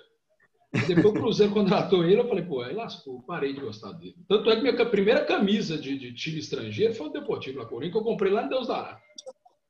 E 0.72 0.80
depois 0.80 1.06
o 1.06 1.12
Cruzeiro 1.12 1.52
contratou 1.54 2.04
ele, 2.04 2.20
eu 2.20 2.28
falei, 2.28 2.44
pô, 2.44 2.62
aí 2.62 2.74
lascou, 2.74 3.22
parei 3.22 3.52
de 3.52 3.60
gostar 3.60 3.92
dele. 3.92 4.16
Tanto 4.28 4.50
é 4.50 4.56
que 4.56 4.62
minha 4.62 4.86
primeira 4.86 5.24
camisa 5.24 5.76
de, 5.76 5.98
de 5.98 6.14
time 6.14 6.38
estrangeiro 6.38 6.94
foi 6.94 7.08
o 7.08 7.12
Deportivo 7.12 7.58
La 7.58 7.66
Coruña, 7.66 7.90
que 7.90 7.96
eu 7.96 8.02
comprei 8.02 8.32
lá 8.32 8.44
em 8.44 8.48
Deus 8.48 8.68
Dará. 8.68 9.00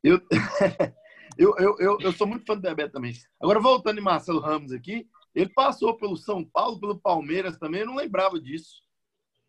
Eu, 0.04 0.20
eu, 1.38 1.54
eu, 1.58 1.76
eu, 1.78 1.98
eu 2.00 2.12
sou 2.12 2.26
muito 2.26 2.44
fã 2.44 2.54
do 2.54 2.60
Bebeto 2.60 2.92
também. 2.92 3.14
Agora, 3.40 3.60
voltando 3.60 3.98
em 3.98 4.02
Marcelo 4.02 4.40
Ramos 4.40 4.72
aqui, 4.72 5.06
ele 5.34 5.50
passou 5.50 5.96
pelo 5.96 6.16
São 6.16 6.44
Paulo, 6.44 6.80
pelo 6.80 6.98
Palmeiras 6.98 7.56
também, 7.56 7.80
eu 7.80 7.86
não 7.86 7.96
lembrava 7.96 8.40
disso. 8.40 8.82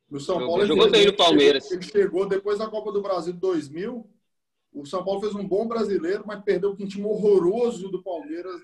No 0.09 0.19
São 0.19 0.39
Paulo, 0.39 0.59
ele, 0.59 0.67
jogou 0.67 0.91
bem 0.91 1.05
no 1.05 1.15
Palmeiras. 1.15 1.71
Ele 1.71 1.81
chegou 1.81 2.27
depois 2.27 2.59
da 2.59 2.67
Copa 2.67 2.91
do 2.91 3.01
Brasil 3.01 3.33
de 3.33 3.39
2000. 3.39 4.09
O 4.73 4.85
São 4.85 5.03
Paulo 5.03 5.21
fez 5.21 5.33
um 5.33 5.47
bom 5.47 5.67
brasileiro, 5.67 6.23
mas 6.25 6.43
perdeu 6.43 6.75
com 6.75 6.83
um 6.83 6.87
time 6.87 7.05
horroroso 7.05 7.89
do 7.89 8.03
Palmeiras 8.03 8.61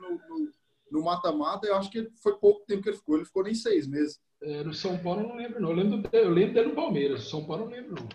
no 0.91 1.03
mata-mata. 1.03 1.65
Eu 1.65 1.75
acho 1.75 1.89
que 1.89 2.09
foi 2.21 2.35
pouco 2.37 2.65
tempo 2.65 2.83
que 2.83 2.89
ele 2.89 2.97
ficou. 2.97 3.15
Ele 3.15 3.25
ficou 3.25 3.43
nem 3.43 3.55
seis 3.55 3.87
meses. 3.87 4.19
É, 4.41 4.63
no 4.63 4.73
São 4.73 4.97
Paulo 4.97 5.21
eu 5.21 5.29
não 5.29 5.35
lembro, 5.35 5.61
não. 5.61 5.69
Eu 5.69 5.75
lembro, 5.75 6.09
eu 6.11 6.29
lembro 6.29 6.53
dele 6.53 6.67
no 6.67 6.75
Palmeiras. 6.75 7.29
São 7.29 7.45
Paulo 7.45 7.63
eu 7.63 7.69
não 7.69 7.75
lembro, 7.75 7.95
não. 7.95 8.09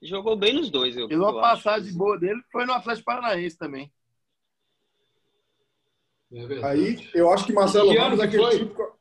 Jogou 0.00 0.36
bem 0.36 0.54
nos 0.54 0.70
dois. 0.70 0.96
Eu, 0.96 1.08
e 1.10 1.16
uma 1.16 1.40
passagem 1.40 1.92
boa 1.92 2.18
dele 2.18 2.40
foi 2.50 2.64
no 2.64 2.72
Atlético 2.72 3.06
Paranaense 3.06 3.56
também. 3.56 3.92
É 6.32 6.64
Aí, 6.64 7.08
eu 7.14 7.30
acho 7.30 7.44
que 7.44 7.52
Marcelo 7.52 7.90
que 7.90 7.98
Ramos 7.98 8.20
é 8.20 8.24
aquele 8.24 8.42
foi? 8.42 8.58
tipo... 8.58 8.92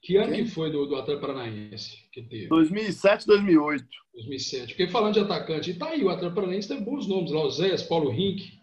Que 0.00 0.16
ano 0.16 0.32
Quem? 0.32 0.44
que 0.44 0.50
foi 0.50 0.70
do, 0.70 0.84
do 0.84 0.96
Atlético 0.96 1.26
Paranaense 1.26 2.08
que 2.10 2.22
teve? 2.22 2.48
2007, 2.48 3.24
2008. 3.24 3.86
2007. 4.14 4.72
Fiquei 4.72 4.88
falando 4.88 5.14
de 5.14 5.20
atacante. 5.20 5.70
E 5.70 5.74
tá 5.74 5.90
aí, 5.90 6.02
o 6.02 6.10
Atlético 6.10 6.34
Paranaense 6.34 6.66
tem 6.66 6.82
bons 6.82 7.06
nomes 7.06 7.30
lá. 7.30 7.46
O 7.46 7.88
Paulo 7.88 8.10
Rink, 8.10 8.58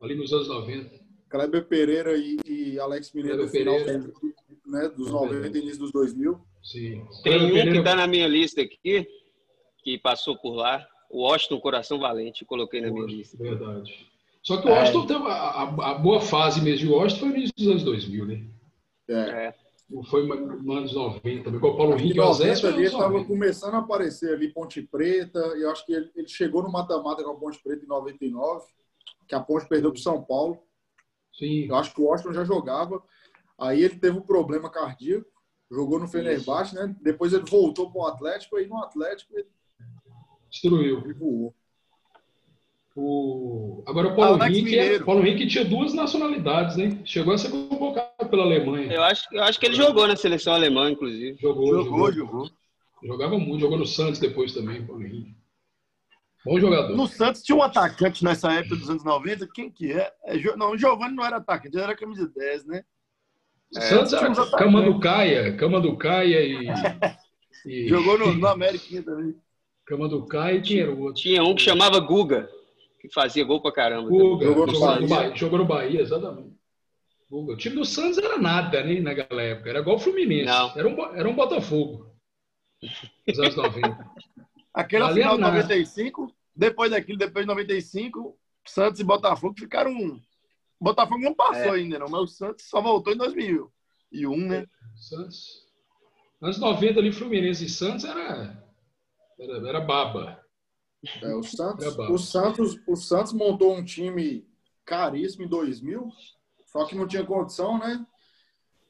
ali 0.00 0.14
nos 0.14 0.32
anos 0.32 0.46
90. 0.46 1.08
Kleber 1.28 1.64
Pereira 1.66 2.16
e, 2.16 2.38
e 2.46 2.78
Alex 2.78 3.12
Mineiro 3.12 3.42
no 3.42 3.48
final 3.48 3.74
né, 4.66 4.88
dos 4.96 5.10
90 5.10 5.58
e 5.58 5.60
início 5.60 5.80
dos 5.80 5.90
2000. 5.90 6.40
Sim. 6.62 7.04
Tem 7.24 7.36
um 7.36 7.48
Pereira... 7.48 7.72
que 7.72 7.78
está 7.78 7.96
na 7.96 8.06
minha 8.06 8.28
lista 8.28 8.62
aqui, 8.62 9.06
que 9.82 9.98
passou 9.98 10.38
por 10.38 10.54
lá. 10.54 10.86
O 11.10 11.22
Washington 11.22 11.58
Coração 11.60 11.98
Valente, 11.98 12.44
coloquei 12.44 12.80
na 12.80 12.90
minha 12.90 13.06
lista. 13.06 13.36
Verdade. 13.36 14.07
Só 14.48 14.62
que 14.62 14.66
o 14.66 14.70
Washington 14.70 15.04
é. 15.04 15.06
teve 15.06 15.24
a, 15.24 15.34
a, 15.34 15.90
a, 15.90 15.94
boa 15.98 16.22
fase 16.22 16.62
mesmo 16.62 16.86
de 16.86 16.90
Washington 16.90 17.20
foi 17.20 17.28
no 17.28 17.36
início 17.36 17.54
dos 17.54 17.68
anos 17.68 17.84
2000, 17.84 18.26
né? 18.26 18.44
É. 19.10 19.54
Foi 20.08 20.26
nos 20.26 20.76
anos 20.76 20.94
90 20.94 21.44
também, 21.44 21.60
com 21.60 21.66
o 21.66 21.76
Paulo 21.76 21.92
Henrique. 21.92 22.18
ali 22.18 22.84
estava 22.84 23.24
começando 23.26 23.74
a 23.74 23.78
aparecer 23.78 24.32
ali 24.32 24.48
Ponte 24.48 24.80
Preta, 24.80 25.38
e 25.54 25.60
eu 25.60 25.70
acho 25.70 25.84
que 25.84 25.92
ele, 25.92 26.10
ele 26.16 26.28
chegou 26.28 26.62
no 26.62 26.72
mata-mata 26.72 27.22
com 27.22 27.30
a 27.30 27.36
Ponte 27.36 27.62
Preta 27.62 27.84
em 27.84 27.88
99, 27.88 28.64
que 29.26 29.34
a 29.34 29.40
Ponte 29.40 29.68
perdeu 29.68 29.92
para 29.92 29.98
o 29.98 30.02
São 30.02 30.24
Paulo. 30.24 30.62
Sim. 31.34 31.66
Eu 31.66 31.76
acho 31.76 31.94
que 31.94 32.00
o 32.00 32.04
Washington 32.04 32.32
já 32.32 32.44
jogava. 32.44 33.02
Aí 33.58 33.82
ele 33.82 33.98
teve 33.98 34.16
um 34.16 34.22
problema 34.22 34.70
cardíaco, 34.70 35.28
jogou 35.70 35.98
no 35.98 36.08
Fenerbahçe, 36.08 36.74
né? 36.74 36.96
Depois 37.02 37.34
ele 37.34 37.44
voltou 37.44 37.90
para 37.90 38.00
o 38.00 38.06
Atlético, 38.06 38.56
aí 38.56 38.66
no 38.66 38.78
Atlético 38.78 39.36
ele 39.36 39.48
destruiu. 40.48 41.02
Ele 41.04 41.12
voou. 41.12 41.54
O... 43.00 43.84
Agora 43.86 44.08
o 44.08 44.16
Paulo 44.16 44.44
Henrique, 44.44 44.76
é... 44.76 44.98
Paulo 44.98 45.24
Henrique 45.24 45.46
tinha 45.46 45.64
duas 45.64 45.94
nacionalidades, 45.94 46.76
né? 46.76 46.98
Chegou 47.04 47.32
a 47.32 47.38
ser 47.38 47.48
convocado 47.48 48.28
pela 48.28 48.42
Alemanha. 48.42 48.92
Eu 48.92 49.04
acho, 49.04 49.28
eu 49.30 49.44
acho 49.44 49.60
que 49.60 49.66
ele 49.66 49.76
jogou 49.76 50.08
na 50.08 50.16
seleção 50.16 50.52
alemã, 50.52 50.90
inclusive. 50.90 51.38
Jogou, 51.40 51.68
jogou, 51.68 52.12
jogou. 52.12 52.12
jogou. 52.12 52.50
Jogava 53.04 53.38
muito, 53.38 53.60
jogou 53.60 53.78
no 53.78 53.86
Santos 53.86 54.18
depois 54.18 54.52
também, 54.52 54.84
Paulo 54.84 55.04
Henrique. 55.04 55.32
Bom 56.44 56.58
jogador. 56.58 56.96
No 56.96 57.06
Santos 57.06 57.40
tinha 57.44 57.54
um 57.54 57.62
atacante 57.62 58.24
nessa 58.24 58.52
época 58.52 58.74
dos 58.74 58.90
anos 58.90 59.04
90, 59.04 59.46
quem 59.54 59.70
que 59.70 59.92
é? 59.92 60.12
é 60.24 60.56
não, 60.56 60.72
o 60.72 60.76
Giovanni 60.76 61.14
não 61.14 61.24
era 61.24 61.36
atacante, 61.36 61.76
ele 61.76 61.84
era 61.84 61.96
camisa 61.96 62.28
10, 62.34 62.66
né? 62.66 62.82
É, 63.76 63.80
Santos 63.80 64.12
era 64.12 64.34
Cama 64.58 64.82
do 64.82 64.98
Caia, 64.98 65.56
Cama 65.56 65.80
do 65.80 65.96
Caia 65.96 66.40
e... 66.40 66.66
e... 67.64 67.88
Jogou 67.88 68.18
no, 68.18 68.34
no 68.34 68.46
América 68.48 69.02
também. 69.04 69.36
Cama 69.86 70.08
do 70.08 70.26
Caia 70.26 70.56
e 70.56 70.62
quem 70.62 70.80
era 70.80 70.90
o 70.90 71.00
outro? 71.00 71.22
Tinha 71.22 71.44
um 71.44 71.54
que 71.54 71.62
chamava 71.62 72.00
Guga 72.00 72.57
que 72.98 73.08
fazia 73.12 73.44
gol 73.44 73.60
pra 73.60 73.72
caramba. 73.72 74.08
Guga, 74.08 74.46
jogou, 74.46 74.66
no 74.66 74.80
Bahia. 74.80 75.08
Bahia. 75.08 75.36
jogou 75.36 75.58
no 75.58 75.64
Bahia, 75.64 76.00
exatamente. 76.00 76.56
Guga. 77.30 77.52
O 77.52 77.56
time 77.56 77.76
do 77.76 77.84
Santos 77.84 78.18
era 78.18 78.38
nada, 78.38 78.82
né, 78.82 79.00
naquela 79.00 79.42
época. 79.42 79.70
Era 79.70 79.80
igual 79.80 79.96
o 79.96 80.00
Fluminense. 80.00 80.46
Não. 80.46 80.70
Era, 80.76 80.88
um, 80.88 81.14
era 81.14 81.28
um 81.28 81.34
Botafogo. 81.34 82.10
Nos 83.26 83.38
anos 83.38 83.56
90. 83.56 84.10
Aquela 84.74 85.12
final 85.12 85.36
de 85.36 85.42
95, 85.42 86.32
depois 86.54 86.90
daquilo, 86.90 87.18
depois 87.18 87.44
de 87.44 87.48
95, 87.48 88.38
Santos 88.66 89.00
e 89.00 89.04
Botafogo 89.04 89.54
ficaram. 89.58 89.90
Um... 89.90 90.20
Botafogo 90.80 91.20
não 91.20 91.34
passou 91.34 91.74
é. 91.74 91.78
ainda, 91.80 91.98
não, 91.98 92.08
mas 92.08 92.20
o 92.20 92.26
Santos 92.26 92.68
só 92.68 92.80
voltou 92.80 93.12
em 93.12 93.16
2001, 93.16 94.36
né? 94.46 94.66
Santos. 94.96 95.66
Anos 96.40 96.58
90 96.58 97.00
ali, 97.00 97.12
Fluminense 97.12 97.64
e 97.64 97.68
Santos 97.68 98.04
era, 98.04 98.64
era, 99.40 99.68
era 99.68 99.80
baba. 99.80 100.40
É, 101.22 101.34
o, 101.34 101.42
Santos, 101.44 101.98
o, 101.98 102.18
Santos, 102.18 102.80
o 102.86 102.96
Santos 102.96 103.32
montou 103.32 103.76
um 103.76 103.84
time 103.84 104.46
caríssimo 104.84 105.44
em 105.44 105.48
2000, 105.48 106.10
só 106.66 106.84
que 106.86 106.94
não 106.94 107.06
tinha 107.06 107.24
condição, 107.24 107.78
né? 107.78 108.04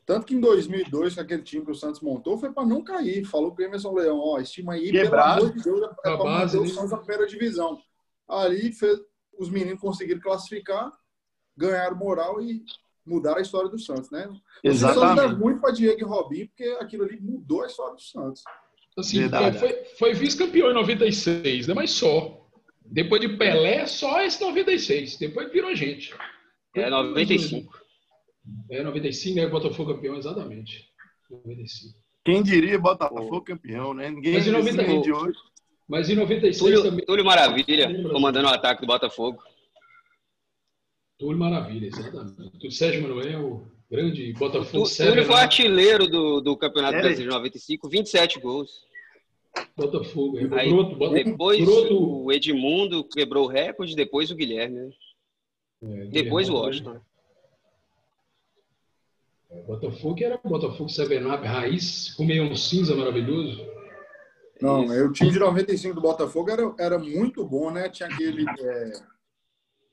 Tanto 0.07 0.25
que 0.25 0.35
em 0.35 0.41
2002, 0.41 1.19
aquele 1.19 1.43
time 1.43 1.65
que 1.67 1.71
o 1.71 1.75
Santos 1.75 2.01
montou, 2.01 2.39
foi 2.39 2.51
para 2.51 2.65
não 2.65 2.83
cair. 2.83 3.27
Falou 3.27 3.55
para 3.55 3.63
o 3.63 3.67
Emerson 3.67 3.93
Leão, 3.93 4.19
ó, 4.19 4.39
esse 4.39 4.53
time 4.53 4.73
aí, 4.73 4.91
Quebrado. 4.91 5.41
pelo 5.41 5.49
amor 5.49 5.57
de 5.59 5.63
Deus, 5.63 5.83
é 5.83 6.17
para 6.17 6.25
manter 6.25 6.59
o 6.59 6.67
Santos 6.67 6.91
na 6.91 6.97
primeira 6.97 7.27
divisão. 7.27 7.79
Ali 8.27 8.73
fez, 8.73 8.99
os 9.39 9.51
meninos 9.51 9.81
conseguiram 9.81 10.21
classificar, 10.21 10.91
ganharam 11.55 11.95
moral 11.95 12.41
e 12.41 12.65
mudaram 13.05 13.37
a 13.37 13.43
história 13.43 13.69
do 13.69 13.79
Santos, 13.79 14.11
né? 14.11 14.31
Exatamente. 14.65 15.13
O 15.13 15.17
Santos 15.17 15.39
muito 15.39 15.61
para 15.61 15.73
Diego 15.73 16.01
e 16.01 16.05
Robinho, 16.05 16.49
porque 16.49 16.65
aquilo 16.81 17.05
ali 17.05 17.21
mudou 17.21 17.63
a 17.63 17.67
história 17.67 17.95
do 17.95 18.01
Santos. 18.01 18.43
Assim, 18.99 19.29
foi, 19.59 19.85
foi 19.97 20.15
vice-campeão 20.15 20.71
em 20.71 20.75
96, 20.75 21.69
né? 21.69 21.75
Mas 21.75 21.93
só. 21.93 22.45
Depois 22.85 23.21
de 23.21 23.29
Pelé, 23.29 23.87
só 23.87 24.21
esse 24.23 24.41
96. 24.41 25.19
Depois 25.19 25.53
virou 25.53 25.75
gente. 25.75 26.13
É 26.75 26.91
95. 26.91 27.79
É 28.71 28.83
95, 28.83 29.37
né? 29.37 29.47
Botafogo 29.47 29.95
campeão, 29.95 30.17
exatamente. 30.17 30.89
95. 31.31 31.99
Quem 32.25 32.43
diria 32.43 32.79
Botafogo 32.79 33.43
campeão, 33.43 33.95
né? 33.95 34.11
Ninguém 34.11 34.35
mas 34.35 34.47
em 34.47 34.51
90, 34.51 35.01
de 35.01 35.13
hoje. 35.13 35.39
Mas 35.87 36.11
em 36.11 36.17
96 36.17 36.59
Túlio, 36.59 36.83
também. 36.83 37.05
Túlio 37.07 37.25
Maravilha, 37.25 37.89
comandando 38.11 38.49
o 38.49 38.53
ataque 38.53 38.81
do 38.81 38.87
Botafogo. 38.87 39.43
Túlio 41.19 41.39
Maravilha, 41.39 41.87
exatamente. 41.87 42.67
O 42.67 42.71
Sérgio 42.71 43.03
Manuel, 43.03 43.67
grande 43.91 44.33
Botafogo. 44.33 44.85
O 44.85 44.89
Túlio 44.89 45.25
foi 45.25 45.37
artilheiro 45.37 46.07
do, 46.07 46.41
do 46.41 46.57
Campeonato 46.57 46.97
é. 46.97 47.01
Brasileiro 47.01 47.31
de 47.31 47.37
95, 47.37 47.89
27 47.89 48.41
gols. 48.41 48.88
Botafogo. 49.77 50.39
É. 50.39 50.61
Aí, 50.61 50.71
Broto. 50.71 51.11
Depois 51.11 51.65
Broto... 51.65 52.25
o 52.25 52.33
Edmundo 52.33 53.05
quebrou 53.05 53.45
o 53.45 53.49
recorde, 53.49 53.95
depois 53.95 54.31
o 54.31 54.35
Guilherme. 54.35 54.81
Né? 54.81 54.91
É, 55.83 56.07
depois 56.07 56.49
o 56.49 56.55
Washington. 56.55 57.01
É, 59.51 59.63
Botafogo 59.63 60.23
era 60.23 60.41
Botafogo 60.43 60.89
Sevenap 60.89 61.43
raiz, 61.45 62.15
com 62.15 62.25
meio 62.25 62.45
um 62.45 62.55
cinza 62.55 62.95
maravilhoso. 62.95 63.65
Não, 64.61 64.85
o 64.87 65.13
time 65.13 65.31
de 65.31 65.39
95 65.39 65.95
do 65.95 66.01
Botafogo 66.01 66.51
era, 66.51 66.75
era 66.79 66.99
muito 66.99 67.45
bom, 67.45 67.71
né? 67.71 67.89
Tinha 67.89 68.09
aquele. 68.09 68.45
É... 68.61 69.19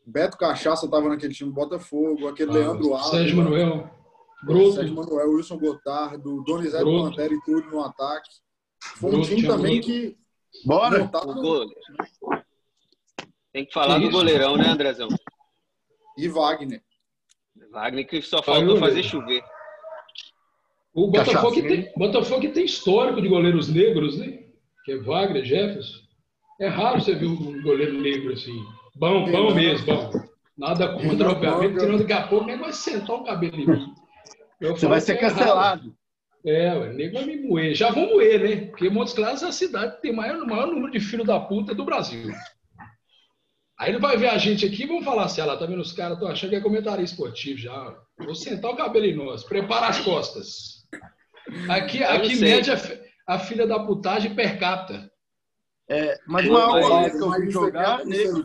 Beto 0.07 0.37
Cachaça 0.37 0.85
estava 0.85 1.09
naquele 1.09 1.33
time 1.33 1.49
do 1.49 1.55
Botafogo, 1.55 2.27
aquele 2.27 2.51
ah, 2.51 2.53
Leandro 2.53 2.93
Alves. 2.93 3.09
Sérgio 3.09 3.37
Manuel. 3.37 3.89
Broto. 4.43 4.73
Sérgio 4.73 4.93
Manuel, 4.93 5.31
Wilson 5.31 5.57
Gotardo, 5.57 6.43
Donizete 6.43 6.83
Pantera 6.83 7.33
e 7.33 7.41
tudo 7.41 7.71
no 7.71 7.81
ataque. 7.81 8.29
Foi 8.97 9.15
um 9.15 9.21
time 9.21 9.47
também 9.47 9.81
que. 9.81 10.17
Bora! 10.65 11.09
Tem 13.51 13.65
que 13.65 13.73
falar 13.73 13.99
que 13.99 14.05
do 14.05 14.11
goleirão, 14.11 14.57
né, 14.57 14.67
Andrezão? 14.67 15.07
E 16.17 16.27
Wagner. 16.27 16.81
Wagner 17.71 18.07
que 18.07 18.21
só 18.21 18.41
faltou 18.41 18.77
fazer 18.77 19.03
chover. 19.03 19.43
O 20.93 21.07
Botafogo 21.07 21.61
tem, 21.61 21.91
Botafogo 21.97 22.51
tem 22.51 22.65
histórico 22.65 23.21
de 23.21 23.27
goleiros 23.27 23.67
negros, 23.67 24.17
né? 24.17 24.43
Que 24.85 24.93
é 24.93 24.97
Wagner, 24.97 25.43
Jefferson. 25.43 26.05
É 26.59 26.67
raro 26.67 27.01
você 27.01 27.13
ver 27.13 27.25
um 27.25 27.61
goleiro 27.61 27.99
negro 27.99 28.31
assim. 28.31 28.63
Bom, 28.95 29.29
bom 29.29 29.53
mesmo, 29.53 29.85
bom. 29.85 30.11
Nada 30.57 30.93
contra, 30.93 31.31
obviamente, 31.31 31.81
senão 31.81 31.97
daqui 31.97 32.13
a 32.13 32.27
pouco 32.27 32.45
nem 32.45 32.57
vai 32.57 32.71
sentar 32.71 33.15
o 33.17 33.25
cabelo 33.25 33.55
em 33.55 33.67
mim. 33.67 33.95
Você 34.61 34.87
vai 34.87 35.01
ser 35.01 35.13
é 35.13 35.17
cancelado. 35.17 35.89
É, 35.89 36.04
o 36.45 36.93
nego 36.93 37.15
vai 37.15 37.25
me 37.25 37.37
moer. 37.37 37.73
Já 37.73 37.89
vão 37.89 38.07
moer, 38.07 38.39
né? 38.39 38.67
Porque 38.67 38.89
Montes 38.89 39.13
Claros 39.13 39.41
é 39.41 39.47
a 39.47 39.51
cidade 39.51 39.95
que 39.95 40.01
tem 40.03 40.11
o 40.11 40.15
maior, 40.15 40.45
maior 40.45 40.67
número 40.67 40.91
de 40.91 40.99
filho 40.99 41.23
da 41.23 41.39
puta 41.39 41.73
do 41.73 41.83
Brasil. 41.83 42.31
Aí 43.79 43.91
ele 43.91 43.99
vai 43.99 44.15
ver 44.15 44.29
a 44.29 44.37
gente 44.37 44.65
aqui 44.65 44.83
e 44.83 44.87
vão 44.87 45.01
falar 45.01 45.25
assim: 45.25 45.41
ela 45.41 45.57
tá 45.57 45.65
vendo 45.65 45.81
os 45.81 45.91
caras, 45.91 46.13
estão 46.13 46.29
achando 46.29 46.51
que 46.51 46.55
é 46.55 46.61
comentário 46.61 47.03
esportivo 47.03 47.57
já. 47.57 47.97
Vou 48.17 48.35
sentar 48.35 48.71
o 48.71 48.77
cabelo 48.77 49.05
em 49.05 49.15
nós, 49.15 49.43
prepara 49.43 49.87
as 49.87 49.99
costas. 49.99 50.85
Aqui, 51.69 52.03
aqui 52.03 52.35
mede 52.37 52.71
a, 52.71 52.75
a 53.27 53.39
filha 53.39 53.67
da 53.67 53.79
putagem 53.79 54.33
per 54.33 54.59
capita. 54.59 55.11
É, 55.89 56.17
mas 56.27 56.47
o 56.47 56.53
maior 56.53 56.81
goleiro 56.81 57.17
que 57.17 57.23
eu 57.23 57.31
vi 57.31 57.51
jogar, 57.51 58.05
nego. 58.05 58.43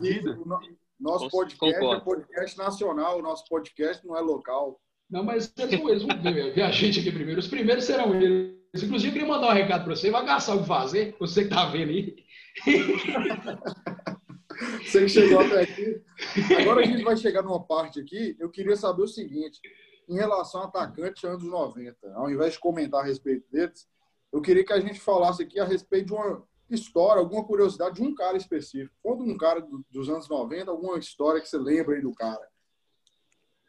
Nosso 0.99 1.29
podcast 1.29 1.83
é 1.83 1.99
podcast 1.99 2.57
nacional, 2.57 3.17
o 3.17 3.21
nosso 3.23 3.45
podcast 3.47 4.05
não 4.05 4.15
é 4.15 4.21
local. 4.21 4.79
Não, 5.11 5.23
mas 5.23 5.53
eles 5.57 5.77
vão, 5.77 5.89
eles 5.89 6.03
vão 6.03 6.21
ver, 6.21 6.53
ver, 6.53 6.61
a 6.61 6.71
gente 6.71 7.01
aqui 7.01 7.11
primeiro. 7.11 7.39
Os 7.39 7.47
primeiros 7.47 7.83
serão 7.83 8.15
eles. 8.15 8.55
Inclusive, 8.73 9.09
eu 9.09 9.13
queria 9.13 9.27
mandar 9.27 9.49
um 9.49 9.53
recado 9.53 9.83
para 9.83 9.95
você. 9.95 10.09
Vai 10.09 10.25
gastar 10.25 10.55
o 10.55 10.61
que 10.61 10.67
fazer, 10.67 11.15
você 11.19 11.43
que 11.43 11.49
tá 11.49 11.65
vendo 11.65 11.89
aí. 11.89 12.15
Você 14.85 15.09
chegou 15.09 15.39
até 15.39 15.61
aqui. 15.61 16.03
Agora 16.59 16.81
a 16.81 16.85
gente 16.85 17.03
vai 17.03 17.17
chegar 17.17 17.41
numa 17.41 17.63
parte 17.65 17.99
aqui. 17.99 18.35
Eu 18.39 18.49
queria 18.49 18.75
saber 18.75 19.01
o 19.01 19.07
seguinte: 19.07 19.59
em 20.07 20.15
relação 20.15 20.61
a 20.61 20.65
atacantes 20.65 21.23
anos 21.23 21.43
90, 21.43 22.13
ao 22.13 22.29
invés 22.29 22.53
de 22.53 22.59
comentar 22.59 23.01
a 23.01 23.03
respeito 23.03 23.49
deles, 23.51 23.87
eu 24.31 24.39
queria 24.39 24.63
que 24.63 24.73
a 24.73 24.79
gente 24.79 24.99
falasse 24.99 25.41
aqui 25.41 25.59
a 25.59 25.65
respeito 25.65 26.07
de 26.07 26.13
uma 26.13 26.43
história, 26.69 27.19
alguma 27.19 27.43
curiosidade 27.43 27.95
de 27.95 28.03
um 28.03 28.13
cara 28.13 28.37
específico. 28.37 28.93
Conta 29.01 29.23
um 29.23 29.37
cara 29.37 29.65
dos 29.89 30.09
anos 30.09 30.29
90, 30.29 30.69
alguma 30.69 30.99
história 30.99 31.41
que 31.41 31.49
você 31.49 31.57
lembra 31.57 31.95
aí 31.95 32.01
do 32.01 32.13
cara. 32.13 32.50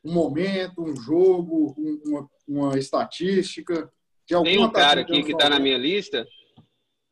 Um 0.04 0.12
momento, 0.12 0.82
um 0.82 0.96
jogo, 0.96 1.74
uma, 2.04 2.30
uma 2.46 2.78
estatística. 2.78 3.90
De 4.26 4.42
Tem 4.42 4.58
um 4.58 4.70
cara 4.70 5.02
aqui 5.02 5.22
que 5.22 5.32
está 5.32 5.48
na 5.48 5.58
minha 5.58 5.78
lista, 5.78 6.26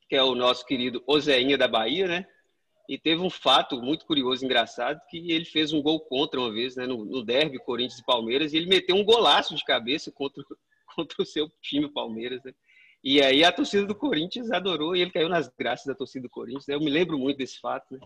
que 0.09 0.17
é 0.17 0.23
o 0.23 0.35
nosso 0.35 0.65
querido 0.65 1.03
Ozeinha 1.07 1.57
da 1.57 1.69
Bahia, 1.69 2.09
né? 2.09 2.27
E 2.89 2.99
teve 2.99 3.23
um 3.23 3.31
fato 3.31 3.81
muito 3.81 4.05
curioso, 4.05 4.45
engraçado, 4.45 5.01
que 5.09 5.31
ele 5.31 5.45
fez 5.45 5.73
um 5.73 5.81
gol 5.81 6.01
contra 6.01 6.41
uma 6.41 6.53
vez, 6.53 6.75
né, 6.75 6.87
no, 6.87 7.05
no 7.05 7.25
derby 7.25 7.57
Corinthians 7.61 8.01
e 8.01 8.05
Palmeiras, 8.05 8.53
e 8.53 8.57
ele 8.57 8.67
meteu 8.67 8.97
um 8.97 9.05
golaço 9.05 9.55
de 9.55 9.65
cabeça 9.65 10.11
contra, 10.11 10.43
contra 10.97 11.23
o 11.23 11.25
seu 11.25 11.49
time 11.63 11.89
Palmeiras, 11.89 12.43
né? 12.43 12.53
E 13.03 13.23
aí 13.23 13.45
a 13.45 13.53
torcida 13.53 13.87
do 13.87 13.95
Corinthians 13.95 14.51
adorou 14.51 14.95
e 14.95 15.01
ele 15.01 15.11
caiu 15.11 15.29
nas 15.29 15.49
graças 15.49 15.87
da 15.87 15.95
torcida 15.95 16.25
do 16.25 16.31
Corinthians. 16.31 16.69
Eu 16.69 16.81
me 16.81 16.91
lembro 16.91 17.19
muito 17.19 17.39
desse 17.39 17.59
fato, 17.61 17.95
né? 17.95 18.01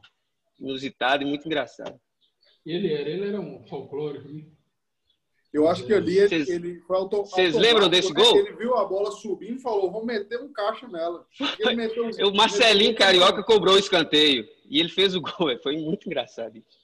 Inusitado 0.61 1.25
e 1.25 1.27
muito 1.27 1.47
engraçado. 1.47 1.99
Ele 2.64 2.92
era, 2.92 3.09
ele 3.09 3.29
era 3.29 3.40
um 3.40 3.66
folclórico, 3.66 4.29
né? 4.29 4.44
Eu 5.55 5.69
acho 5.69 5.87
que 5.87 5.95
ali 5.95 6.19
ele, 6.19 6.29
cês, 6.29 6.49
ele 6.49 6.81
foi 6.81 6.97
auto, 6.97 7.19
Vocês 7.19 7.55
lembram 7.55 7.88
desse 7.88 8.12
né? 8.12 8.21
gol? 8.21 8.37
Ele 8.37 8.57
viu 8.57 8.77
a 8.77 8.85
bola 8.85 9.12
subindo 9.12 9.57
e 9.57 9.62
falou: 9.62 9.88
vamos 9.88 10.05
meter 10.05 10.40
um 10.40 10.53
caixa 10.53 10.88
nela. 10.88 11.25
Meteu, 11.77 12.29
o 12.29 12.35
Marcelinho 12.35 12.90
meteu... 12.90 13.07
Carioca 13.07 13.40
cobrou 13.45 13.77
o 13.77 13.79
escanteio 13.79 14.45
e 14.69 14.81
ele 14.81 14.88
fez 14.88 15.14
o 15.14 15.21
gol. 15.21 15.57
Foi 15.62 15.77
muito 15.77 16.09
engraçado 16.09 16.59
isso. 16.59 16.83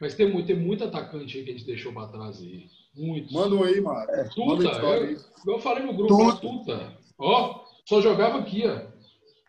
Mas 0.00 0.14
tem, 0.14 0.30
muito, 0.30 0.46
tem 0.46 0.56
muito 0.56 0.84
atacante 0.84 1.36
aí 1.36 1.44
que 1.44 1.50
a 1.50 1.52
gente 1.52 1.66
deixou 1.66 1.92
para 1.92 2.06
trás 2.06 2.40
aí. 2.40 2.66
Muito. 2.94 3.34
Manda 3.34 3.56
um 3.56 3.64
aí, 3.64 3.80
Mário. 3.80 4.14
É, 4.14 4.24
Tuta, 4.28 4.68
eu, 4.68 5.16
eu, 5.54 5.58
falei 5.58 5.84
no 5.84 5.94
grupo, 5.94 6.16
Tuta. 6.16 6.40
Tuta. 6.40 6.98
Ó, 7.18 7.64
só 7.84 8.00
jogava 8.00 8.38
aqui, 8.38 8.62
ó. 8.68 8.86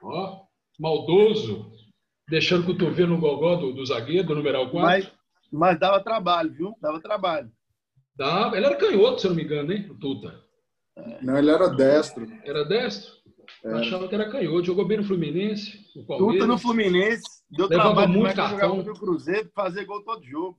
Ó, 0.01 0.41
maldoso, 0.79 1.71
deixando 2.27 2.63
o 2.63 2.65
cotovelo 2.65 3.11
no 3.15 3.21
gogó 3.21 3.55
do, 3.55 3.71
do 3.71 3.85
zagueiro, 3.85 4.27
do 4.27 4.35
numeral 4.35 4.67
4. 4.71 4.81
Mas, 4.81 5.20
mas 5.51 5.79
dava 5.79 6.03
trabalho, 6.03 6.51
viu? 6.51 6.75
Dava 6.81 6.99
trabalho. 7.01 7.51
Dava. 8.15 8.55
Ele 8.55 8.65
era 8.65 8.75
canhoto, 8.75 9.19
se 9.19 9.27
eu 9.27 9.31
não 9.31 9.37
me 9.37 9.43
engano, 9.43 9.71
hein, 9.71 9.87
o 9.89 9.95
Tuta. 9.95 10.41
Não, 11.21 11.37
ele 11.37 11.49
era 11.49 11.67
destro. 11.69 12.27
Era 12.43 12.63
destro? 12.63 13.13
É. 13.63 13.73
Achava 13.73 14.07
que 14.07 14.15
era 14.15 14.29
canhoto. 14.29 14.65
Jogou 14.65 14.85
bem 14.85 14.97
no 14.97 15.03
Fluminense. 15.03 15.85
No 15.95 16.05
Tuta 16.05 16.47
no 16.47 16.57
Fluminense. 16.57 17.23
Deu 17.49 17.67
Levava 17.67 17.93
trabalho 17.93 18.13
muito 18.13 18.35
cartão. 18.35 18.77
No 18.77 18.93
Cruzeiro, 18.93 19.51
fazer 19.53 19.85
gol 19.85 20.03
todo 20.03 20.25
jogo. 20.25 20.57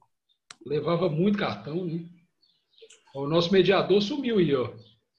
Levava 0.65 1.09
muito 1.09 1.39
cartão, 1.39 1.85
né? 1.85 2.05
O 3.15 3.27
nosso 3.27 3.53
mediador 3.53 4.01
sumiu 4.01 4.39
aí, 4.39 4.55
ó. 4.55 4.71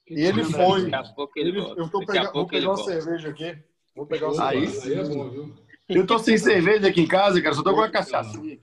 E 0.09 0.21
ele 0.21 0.43
foi. 0.43 0.91
Ele, 1.36 1.59
eu 1.59 1.89
tô 1.89 2.05
pegando, 2.05 2.34
vou 2.34 2.47
pegar 2.47 2.69
uma 2.69 2.78
cerveja 2.78 3.30
aqui. 3.30 3.57
Vou 3.95 4.05
pegar 4.05 4.32
uma 4.32 4.47
aí, 4.47 4.67
cerveja. 4.67 5.01
Aí 5.01 5.07
é 5.07 5.15
bom, 5.15 5.30
viu? 5.30 5.55
Eu 5.89 6.07
tô 6.07 6.17
sem 6.17 6.38
cerveja 6.38 6.88
aqui 6.88 7.01
em 7.01 7.07
casa, 7.07 7.41
cara. 7.41 7.53
Só 7.53 7.61
tô 7.61 7.71
com 7.71 7.78
uma 7.78 7.89
cachaça 7.89 8.38
aqui. 8.38 8.59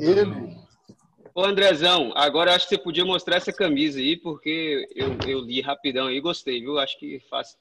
Ele. 0.00 0.56
Ô, 1.34 1.44
Andrezão, 1.44 2.12
agora 2.14 2.54
acho 2.54 2.68
que 2.68 2.74
você 2.74 2.82
podia 2.82 3.04
mostrar 3.04 3.36
essa 3.36 3.52
camisa 3.52 3.98
aí, 3.98 4.16
porque 4.16 4.86
eu, 4.94 5.16
eu 5.26 5.40
li 5.40 5.60
rapidão 5.60 6.08
aí 6.08 6.16
e 6.16 6.20
gostei, 6.20 6.60
viu? 6.60 6.78
Acho 6.78 6.98
que 6.98 7.20
faz, 7.30 7.56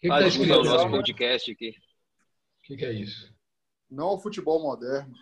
que 0.00 0.08
faz 0.08 0.36
que 0.36 0.48
tá 0.48 0.58
o 0.58 0.64
nosso 0.64 0.88
podcast 0.88 1.50
aqui. 1.52 1.70
O 1.70 2.62
que, 2.62 2.76
que, 2.76 2.84
é 2.84 2.92
isso? 2.92 3.32
Não 3.90 4.06
ao 4.06 4.20
futebol 4.20 4.62
moderno. 4.62 5.12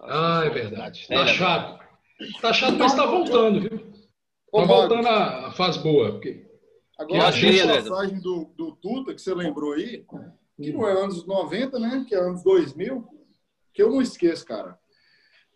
Ah, 0.00 0.42
é 0.44 0.50
verdade. 0.50 1.06
Tá 1.08 1.26
chato. 1.26 1.86
Tá 2.40 2.52
chato, 2.52 2.76
mas 2.76 2.94
tá 2.94 3.06
voltando, 3.06 3.60
viu? 3.60 3.92
Tá 4.52 4.64
voltando 4.64 5.08
a 5.08 5.52
fase 5.52 5.78
boa. 5.78 6.12
Porque... 6.12 6.44
Agora, 6.98 7.28
a 7.28 7.30
passagem 7.30 8.20
do, 8.20 8.52
do 8.56 8.74
Tuta, 8.76 9.14
que 9.14 9.20
você 9.20 9.34
lembrou 9.34 9.74
aí, 9.74 10.04
que 10.60 10.72
não 10.72 10.88
é 10.88 10.92
anos 10.92 11.26
90, 11.26 11.78
né? 11.78 12.04
Que 12.08 12.14
é 12.14 12.18
anos 12.18 12.42
2000 12.42 13.15
que 13.76 13.82
eu 13.82 13.90
não 13.90 14.00
esqueço, 14.00 14.46
cara. 14.46 14.78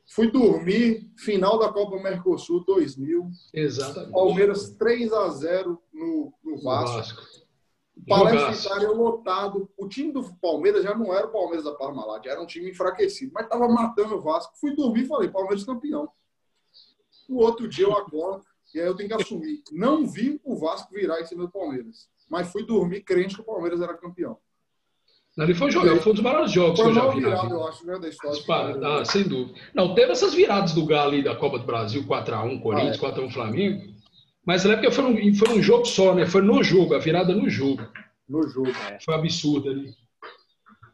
Fui 0.07 0.31
dormir, 0.31 1.11
final 1.17 1.59
da 1.59 1.73
Copa 1.73 1.97
Mercosul 2.03 2.63
2000. 2.67 3.31
Exatamente. 3.55 4.13
Palmeiras 4.13 4.71
3 4.71 5.11
a 5.13 5.29
0 5.31 5.83
no, 5.91 6.35
no 6.45 6.63
Vasco. 6.63 6.97
Vasco. 6.97 7.23
Palestra 8.07 8.75
Itália 8.75 8.91
lotado. 8.91 9.71
O 9.77 9.89
time 9.89 10.13
do 10.13 10.23
Palmeiras 10.37 10.85
já 10.85 10.95
não 10.95 11.15
era 11.15 11.27
o 11.27 11.33
Palmeiras 11.33 11.65
da 11.65 11.75
Parmalat, 11.75 12.27
era 12.27 12.43
um 12.43 12.47
time 12.47 12.71
enfraquecido, 12.71 13.33
mas 13.35 13.45
estava 13.45 13.67
matando 13.69 14.17
o 14.17 14.21
Vasco. 14.21 14.59
Fui 14.59 14.75
dormir 14.75 15.05
e 15.05 15.07
falei, 15.07 15.31
Palmeiras 15.31 15.65
campeão. 15.65 16.11
No 17.29 17.39
outro 17.39 17.69
dia 17.69 17.87
eu 17.87 17.93
acordo, 17.93 18.45
e 18.75 18.81
aí 18.81 18.87
eu 18.87 18.97
tenho 18.97 19.09
que 19.09 19.15
assumir. 19.15 19.63
Não 19.73 20.07
vi 20.07 20.41
o 20.45 20.57
Vasco 20.57 20.93
virar 20.93 21.21
em 21.21 21.27
cima 21.27 21.45
do 21.45 21.51
Palmeiras, 21.51 22.09
mas 22.29 22.51
fui 22.51 22.67
dormir 22.67 23.03
crente 23.03 23.35
que 23.35 23.41
o 23.41 23.45
Palmeiras 23.45 23.81
era 23.81 23.97
campeão. 23.97 24.39
Ali 25.41 25.55
foi, 25.55 25.71
jogo, 25.71 25.97
foi 26.01 26.13
um 26.13 26.15
dos 26.15 26.23
maiores 26.23 26.53
jogos 26.53 26.79
foi 26.79 26.93
que 26.93 26.99
eu 26.99 27.03
já 27.03 27.09
vi. 27.09 27.21
Virado, 27.21 27.55
eu 27.55 27.67
acho, 27.67 27.87
né, 27.87 27.99
da 27.99 28.09
história. 28.09 28.79
Ah, 28.87 29.05
sem 29.07 29.23
dúvida. 29.23 29.59
Não, 29.75 29.95
teve 29.95 30.13
essas 30.13 30.35
viradas 30.35 30.75
do 30.75 30.85
Galo 30.85 31.13
ali 31.13 31.25
da 31.25 31.35
Copa 31.35 31.59
do 31.59 31.65
Brasil, 31.65 32.05
4x1 32.05 32.61
Corinthians, 32.61 33.03
ah, 33.03 33.07
é. 33.07 33.13
4x1 33.13 33.33
Flamengo. 33.33 33.95
Mas 34.45 34.65
na 34.65 34.75
época 34.75 34.91
foi 34.91 35.05
um, 35.05 35.35
foi 35.35 35.49
um 35.57 35.63
jogo 35.63 35.87
só, 35.87 36.15
né? 36.15 36.27
Foi 36.27 36.43
no 36.43 36.63
jogo, 36.63 36.95
a 36.95 36.99
virada 36.99 37.35
no 37.35 37.49
jogo. 37.49 37.81
No 38.29 38.47
jogo. 38.49 38.69
É. 38.69 38.99
Foi 39.01 39.15
absurdo 39.15 39.71
ali. 39.71 39.95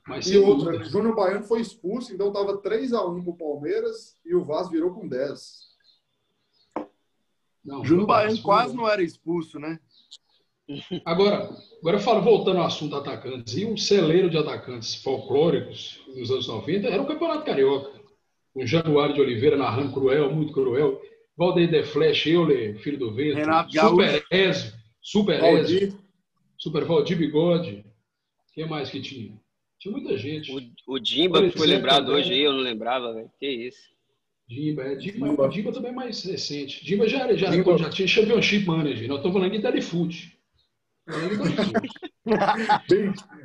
Mas, 0.06 0.30
e 0.30 0.38
outra, 0.38 0.84
Júnior 0.84 1.16
Baiano 1.16 1.44
foi 1.44 1.60
expulso, 1.60 2.14
então 2.14 2.28
estava 2.28 2.62
3x1 2.62 3.24
pro 3.24 3.34
Palmeiras 3.34 4.16
e 4.24 4.32
o 4.36 4.44
Vasco 4.44 4.70
virou 4.70 4.94
com 4.94 5.08
10. 5.08 5.66
Não, 7.64 7.84
Júnior 7.84 8.06
Baiano 8.06 8.40
quase 8.42 8.76
não 8.76 8.88
era 8.88 9.02
expulso, 9.02 9.58
né? 9.58 9.80
Agora, 11.04 11.48
agora 11.80 11.96
eu 11.96 12.00
falo, 12.00 12.22
voltando 12.22 12.58
ao 12.58 12.66
assunto 12.66 12.96
atacantes, 12.96 13.56
e 13.56 13.64
um 13.64 13.76
celeiro 13.76 14.28
de 14.28 14.36
atacantes 14.36 14.96
folclóricos 14.96 16.00
nos 16.14 16.30
anos 16.30 16.48
90 16.48 16.88
era 16.88 17.02
o 17.02 17.06
Campeonato 17.06 17.44
Carioca. 17.44 18.00
O 18.54 18.66
Januário 18.66 19.14
de 19.14 19.20
Oliveira 19.20 19.56
narrando 19.56 19.92
cruel, 19.92 20.32
muito 20.34 20.52
cruel. 20.52 21.00
Valdeir 21.36 21.70
de 21.70 21.84
Flash, 21.84 22.26
Euler, 22.26 22.78
filho 22.78 22.98
do 22.98 23.12
vento. 23.12 23.36
Renato 23.36 23.70
Super 23.70 24.24
Ezio, 24.30 24.72
Super 25.02 25.44
Ezio. 25.44 25.98
Super 26.58 26.84
Valdir 26.84 27.18
Bigode. 27.18 27.84
Quem 28.54 28.66
mais 28.66 28.88
que 28.88 29.00
tinha? 29.00 29.38
Tinha 29.78 29.92
muita 29.92 30.16
gente. 30.16 30.50
O, 30.50 30.94
o 30.94 30.98
Dimba 30.98 31.42
que 31.42 31.56
foi 31.56 31.66
lembrado 31.66 32.08
hoje 32.08 32.32
aí, 32.32 32.40
eu 32.40 32.52
não 32.52 32.60
lembrava, 32.60 33.12
velho. 33.12 33.30
Que 33.38 33.46
isso. 33.46 33.94
Dimba, 34.48 34.82
é, 34.84 34.94
Dimba, 34.94 35.28
Dimba. 35.28 35.48
Dimba 35.48 35.72
também 35.72 35.90
é 35.90 35.94
mais 35.94 36.24
recente. 36.24 36.84
Dimba 36.84 37.06
já, 37.06 37.32
já, 37.34 37.50
Dimba. 37.50 37.76
já 37.76 37.90
tinha 37.90 38.08
Championship 38.08 38.64
Manager. 38.64 39.08
Nós 39.08 39.18
estamos 39.18 39.36
falando 39.36 39.52
de 39.52 39.60
Telefoot. 39.60 40.35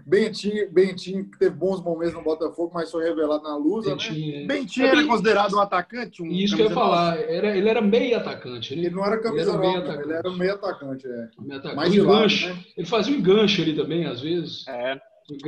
Bentinho, 0.05 0.71
Bentinho 0.71 1.29
teve 1.37 1.55
bons 1.55 1.83
momentos 1.83 2.15
no 2.15 2.23
Botafogo, 2.23 2.71
mas 2.73 2.89
foi 2.89 3.03
revelado 3.03 3.43
na 3.43 3.55
luz. 3.55 3.85
Bentinho, 3.85 4.41
né? 4.41 4.47
Bentinho 4.47 4.87
era 4.87 5.05
considerado 5.05 5.55
um 5.55 5.59
atacante? 5.59 6.23
Um 6.23 6.27
Isso 6.27 6.55
que 6.55 6.63
eu 6.63 6.69
ia 6.69 6.73
falar. 6.73 7.19
Era, 7.19 7.55
ele 7.55 7.69
era 7.69 7.81
meio 7.81 8.17
atacante. 8.17 8.73
Ele, 8.73 8.87
ele 8.87 8.95
não 8.95 9.05
era 9.05 9.21
camisa 9.21 9.51
ele 9.51 9.51
era, 9.51 9.59
meio 9.59 10.01
ele 10.01 10.13
era 10.13 10.31
meio 10.31 10.53
atacante. 10.53 11.07
É. 11.07 11.29
Meio 11.39 11.59
atacante. 11.59 11.75
Mais 11.75 11.91
de 11.91 12.01
lado, 12.01 12.27
né? 12.27 12.65
Ele 12.75 12.87
fazia 12.87 13.15
um 13.15 13.19
enganche 13.19 13.61
ali 13.61 13.75
também, 13.75 14.05
às 14.07 14.21
vezes. 14.21 14.67
É. 14.67 14.99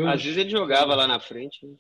Às 0.08 0.24
vezes 0.24 0.38
ele 0.38 0.50
jogava 0.50 0.94
lá 0.94 1.08
na 1.08 1.20
frente. 1.20 1.66
Né? 1.66 1.74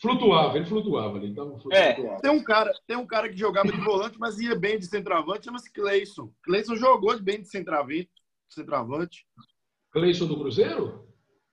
Flutuava, 0.00 0.56
ele 0.56 0.66
flutuava 0.66 1.18
ali. 1.18 1.28
Então, 1.28 1.58
é. 1.72 1.92
Tem 2.20 2.30
um, 2.30 2.42
cara, 2.42 2.72
tem 2.86 2.96
um 2.96 3.06
cara 3.06 3.28
que 3.28 3.36
jogava 3.36 3.70
de 3.70 3.80
volante, 3.80 4.16
mas 4.18 4.38
ia 4.38 4.54
bem 4.54 4.78
de 4.78 4.86
centroavante, 4.86 5.44
chama-se 5.44 5.72
Cleison. 5.72 6.30
Cleison 6.42 6.76
jogou 6.76 7.20
bem 7.20 7.40
de 7.40 7.48
centroavante. 7.48 8.08
centroavante. 8.48 9.26
Cleison 9.92 10.26
do 10.26 10.38
Cruzeiro? 10.38 11.06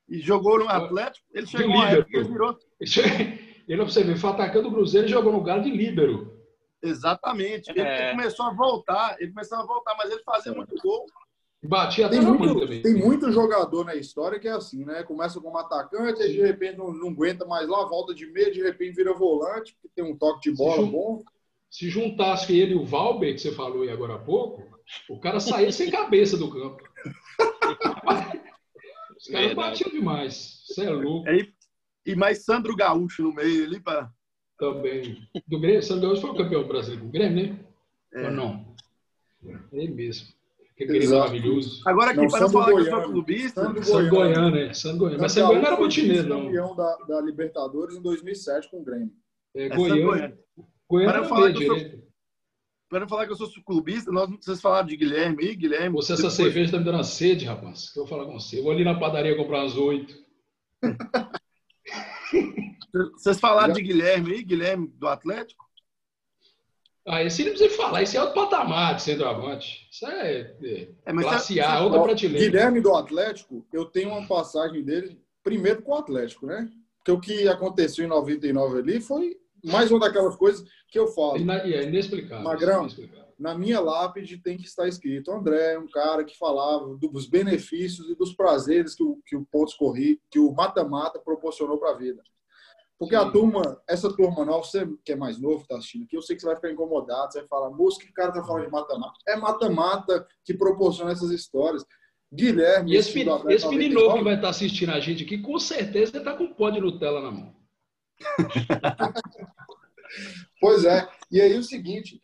E 0.07 0.19
jogou 0.19 0.59
no 0.59 0.69
Atlético. 0.69 1.25
Ele 1.33 1.47
chegou 1.47 1.81
a 1.81 1.89
época, 1.91 2.17
ele 2.17 2.27
virou. 2.27 2.57
Ele, 3.67 3.83
você 3.83 4.03
vê, 4.03 4.15
foi 4.15 4.29
atacando 4.29 4.67
o 4.67 4.71
Cruzeiro 4.71 5.07
e 5.07 5.09
jogou 5.09 5.31
no 5.31 5.41
Galo 5.41 5.63
de 5.63 5.71
líbero. 5.71 6.39
Exatamente. 6.83 7.71
Ele, 7.71 7.81
é. 7.81 8.09
ele, 8.09 8.11
começou 8.11 8.45
a 8.45 8.53
voltar, 8.53 9.15
ele 9.19 9.31
começou 9.31 9.57
a 9.57 9.65
voltar, 9.65 9.95
mas 9.97 10.11
ele 10.11 10.21
fazia 10.23 10.51
é. 10.51 10.55
muito 10.55 10.75
gol. 10.83 11.07
Batia 11.63 12.05
até 12.05 12.19
tem 12.19 12.25
muito, 12.25 12.59
também. 12.59 12.81
Tem 12.81 12.93
muito 12.93 13.31
jogador 13.31 13.86
na 13.86 13.95
história 13.95 14.39
que 14.39 14.47
é 14.47 14.51
assim, 14.51 14.86
né? 14.86 15.03
Começa 15.03 15.41
como 15.41 15.57
atacante, 15.57 16.21
aí 16.21 16.33
de 16.33 16.41
repente 16.41 16.77
não, 16.77 16.93
não 16.93 17.09
aguenta 17.09 17.45
mais 17.45 17.67
lá, 17.67 17.83
volta 17.86 18.13
de 18.13 18.27
meio, 18.27 18.53
de 18.53 18.61
repente 18.61 18.95
vira 18.95 19.13
volante, 19.13 19.73
porque 19.73 19.89
tem 19.95 20.05
um 20.05 20.15
toque 20.15 20.51
de 20.51 20.55
bola 20.55 20.86
se 20.86 20.91
bom. 20.91 21.23
Se 21.69 21.89
juntasse 21.89 22.57
ele 22.57 22.73
e 22.73 22.77
o 22.77 22.86
Valber, 22.86 23.33
que 23.33 23.41
você 23.41 23.51
falou 23.51 23.81
aí 23.81 23.89
agora 23.89 24.15
há 24.15 24.19
pouco, 24.19 24.63
o 25.09 25.19
cara 25.19 25.39
saía 25.39 25.71
sem 25.71 25.89
cabeça 25.89 26.38
do 26.38 26.49
campo. 26.49 26.83
Os 29.18 29.28
caras 29.28 29.53
batiam 29.53 29.91
demais. 29.91 30.63
Você 30.68 30.86
é 30.86 30.89
louco. 30.89 31.28
É, 31.28 31.47
e 32.05 32.16
mais 32.16 32.43
Sandro 32.43 32.76
Gaúcho 32.76 33.24
no 33.24 33.34
meio 33.34 33.66
ali 33.66 33.80
para. 33.80 34.11
Também. 34.57 35.18
Do 35.47 35.59
Grêmio, 35.59 35.84
Sandro 35.84 36.09
Gaúcho 36.09 36.22
foi 36.22 36.32
o 36.32 36.38
campeão 36.38 36.68
brasileiro 36.68 37.05
do 37.05 37.11
Grêmio, 37.11 37.53
né? 37.53 37.59
É. 38.13 38.26
Ou 38.26 38.32
não? 38.32 38.76
É 39.43 39.57
ele 39.74 39.93
mesmo. 39.93 40.28
Que 40.78 40.86
Grêmio 40.86 41.11
maravilhoso. 41.11 41.82
Agora 41.86 42.11
aqui, 42.11 42.28
para 42.28 42.41
não 42.41 42.49
falar 42.49 42.66
Goiano. 42.66 42.84
que 42.84 42.91
eu 42.91 43.01
sou 43.01 43.11
clubista. 43.11 43.63
Sandro, 43.63 43.84
Sandro 43.84 44.09
Goiano, 44.09 44.51
né? 44.51 44.74
Sandro 44.74 44.97
Goiano. 44.99 45.22
Mas 45.22 45.32
Sandro 45.32 45.47
Goiano 45.47 45.68
era 45.68 45.91
chinês, 45.91 46.26
não. 46.26 46.45
campeão 46.45 46.76
da, 46.76 46.95
da 47.07 47.22
Libertadores 47.22 47.95
em 47.95 48.01
2007 48.01 48.70
com 48.70 48.82
o 48.82 48.84
Grêmio. 48.84 49.11
É, 49.55 49.70
Goiano. 49.70 50.05
Goiano. 50.05 50.38
Goiano 50.88 51.13
para 51.13 51.24
falar 51.26 51.53
que 51.53 51.63
eu 51.63 51.80
sou 51.80 52.05
para 52.89 52.99
não 52.99 53.07
falar 53.07 53.25
que 53.25 53.31
eu 53.31 53.36
sou 53.36 53.49
clubista, 53.65 54.11
nós, 54.11 54.29
vocês 54.29 54.61
falaram 54.61 54.88
de 54.88 54.95
Guilherme 54.95 55.43
aí, 55.43 55.55
Guilherme. 55.55 55.95
Você, 55.95 56.13
essa 56.13 56.29
cerveja 56.29 56.65
está 56.65 56.77
me 56.77 56.83
dando 56.83 57.03
sede, 57.03 57.45
rapaz. 57.45 57.91
Que 57.91 57.99
eu 57.99 58.05
vou 58.05 58.09
falar 58.09 58.25
com 58.25 58.39
você. 58.39 58.59
Eu 58.59 58.63
vou 58.63 58.71
ali 58.71 58.83
na 58.83 58.99
padaria 58.99 59.36
comprar 59.36 59.61
umas 59.61 59.75
oito. 59.75 60.15
vocês 63.15 63.39
falaram 63.39 63.73
de 63.73 63.81
Guilherme 63.81 64.33
aí, 64.33 64.43
Guilherme 64.43 64.88
do 64.88 65.07
Atlético? 65.07 65.65
Ah, 67.07 67.23
esse 67.23 67.43
não 67.43 67.51
precisa 67.51 67.77
falar, 67.77 68.01
esse 68.01 68.17
é 68.17 68.21
outro 68.21 68.36
patamar 68.36 68.95
de 68.95 69.03
centroavante. 69.03 69.88
Isso 69.91 70.07
é, 70.07 70.55
é, 70.63 70.89
é 71.05 71.13
classe 71.13 71.61
A, 71.61 71.81
outra 71.81 72.01
prateleira. 72.01 72.45
Guilherme 72.45 72.81
do 72.81 72.95
Atlético, 72.95 73.65
eu 73.71 73.86
tenho 73.86 74.09
uma 74.09 74.27
passagem 74.27 74.83
dele, 74.83 75.21
primeiro 75.43 75.83
com 75.83 75.91
o 75.91 75.97
Atlético, 75.97 76.47
né? 76.47 76.67
Porque 76.97 77.11
o 77.11 77.19
que 77.19 77.47
aconteceu 77.47 78.03
em 78.03 78.07
99 78.07 78.79
ali 78.79 78.99
foi 78.99 79.38
mais 79.66 79.91
uma 79.91 79.99
daquelas 79.99 80.36
coisas 80.36 80.68
que 80.88 80.97
eu 80.97 81.07
falo. 81.07 81.38
É 81.38 81.84
inexplicável. 81.84 82.43
Magrão, 82.43 82.82
inexplicável. 82.82 83.34
na 83.39 83.57
minha 83.57 83.80
lápide 83.80 84.38
tem 84.38 84.57
que 84.57 84.66
estar 84.66 84.88
escrito 84.88 85.32
André, 85.32 85.74
é 85.74 85.80
um 85.80 85.89
cara 85.89 86.24
que 86.24 86.38
falava 86.38 86.95
dos 86.97 87.28
benefícios 87.28 88.09
e 88.09 88.16
dos 88.16 88.34
prazeres 88.34 88.95
que 88.95 89.03
o, 89.03 89.20
que 89.26 89.36
o 89.36 89.45
pontos 89.45 89.74
corri, 89.74 90.22
que 90.30 90.39
o 90.39 90.51
mata-mata 90.51 91.20
proporcionou 91.20 91.78
para 91.78 91.91
a 91.91 91.97
vida. 91.97 92.22
Porque 92.97 93.16
Sim. 93.16 93.22
a 93.24 93.30
turma, 93.30 93.82
essa 93.88 94.16
turma 94.16 94.45
nova, 94.45 94.63
você 94.63 94.88
que 95.03 95.11
é 95.11 95.16
mais 95.16 95.38
novo, 95.39 95.66
tá 95.68 95.78
assistindo 95.78 96.05
aqui, 96.05 96.16
eu 96.16 96.22
sei 96.22 96.36
que 96.36 96.41
você 96.41 96.47
vai 96.47 96.55
ficar 96.55 96.72
incomodado, 96.72 97.34
você 97.34 97.39
vai 97.39 97.47
falar, 97.47 97.70
moço, 97.70 97.99
que 97.99 98.11
cara 98.13 98.32
tá 98.32 98.41
falando 98.43 98.66
de 98.66 98.72
mata-mata? 98.72 99.13
É 99.28 99.36
mata-mata 99.36 100.26
que 100.45 100.53
proporciona 100.53 101.11
essas 101.11 101.32
histórias. 101.32 101.86
Guilherme. 102.34 102.93
E 102.93 102.95
esse, 102.95 103.13
esse 103.49 103.68
menino 103.68 104.01
novo 104.01 104.18
que 104.18 104.24
vai 104.24 104.36
estar 104.36 104.49
assistindo 104.49 104.91
a 104.91 104.99
gente 104.99 105.24
aqui, 105.24 105.38
com 105.38 105.57
certeza 105.59 106.16
ele 106.16 106.24
tá 106.24 106.34
com 106.36 106.53
pó 106.53 106.70
de 106.70 106.80
Nutella 106.80 107.22
na 107.22 107.32
mão. 107.32 107.64
pois 110.61 110.86
é. 110.86 111.07
E 111.32 111.41
aí 111.41 111.57
o 111.57 111.63
seguinte, 111.63 112.22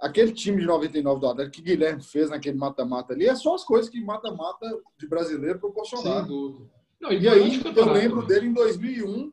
aquele 0.00 0.32
time 0.32 0.60
de 0.60 0.66
99 0.66 1.20
do 1.20 1.28
Atlético 1.28 1.56
que 1.56 1.62
Guilherme 1.62 2.02
fez 2.02 2.30
naquele 2.30 2.56
mata-mata 2.56 3.12
ali, 3.12 3.26
é 3.26 3.34
só 3.34 3.54
as 3.54 3.64
coisas 3.64 3.90
que 3.90 4.00
mata-mata 4.00 4.66
de 4.98 5.06
brasileiro 5.06 5.58
proporcionaram. 5.58 6.68
Não, 7.00 7.12
e, 7.12 7.20
e 7.20 7.28
aí 7.28 7.62
eu 7.76 7.92
lembro 7.92 8.26
dele 8.26 8.48
em 8.48 8.52
2001 8.52 9.32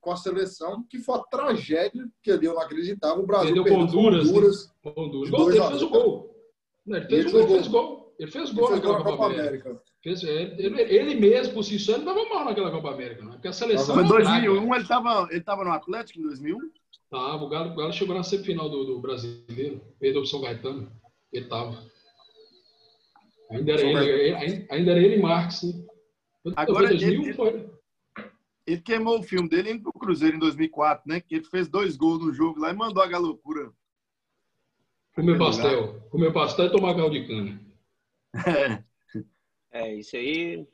com 0.00 0.12
a 0.12 0.16
seleção, 0.16 0.84
que 0.88 0.98
foi 0.98 1.16
a 1.16 1.22
tragédia 1.24 2.08
que 2.22 2.30
ali 2.30 2.46
eu 2.46 2.54
não 2.54 2.62
acreditava. 2.62 3.20
O 3.20 3.26
Brasil 3.26 3.62
perdeu 3.62 3.76
com 3.76 3.84
Honduras. 3.84 4.28
Honduras, 4.28 4.66
né? 4.66 4.92
Honduras. 4.96 5.30
Gol, 5.30 5.50
ele 5.50 5.62
fez 5.62 5.82
o 5.82 5.90
gol. 5.90 6.36
Ele 6.86 7.06
fez, 7.06 7.34
ele, 7.34 7.46
fez 7.46 7.68
gol. 7.68 7.99
Ele 8.20 8.30
fez 8.30 8.52
gol 8.52 8.66
ele 8.66 8.74
naquela 8.76 9.02
Copa, 9.02 9.26
América. 9.26 9.48
América. 9.48 9.82
Fez, 10.02 10.22
ele, 10.22 10.62
ele, 10.62 10.82
ele, 10.82 11.14
mesmo, 11.14 11.54
por 11.54 11.64
si 11.64 11.78
só, 11.78 11.94
ele 11.94 12.04
não 12.04 12.12
estava 12.12 12.34
mal 12.34 12.44
naquela 12.44 12.70
Copa 12.70 12.90
América. 12.90 13.24
Não. 13.24 13.32
Porque 13.32 13.48
a 13.48 13.52
seleção. 13.52 13.94
Foi 13.94 14.04
em 14.04 14.08
2001, 14.08 14.74
ele 14.74 14.82
estava 14.82 15.28
ele 15.30 15.40
tava 15.40 15.64
no 15.64 15.72
Atlético 15.72 16.18
em 16.18 16.22
2001? 16.24 16.58
Tava, 17.10 17.42
o 17.42 17.48
Galo, 17.48 17.72
o 17.72 17.74
Galo 17.74 17.92
chegou 17.94 18.14
na 18.14 18.22
semifinal 18.22 18.68
do, 18.68 18.84
do 18.84 19.00
brasileiro, 19.00 19.80
perdeu 19.98 20.20
o 20.20 20.26
São 20.26 20.42
Gaetano. 20.42 20.92
Ele 21.32 21.44
estava. 21.44 21.82
Ainda 23.50 23.72
era, 23.72 24.04
ele, 24.04 24.66
ainda 24.70 24.90
era 24.90 25.00
ele 25.00 25.16
e 25.16 25.22
Marques. 25.22 25.62
Né? 25.62 26.52
Agora, 26.56 26.88
2001 26.88 27.22
ele, 27.22 27.32
foi. 27.32 27.70
Ele 28.66 28.80
queimou 28.82 29.18
o 29.18 29.22
filme 29.22 29.48
dele 29.48 29.70
indo 29.70 29.82
pro 29.82 29.98
Cruzeiro 29.98 30.36
em 30.36 30.40
2004, 30.40 31.04
né? 31.06 31.22
Que 31.22 31.36
ele 31.36 31.44
fez 31.44 31.68
dois 31.68 31.96
gols 31.96 32.22
no 32.22 32.34
jogo 32.34 32.60
lá 32.60 32.68
e 32.68 32.76
mandou 32.76 33.02
a 33.02 33.08
galocura. 33.08 33.72
Comer 35.14 35.38
pastel. 35.38 36.02
Comer 36.10 36.32
pastel 36.34 36.66
e 36.66 36.70
tomar 36.70 36.94
caldo 36.94 37.18
de 37.18 37.26
cana. 37.26 37.69
É. 38.34 38.82
É, 39.72 39.94
isso 39.94 40.16
aí. 40.16 40.66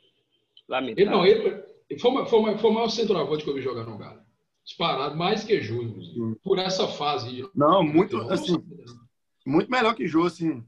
Lamentável. 0.66 1.04
Ele, 1.04 1.10
não, 1.10 1.26
ele 1.26 1.98
foi, 1.98 2.26
foi, 2.26 2.56
foi 2.56 2.70
o 2.70 2.72
maior 2.72 2.88
centroavante 2.88 3.44
que 3.44 3.50
eu 3.50 3.54
vi 3.54 3.60
jogar 3.60 3.84
no 3.84 3.98
Galo. 3.98 4.22
Disparado, 4.64 5.16
mais 5.16 5.44
que 5.44 5.60
hum. 5.70 6.34
por 6.42 6.58
essa 6.58 6.88
fase. 6.88 7.46
Não, 7.54 7.84
muito, 7.84 8.16
assim, 8.32 8.56
muito 9.46 9.70
melhor 9.70 9.94
que 9.94 10.08
Jô, 10.08 10.24
assim. 10.24 10.64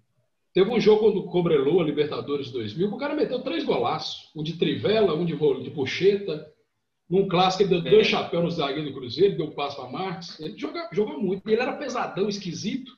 Teve 0.55 0.71
um 0.71 0.81
jogo 0.81 1.11
do 1.11 1.25
Cobreloa, 1.25 1.83
Libertadores 1.83 2.51
2000, 2.51 2.89
que 2.89 2.95
o 2.95 2.99
cara 2.99 3.15
meteu 3.15 3.43
três 3.43 3.65
golaços. 3.65 4.31
Um 4.37 4.43
de 4.43 4.57
trivela, 4.57 5.15
um 5.15 5.25
de, 5.25 5.37
de 5.37 5.71
puxeta. 5.71 6.53
Num 7.09 7.27
clássico, 7.27 7.63
ele 7.63 7.81
deu 7.81 7.89
é. 7.89 7.91
dois 7.91 8.07
chapéus 8.07 8.45
no 8.45 8.51
zagueiro 8.51 8.89
do 8.89 8.95
Cruzeiro, 8.95 9.37
deu 9.37 9.47
um 9.47 9.55
passo 9.55 9.77
para 9.77 9.91
Marques. 9.91 10.39
Ele 10.39 10.57
joga, 10.57 10.89
jogou 10.93 11.21
muito. 11.21 11.49
Ele 11.49 11.61
era 11.61 11.77
pesadão, 11.77 12.29
esquisito. 12.29 12.93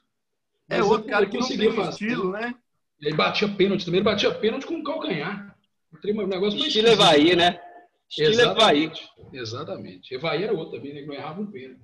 É 0.69 0.83
outro 0.83 1.09
cara 1.09 1.27
que 1.27 1.37
conseguia 1.37 1.73
fazer. 1.73 1.91
estilo, 1.91 2.33
né? 2.33 2.55
Ele 3.01 3.17
batia 3.17 3.49
pênalti 3.49 3.85
também, 3.85 3.99
ele 4.01 4.05
batia 4.05 4.35
pênalti 4.35 4.67
com 4.67 4.75
o 4.75 4.85
calcanhar. 4.85 5.57
O 5.93 6.27
negócio 6.27 6.59
Estilo 6.61 6.89
Evaí, 6.89 7.35
né? 7.35 7.61
Estilo 8.09 8.29
Exatamente. 8.31 9.11
Evaí. 9.19 9.41
Exatamente. 9.41 10.15
Evaí 10.15 10.43
era 10.45 10.53
outro 10.53 10.77
também, 10.77 10.95
né? 10.95 11.03
não 11.03 11.15
errava 11.15 11.41
um 11.41 11.51
pênalti. 11.51 11.81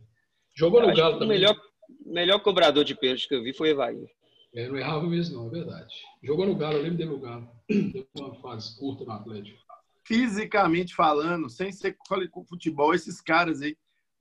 Jogou 0.54 0.80
no 0.80 0.94
Galo 0.94 1.18
também. 1.18 1.38
O 1.38 1.40
melhor, 1.40 1.56
melhor 2.04 2.40
cobrador 2.40 2.84
de 2.84 2.94
pênalti 2.94 3.28
que 3.28 3.34
eu 3.34 3.42
vi 3.42 3.52
foi 3.52 3.70
Evaí. 3.70 4.06
É, 4.54 4.68
não 4.68 4.76
errava 4.76 5.06
mesmo, 5.06 5.36
não, 5.36 5.46
é 5.48 5.50
verdade. 5.50 5.94
Jogou 6.22 6.46
no 6.46 6.56
Galo, 6.56 6.76
eu 6.76 6.82
lembro 6.82 6.98
dele 6.98 7.10
no 7.10 7.20
Galo. 7.20 7.48
Teve 7.68 8.06
uma 8.18 8.34
fase 8.36 8.78
curta 8.78 9.04
no 9.04 9.12
Atlético. 9.12 9.58
Fisicamente 10.04 10.94
falando, 10.94 11.50
sem 11.50 11.72
ser 11.72 11.96
com 12.30 12.44
futebol, 12.44 12.94
esses 12.94 13.20
caras 13.20 13.60
aí, 13.60 13.76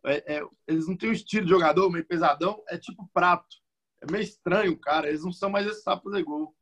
é, 0.06 0.36
é, 0.36 0.44
eles 0.68 0.88
não 0.88 0.96
têm 0.96 1.10
um 1.10 1.14
estilo 1.14 1.46
de 1.46 1.52
jogador 1.52 1.90
meio 1.90 2.06
pesadão, 2.06 2.62
é 2.68 2.78
tipo 2.78 3.10
prato. 3.14 3.56
É 4.02 4.12
meio 4.12 4.24
estranho, 4.24 4.78
cara. 4.78 5.08
Eles 5.08 5.24
não 5.24 5.32
são 5.32 5.50
mais 5.50 5.66
esse 5.66 5.82
sapo 5.82 6.12
de 6.12 6.22
gol. 6.22 6.54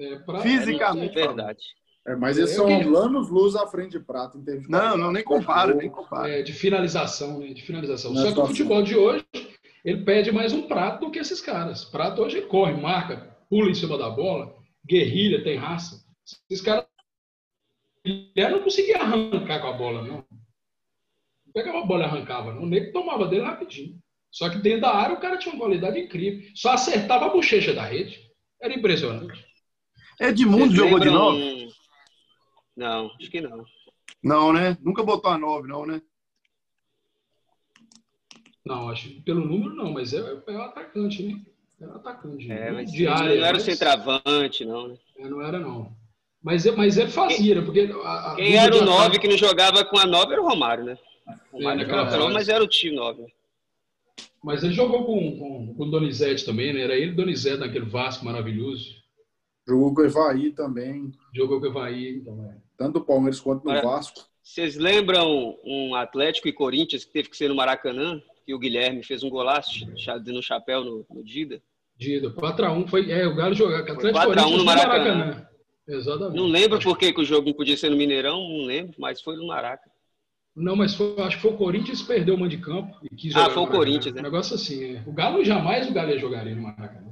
É, 0.00 0.16
prato, 0.20 0.42
Fisicamente. 0.42 1.18
É 1.18 1.26
verdade. 1.26 1.62
É, 2.06 2.16
mas 2.16 2.38
eles 2.38 2.52
é, 2.52 2.54
são 2.54 2.66
que... 2.66 2.72
anos 2.72 3.28
luz 3.28 3.54
à 3.54 3.66
frente 3.66 3.92
de 3.92 4.00
prato 4.00 4.38
em 4.38 4.42
termos 4.42 4.64
de 4.64 4.70
Não, 4.70 4.96
não, 4.96 5.12
nem 5.12 5.22
compara, 5.22 5.74
nem 5.74 5.90
compara. 5.90 6.30
É, 6.30 6.42
de 6.42 6.52
finalização, 6.52 7.38
né? 7.38 7.48
De 7.48 7.62
finalização. 7.62 8.14
Só 8.16 8.32
que 8.32 8.40
o 8.40 8.46
futebol 8.46 8.82
de 8.82 8.96
hoje 8.96 9.26
ele 9.84 10.02
pede 10.02 10.32
mais 10.32 10.52
um 10.54 10.62
prato 10.62 11.04
do 11.04 11.10
que 11.10 11.18
esses 11.18 11.40
caras. 11.42 11.84
Prato 11.84 12.22
hoje 12.22 12.40
corre, 12.42 12.72
marca, 12.72 13.36
pula 13.50 13.70
em 13.70 13.74
cima 13.74 13.98
da 13.98 14.08
bola, 14.08 14.54
guerrilha, 14.86 15.44
tem 15.44 15.58
raça. 15.58 16.02
Esses 16.48 16.64
caras. 16.64 16.86
Ele 18.02 18.48
não 18.48 18.62
conseguia 18.62 18.96
arrancar 18.96 19.60
com 19.60 19.66
a 19.66 19.72
bola, 19.72 20.02
não. 20.02 20.24
Não 21.44 21.52
pegava 21.52 21.80
a 21.80 21.84
bola 21.84 22.04
e 22.04 22.06
arrancava, 22.06 22.54
não. 22.54 22.62
O 22.62 22.66
nego 22.66 22.92
tomava 22.92 23.26
dele 23.26 23.42
rapidinho. 23.42 23.98
Só 24.30 24.48
que 24.48 24.58
dentro 24.58 24.82
da 24.82 24.94
área 24.94 25.14
o 25.14 25.20
cara 25.20 25.36
tinha 25.36 25.52
uma 25.52 25.60
qualidade 25.60 25.98
incrível. 25.98 26.48
Só 26.54 26.72
acertava 26.72 27.26
a 27.26 27.30
bochecha 27.30 27.74
da 27.74 27.82
rede. 27.82 28.20
Era 28.62 28.72
impressionante. 28.72 29.49
Edmundo 30.20 30.76
jogou 30.76 31.00
de 31.00 31.10
novo? 31.10 31.38
Não, 32.76 33.10
acho 33.18 33.30
que 33.30 33.40
não. 33.40 33.64
Não, 34.22 34.52
né? 34.52 34.76
Nunca 34.82 35.02
botou 35.02 35.30
a 35.30 35.38
9, 35.38 35.66
não, 35.66 35.86
né? 35.86 36.02
Não, 38.64 38.90
acho 38.90 39.08
que 39.08 39.20
pelo 39.22 39.44
número 39.44 39.74
não, 39.74 39.90
mas 39.92 40.12
é, 40.12 40.18
é 40.18 40.52
o 40.52 40.62
atacante, 40.62 41.22
né? 41.22 41.40
Era 41.80 41.96
atacante. 41.96 42.52
É, 42.52 42.70
mas 42.70 42.92
de 42.92 43.06
área, 43.06 43.34
não 43.34 43.46
era 43.46 43.56
o 43.56 43.60
centroavante, 43.60 44.64
não, 44.66 44.88
né? 44.88 44.98
É, 45.16 45.28
não 45.28 45.40
era, 45.40 45.58
não. 45.58 45.96
Mas, 46.42 46.64
mas 46.76 46.98
ele 46.98 47.10
fazia, 47.10 47.54
né? 47.54 47.62
Porque 47.62 47.90
a, 48.04 48.32
a 48.32 48.36
Quem 48.36 48.56
era 48.56 48.76
o 48.76 48.84
9 48.84 49.18
que 49.18 49.28
não 49.28 49.38
jogava 49.38 49.84
com 49.84 49.98
a 49.98 50.06
9 50.06 50.32
era 50.32 50.42
o 50.42 50.48
Romário, 50.48 50.84
né? 50.84 50.98
O 51.50 51.56
Romário 51.56 51.82
é, 51.82 51.86
jogava, 51.86 52.28
mas 52.28 52.48
era 52.48 52.62
o 52.62 52.68
time 52.68 52.94
9. 52.94 53.26
Mas 54.42 54.62
ele 54.62 54.72
jogou 54.72 55.04
com, 55.04 55.38
com, 55.38 55.74
com 55.74 55.82
o 55.82 55.90
Donizete 55.90 56.44
também, 56.44 56.72
né? 56.72 56.82
Era 56.82 56.94
ele 56.94 57.12
e 57.12 57.14
Donizete 57.14 57.58
naquele 57.58 57.86
Vasco 57.86 58.24
maravilhoso. 58.24 58.99
Jogou 59.66 59.94
com 59.94 60.02
o 60.02 60.04
Evaí 60.04 60.52
também. 60.52 61.12
Jogou 61.34 61.60
com 61.60 61.66
o 61.66 61.68
Evaí 61.68 62.20
também. 62.20 62.54
Tanto 62.76 62.98
no 62.98 63.04
Palmeiras 63.04 63.40
quanto 63.40 63.64
no 63.64 63.82
Vasco. 63.82 64.28
Vocês 64.42 64.76
lembram 64.76 65.56
um 65.64 65.94
Atlético 65.94 66.48
e 66.48 66.52
Corinthians 66.52 67.04
que 67.04 67.12
teve 67.12 67.28
que 67.28 67.36
ser 67.36 67.48
no 67.48 67.54
Maracanã? 67.54 68.20
Que 68.44 68.54
o 68.54 68.58
Guilherme 68.58 69.04
fez 69.04 69.22
um 69.22 69.30
golaço 69.30 69.86
no 70.26 70.42
chapéu 70.42 70.82
no, 70.82 71.06
no 71.10 71.22
Dida? 71.22 71.62
Dida, 71.96 72.30
4x1. 72.30 72.88
Foi, 72.88 73.10
é, 73.10 73.26
o 73.26 73.34
Galo 73.36 73.54
jogou. 73.54 73.76
Atlético 73.76 74.18
4x1 74.18 74.56
no 74.56 74.64
Maracanã. 74.64 75.16
Maracanã. 75.16 75.50
Exatamente. 75.86 76.36
Não 76.36 76.46
lembro 76.46 76.80
por 76.80 76.96
que, 76.96 77.12
que 77.12 77.20
o 77.20 77.24
jogo 77.24 77.48
não 77.48 77.54
podia 77.54 77.76
ser 77.76 77.90
no 77.90 77.96
Mineirão, 77.96 78.40
não 78.48 78.64
lembro, 78.64 78.94
mas 78.98 79.20
foi 79.20 79.36
no 79.36 79.46
Maracanã. 79.46 79.92
Não, 80.54 80.74
mas 80.74 80.94
foi, 80.94 81.14
acho 81.18 81.36
que 81.36 81.42
foi 81.42 81.52
o 81.52 81.56
Corinthians 81.56 82.02
que 82.02 82.08
perdeu 82.08 82.34
o 82.34 82.38
mando 82.38 82.50
de 82.50 82.58
campo 82.58 82.96
e 83.02 83.14
quis 83.14 83.34
Ah, 83.36 83.50
foi 83.50 83.62
o 83.62 83.66
Corinthians, 83.66 84.14
né? 84.14 84.20
Um 84.20 84.24
negócio 84.24 84.54
assim, 84.54 84.96
é. 84.96 85.02
O 85.06 85.12
Galo 85.12 85.44
jamais 85.44 85.88
o 85.88 85.92
Galo 85.92 86.10
ia 86.10 86.18
jogaria 86.18 86.54
no 86.54 86.62
Maracanã. 86.62 87.09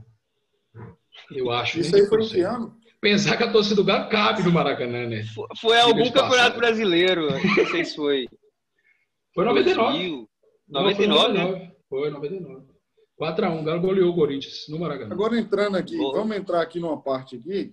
Eu 1.31 1.51
acho. 1.51 1.81
Isso 1.81 1.95
aí 1.95 2.07
foi 2.07 2.23
em 2.23 2.29
que 2.29 2.41
ano? 2.41 2.77
Pensar 3.01 3.37
que 3.37 3.45
a 3.45 3.53
torcida 3.53 3.77
do 3.77 3.85
Galo 3.85 4.09
cabe 4.09 4.43
no 4.43 4.51
Maracanã, 4.51 5.07
né? 5.07 5.23
Foi, 5.35 5.47
foi 5.61 5.81
algum 5.81 6.11
campeonato 6.11 6.59
brasileiro, 6.59 7.31
não 7.31 7.67
sei 7.71 7.85
se 7.85 7.95
foi. 7.97 8.29
Foi 9.35 9.45
99. 9.45 10.27
99, 10.69 11.33
né? 11.33 11.73
Foi 11.89 12.11
99. 12.11 12.67
4x1, 13.21 13.61
o 13.61 13.65
Galo 13.65 13.81
goleou 13.81 14.13
o 14.13 14.15
Corinthians 14.15 14.67
no 14.69 14.79
Maracanã. 14.79 15.13
Agora 15.13 15.39
entrando 15.39 15.77
aqui, 15.77 15.97
vamos 15.97 16.37
entrar 16.37 16.61
aqui 16.61 16.81
numa 16.81 17.01
parte 17.01 17.37
aqui, 17.37 17.73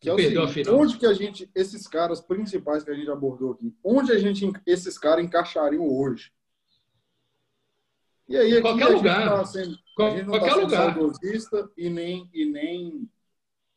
que 0.00 0.08
é 0.08 0.12
o 0.12 0.16
Perdeu 0.16 0.46
seguinte, 0.48 0.70
onde 0.70 0.96
que 0.96 1.06
a 1.06 1.12
gente, 1.12 1.50
esses 1.54 1.86
caras 1.86 2.20
principais 2.20 2.84
que 2.84 2.90
a 2.90 2.94
gente 2.94 3.10
abordou 3.10 3.52
aqui, 3.52 3.74
onde 3.84 4.12
a 4.12 4.18
gente, 4.18 4.48
esses 4.66 4.98
caras 4.98 5.24
encaixariam 5.24 5.88
hoje? 5.88 6.32
E 8.32 8.36
aí, 8.36 8.52
aqui 8.52 8.62
qualquer 8.62 8.88
lugar. 8.88 9.28
Tá 9.28 9.44
sendo, 9.44 9.78
a 9.98 10.10
gente 10.10 10.24
não 10.24 10.34
está 10.34 10.48
sendo 10.48 10.60
lugar. 10.62 10.94
saudosista 10.94 11.70
e 11.76 11.90
nem, 11.90 12.30
e 12.32 12.46
nem 12.46 13.08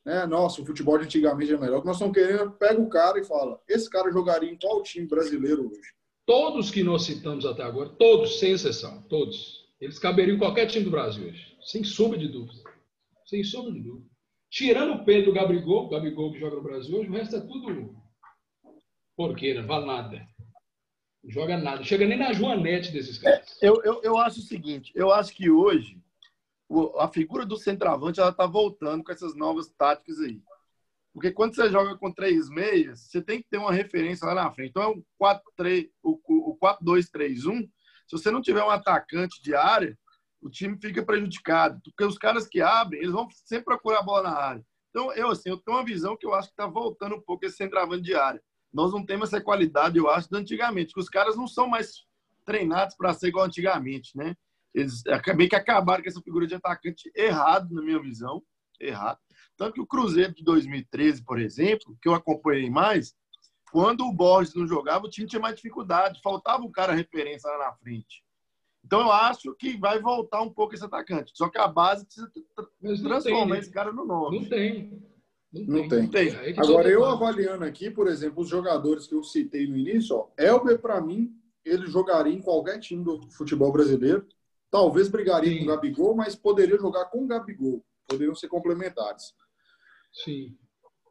né, 0.05 0.25
nossa, 0.25 0.61
o 0.61 0.65
futebol 0.65 0.97
de 0.97 1.05
antigamente 1.05 1.51
é 1.51 1.57
melhor. 1.57 1.79
O 1.79 1.81
que 1.81 1.87
nós 1.87 1.97
estamos 1.97 2.13
querendo, 2.13 2.51
pega 2.51 2.79
o 2.79 2.87
cara 2.87 3.19
e 3.19 3.25
fala, 3.25 3.59
esse 3.67 3.89
cara 3.89 4.09
jogaria 4.11 4.49
em 4.49 4.57
qual 4.57 4.81
time 4.81 5.07
brasileiro 5.07 5.67
hoje? 5.69 5.93
Todos 6.25 6.71
que 6.71 6.83
nós 6.83 7.03
citamos 7.03 7.45
até 7.45 7.63
agora, 7.63 7.89
todos, 7.89 8.39
sem 8.39 8.53
exceção, 8.53 9.01
todos, 9.09 9.65
eles 9.81 9.99
caberiam 9.99 10.35
em 10.35 10.39
qualquer 10.39 10.67
time 10.67 10.85
do 10.85 10.91
Brasil 10.91 11.27
hoje, 11.27 11.57
sem 11.61 11.83
sombra 11.83 12.17
de 12.17 12.29
dúvida. 12.29 12.61
Sem 13.25 13.43
sombra 13.43 13.73
de 13.73 13.81
dúvida. 13.81 14.07
Tirando 14.49 14.93
o 14.93 15.05
Pedro 15.05 15.33
Gabigol, 15.33 15.89
Gabigol 15.89 16.31
que 16.31 16.39
joga 16.39 16.55
no 16.55 16.63
Brasil 16.63 16.97
hoje, 16.97 17.09
o 17.09 17.13
resto 17.13 17.35
é 17.35 17.41
tudo 17.41 17.93
porqueira, 19.17 19.61
não 19.61 19.67
vale 19.67 19.85
nada. 19.85 20.27
Joga 21.27 21.57
nada. 21.57 21.83
Chega 21.83 22.05
nem 22.05 22.17
na 22.17 22.33
Joanete 22.33 22.91
desses 22.91 23.17
caras. 23.17 23.57
É, 23.61 23.67
eu, 23.67 23.81
eu, 23.83 24.01
eu 24.03 24.17
acho 24.17 24.39
o 24.39 24.43
seguinte, 24.43 24.91
eu 24.95 25.11
acho 25.11 25.33
que 25.33 25.49
hoje 25.49 25.99
a 26.99 27.07
figura 27.07 27.45
do 27.45 27.57
centroavante 27.57 28.19
ela 28.19 28.29
está 28.29 28.45
voltando 28.45 29.03
com 29.03 29.11
essas 29.11 29.35
novas 29.35 29.69
táticas 29.69 30.19
aí. 30.19 30.41
Porque 31.13 31.31
quando 31.31 31.55
você 31.55 31.69
joga 31.69 31.97
com 31.97 32.11
três 32.11 32.49
meias, 32.49 32.99
você 33.01 33.21
tem 33.21 33.41
que 33.41 33.47
ter 33.49 33.57
uma 33.57 33.71
referência 33.71 34.27
lá 34.27 34.35
na 34.35 34.51
frente. 34.51 34.71
Então 34.71 34.83
é 34.83 34.87
o 34.87 35.05
4-3, 35.57 35.89
o 36.03 36.57
4-2-3-1. 36.61 37.69
Se 38.07 38.11
você 38.11 38.29
não 38.29 38.41
tiver 38.41 38.63
um 38.63 38.69
atacante 38.69 39.41
de 39.41 39.55
área, 39.55 39.97
o 40.41 40.49
time 40.49 40.77
fica 40.79 41.03
prejudicado, 41.03 41.81
porque 41.85 42.03
os 42.03 42.17
caras 42.17 42.47
que 42.47 42.61
abrem, 42.61 42.99
eles 42.99 43.13
vão 43.13 43.27
sempre 43.31 43.65
procurar 43.65 43.99
a 43.99 44.03
bola 44.03 44.29
na 44.29 44.37
área. 44.37 44.65
Então, 44.89 45.11
eu 45.13 45.29
assim, 45.29 45.49
eu 45.49 45.57
tenho 45.57 45.77
uma 45.77 45.85
visão 45.85 46.15
que 46.15 46.25
eu 46.25 46.33
acho 46.33 46.49
que 46.49 46.53
está 46.53 46.67
voltando 46.67 47.15
um 47.15 47.21
pouco 47.21 47.45
esse 47.45 47.57
centroavante 47.57 48.03
de 48.03 48.13
área. 48.13 48.41
Nós 48.75 48.91
não 48.91 49.05
temos 49.05 49.29
essa 49.29 49.41
qualidade, 49.41 49.97
eu 49.97 50.09
acho, 50.09 50.29
de 50.29 50.35
antigamente, 50.35 50.93
que 50.93 50.99
os 50.99 51.07
caras 51.07 51.37
não 51.37 51.47
são 51.47 51.65
mais 51.65 52.03
treinados 52.43 52.93
para 52.93 53.13
ser 53.13 53.29
igual 53.29 53.45
antigamente, 53.45 54.17
né? 54.17 54.35
Eles 54.73 55.01
acabei 55.07 55.47
que 55.47 55.55
acabaram 55.55 56.03
com 56.03 56.09
essa 56.09 56.21
figura 56.21 56.45
de 56.45 56.55
atacante 56.55 57.09
errado, 57.15 57.73
na 57.73 57.81
minha 57.81 58.01
visão, 58.01 58.43
errado. 58.77 59.17
Tanto 59.55 59.75
que 59.75 59.81
o 59.81 59.87
Cruzeiro 59.87 60.35
de 60.35 60.43
2013, 60.43 61.23
por 61.23 61.39
exemplo, 61.39 61.97
que 62.01 62.09
eu 62.09 62.13
acompanhei 62.13 62.69
mais, 62.69 63.15
quando 63.71 64.01
o 64.01 64.11
Borges 64.11 64.53
não 64.53 64.67
jogava, 64.67 65.05
o 65.05 65.09
time 65.09 65.25
tinha 65.25 65.39
mais 65.39 65.55
dificuldade, 65.55 66.19
faltava 66.21 66.61
um 66.61 66.71
cara 66.71 66.93
referência 66.93 67.49
lá 67.49 67.67
na 67.67 67.73
frente. 67.75 68.25
Então 68.83 68.99
eu 68.99 69.11
acho 69.11 69.55
que 69.55 69.77
vai 69.77 69.99
voltar 69.99 70.41
um 70.41 70.51
pouco 70.51 70.75
esse 70.75 70.83
atacante. 70.83 71.31
Só 71.33 71.47
que 71.47 71.57
a 71.57 71.67
base 71.67 72.05
precisa 72.05 72.29
transformar 73.01 73.57
esse 73.57 73.71
cara 73.71 73.93
no 73.93 74.05
nome. 74.05 74.41
Não 74.41 74.49
tem. 74.49 75.01
Não, 75.51 75.87
tem. 75.87 76.01
Não 76.03 76.09
tem. 76.09 76.35
Agora, 76.57 76.89
eu 76.89 77.05
avaliando 77.05 77.63
aqui, 77.63 77.89
por 77.89 78.07
exemplo, 78.07 78.43
os 78.43 78.49
jogadores 78.49 79.07
que 79.07 79.15
eu 79.15 79.23
citei 79.23 79.67
no 79.67 79.77
início, 79.77 80.15
ó, 80.15 80.29
Elber, 80.37 80.79
para 80.79 80.99
mim, 80.99 81.33
ele 81.63 81.87
jogaria 81.87 82.33
em 82.33 82.41
qualquer 82.41 82.79
time 82.79 83.03
do 83.03 83.29
futebol 83.31 83.71
brasileiro. 83.71 84.27
Talvez 84.69 85.07
brigaria 85.07 85.51
Sim. 85.51 85.59
com 85.59 85.63
o 85.63 85.67
Gabigol, 85.67 86.15
mas 86.15 86.35
poderia 86.35 86.77
jogar 86.77 87.05
com 87.05 87.23
o 87.23 87.27
Gabigol. 87.27 87.83
Poderiam 88.07 88.35
ser 88.35 88.49
complementares. 88.49 89.33
Sim. 90.11 90.57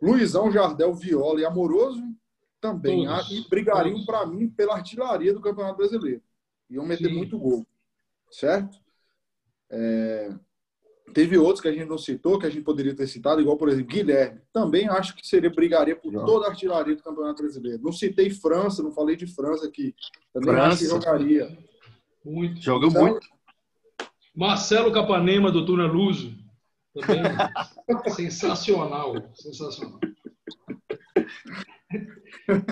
Luizão, 0.01 0.53
Jardel, 0.53 0.95
Viola 0.95 1.41
e 1.41 1.45
Amoroso 1.45 2.03
também. 2.61 3.07
Todos. 3.07 3.31
E 3.31 3.49
brigariam, 3.49 4.05
para 4.05 4.27
mim, 4.27 4.49
pela 4.49 4.75
artilharia 4.75 5.33
do 5.33 5.41
Campeonato 5.41 5.79
Brasileiro 5.79 6.23
iam 6.71 6.85
meter 6.85 7.09
Sim. 7.09 7.15
muito 7.17 7.39
gol, 7.39 7.67
certo? 8.31 8.79
É... 9.71 10.35
Teve 11.15 11.39
outros 11.39 11.61
que 11.61 11.69
a 11.69 11.73
gente 11.73 11.89
não 11.89 11.97
citou, 11.97 12.39
que 12.39 12.47
a 12.47 12.51
gente 12.51 12.65
poderia 12.65 12.95
ter 12.95 13.07
citado, 13.07 13.41
igual, 13.41 13.57
por 13.57 13.69
exemplo, 13.69 13.87
Guilherme. 13.87 14.41
Também 14.53 14.89
acho 14.89 15.15
que 15.15 15.27
seria 15.27 15.49
brigaria 15.49 15.95
por 15.95 16.13
toda 16.25 16.47
a 16.47 16.51
artilharia 16.51 16.97
do 16.97 17.03
Campeonato 17.03 17.43
Brasileiro. 17.43 17.83
Não 17.83 17.93
citei 17.93 18.31
França, 18.31 18.83
não 18.83 18.93
falei 18.93 19.17
de 19.17 19.27
França, 19.27 19.71
que 19.71 19.95
também 20.33 20.51
França. 20.51 20.69
acho 20.69 20.79
que 20.79 20.87
jogaria. 20.87 21.59
Muito. 22.25 22.61
Joga 22.61 22.87
então, 22.89 23.07
muito. 23.07 23.27
Marcelo 24.35 24.93
Capanema, 24.93 25.53
do 25.53 25.65
Tuna 25.65 25.87
Luso. 25.87 26.35
Também 26.93 27.23
sensacional. 28.11 29.15
Sensacional. 29.35 30.01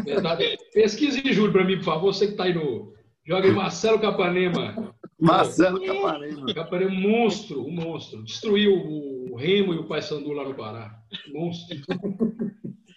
Verdade. 0.05 0.59
Pesquise, 0.75 1.33
Júlio, 1.33 1.53
para 1.53 1.65
mim, 1.65 1.77
por 1.77 1.85
favor. 1.85 2.13
Você 2.13 2.27
que 2.27 2.33
está 2.33 2.45
aí 2.45 2.55
no, 2.55 2.93
Joga 3.25 3.47
em 3.47 3.53
Marcelo 3.53 4.01
Capanema. 4.01 4.95
Marcelo 5.23 5.81
Capanema. 5.81 6.55
Capanema, 6.55 6.91
monstro, 6.91 7.65
um 7.65 7.71
monstro. 7.71 8.25
Destruiu 8.25 8.75
o 8.75 9.37
Remo 9.37 9.73
e 9.73 9.79
o 9.79 9.85
Paysandu 9.85 10.33
lá 10.33 10.45
no 10.45 10.55
Pará. 10.55 10.99
Monstro. 11.33 11.79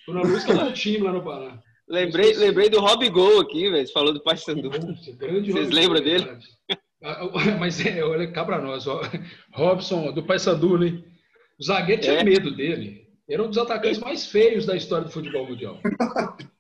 Dona 0.07 0.21
Luz 0.21 0.43
que 0.43 0.53
tá 0.53 0.71
time 0.71 0.99
lá 0.99 1.13
no 1.13 1.23
Pará. 1.23 1.59
Lembrei, 1.88 2.34
lembrei 2.34 2.67
do 2.67 2.80
Rob 2.80 3.07
Gol 3.09 3.41
aqui, 3.41 3.69
velho. 3.69 3.86
Você 3.86 3.93
falou 3.93 4.11
do 4.11 4.23
Paysandu. 4.23 4.71
Vocês 4.71 5.69
lembram 5.69 6.01
dele? 6.01 6.26
Ah, 7.03 7.30
mas 7.59 7.86
é, 7.86 8.03
olha 8.03 8.32
cá 8.32 8.43
pra 8.43 8.59
nós. 8.59 8.88
Ó. 8.88 9.01
Robson, 9.53 10.11
do 10.11 10.23
Paysandu, 10.23 10.80
né? 10.80 11.03
O 11.59 11.63
zagueiro 11.63 12.01
tinha 12.01 12.15
é. 12.15 12.23
medo 12.23 12.49
dele. 12.55 13.05
Era 13.30 13.43
um 13.43 13.47
dos 13.47 13.57
atacantes 13.59 13.99
mais 13.99 14.26
feios 14.26 14.65
da 14.65 14.76
história 14.76 15.05
do 15.05 15.11
futebol 15.11 15.47
mundial. 15.47 15.80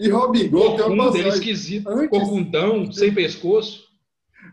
E 0.00 0.08
Robigol 0.08 0.76
tem 0.76 0.86
uma 0.86 1.10
dele 1.12 1.28
esquisito, 1.28 1.88
antes, 1.88 2.08
corcundão, 2.08 2.90
sem 2.90 3.14
pescoço. 3.14 3.85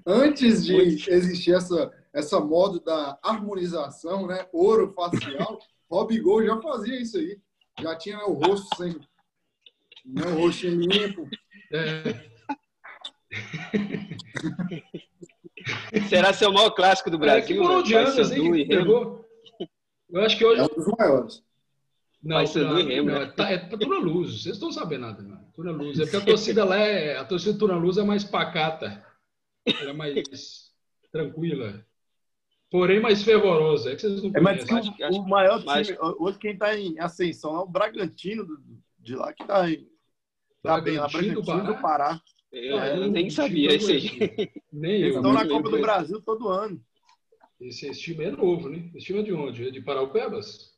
Antes 0.06 0.66
de 0.66 0.76
existir 1.10 1.54
essa, 1.54 1.91
essa 2.12 2.38
moda 2.39 2.80
da 2.80 3.18
harmonização, 3.24 4.28
né? 4.28 4.45
Ouro 4.51 4.93
facial, 4.93 5.60
Robigol 5.89 6.45
já 6.45 6.62
fazia 6.62 7.01
isso 7.01 7.18
aí. 7.18 7.39
Já 7.82 7.95
tinha 7.95 8.20
o 8.26 8.34
rosto 8.34 8.68
sem. 8.76 8.99
Né, 10.06 10.28
o 10.28 10.41
rostinho 10.41 10.82
limpo. 10.82 11.28
É. 11.72 12.04
Será 16.10 16.34
seu 16.34 16.51
maior 16.51 16.72
clássico 16.72 17.10
do 17.10 17.18
Brasil? 17.18 17.39
É, 17.39 17.47
que 17.47 17.56
por 17.56 17.84
de 17.84 17.95
anos, 17.95 18.32
hein, 18.32 18.68
pegou. 18.68 19.26
Eu 20.10 20.22
acho 20.22 20.38
que 20.38 20.45
hoje. 20.45 20.62
É 20.62 20.64
um 20.64 20.68
dos 20.68 20.88
maiores. 20.97 21.43
Não, 22.22 22.41
não, 22.41 22.43
não, 22.43 23.06
não, 23.06 23.45
é, 23.45 23.54
é 23.54 23.58
Tuna 23.58 23.99
Luz, 23.99 24.41
vocês 24.41 24.56
estão 24.56 24.72
sabendo 24.72 25.01
nada, 25.01 25.22
não. 25.22 25.43
Tuna 25.54 25.72
Luz. 25.72 25.99
É 25.99 26.04
porque 26.04 26.18
a 26.18 26.22
torcida 26.22 26.64
lá 26.64 26.78
é. 26.78 27.18
A 27.18 27.26
torcida 27.26 27.58
Tuna 27.58 27.76
Luz 27.76 27.97
é 27.97 28.04
mais 28.04 28.24
pacata. 28.24 29.04
Ela 29.66 29.89
é 29.89 29.93
mais 29.93 30.72
tranquila. 31.11 31.86
Porém, 32.70 32.99
mais 32.99 33.22
fervorosa. 33.24 33.91
É 33.91 33.95
que 33.95 34.01
vocês 34.01 34.24
não 34.24 34.32
é, 34.34 34.41
mas 34.41 34.66
o, 34.68 35.22
o, 35.22 35.30
maior 35.30 35.59
time, 35.59 35.66
mas... 35.68 35.95
hoje 35.99 36.39
quem 36.39 36.53
está 36.53 36.76
em 36.76 36.99
ascensão 36.99 37.55
é 37.55 37.59
o 37.59 37.68
Bragantino 37.68 38.47
de 38.97 39.16
lá, 39.16 39.32
que 39.32 39.43
está 39.43 39.70
em. 39.70 39.88
Tá 40.64 40.82
bem, 40.82 40.97
lá, 40.97 41.07
Bragantino 41.07 41.41
do 41.41 41.45
Pará. 41.45 41.64
Do 41.64 41.82
Pará. 41.82 42.22
Eu, 42.51 42.80
é, 42.80 42.97
eu 42.97 43.11
nem 43.11 43.30
sabia 43.30 43.76
isso 43.76 43.91
aí. 43.91 44.51
Nem 44.72 45.01
Eles 45.01 45.16
estão 45.16 45.34
na 45.34 45.47
Copa 45.47 45.70
do 45.70 45.80
Brasil 45.80 46.20
todo 46.22 46.49
ano. 46.49 46.84
Esse, 47.61 47.88
esse 47.88 48.01
time 48.01 48.26
é 48.26 48.32
novo, 48.32 48.70
né? 48.70 48.89
Esse 48.95 49.05
time 49.05 49.20
é 49.20 49.24
de 49.24 49.34
onde? 49.34 49.68
É 49.68 49.72
de 49.72 49.82
Paraupebas? 49.82 50.74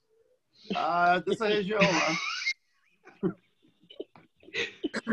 Ah, 0.75 1.19
dessa 1.19 1.47
região 1.47 1.79
lá. 1.79 3.31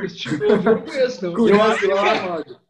Esse 0.05 0.17
time 0.17 0.39
novo 0.39 0.69
eu 0.69 0.77
não 0.77 0.85
conheço, 0.85 1.25
não. 1.25 1.49
Eu 1.49 1.63
acho, 1.63 1.85
eu 1.85 1.99
acho 1.99 2.62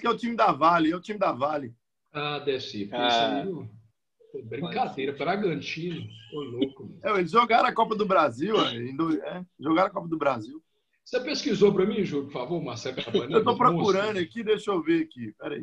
que 0.00 0.06
é 0.06 0.10
o 0.10 0.16
time 0.16 0.36
da 0.36 0.52
Vale, 0.52 0.90
é 0.90 0.96
o 0.96 1.00
time 1.00 1.18
da 1.18 1.32
Vale. 1.32 1.74
Ah, 2.12 2.38
deve 2.38 2.60
ser. 2.60 2.88
Ah. 2.92 3.42
Aí, 3.42 4.42
brincadeira, 4.42 5.12
Bragantino. 5.12 6.06
Ô, 6.32 6.40
louco. 6.40 6.98
É, 7.02 7.10
eles 7.18 7.30
jogaram 7.30 7.68
a 7.68 7.74
Copa 7.74 7.94
do 7.94 8.06
Brasil, 8.06 8.56
é, 8.60 9.44
jogaram 9.58 9.88
a 9.88 9.92
Copa 9.92 10.08
do 10.08 10.18
Brasil. 10.18 10.62
Você 11.04 11.20
pesquisou 11.20 11.72
para 11.72 11.86
mim, 11.86 12.04
Júlio, 12.04 12.26
por 12.26 12.32
favor, 12.32 12.62
Marcelo 12.62 12.96
Capanema? 13.02 13.32
Eu 13.32 13.38
estou 13.38 13.56
procurando 13.56 14.18
aqui, 14.18 14.44
deixa 14.44 14.70
eu 14.70 14.82
ver 14.82 15.02
aqui. 15.02 15.34
Peraí. 15.38 15.60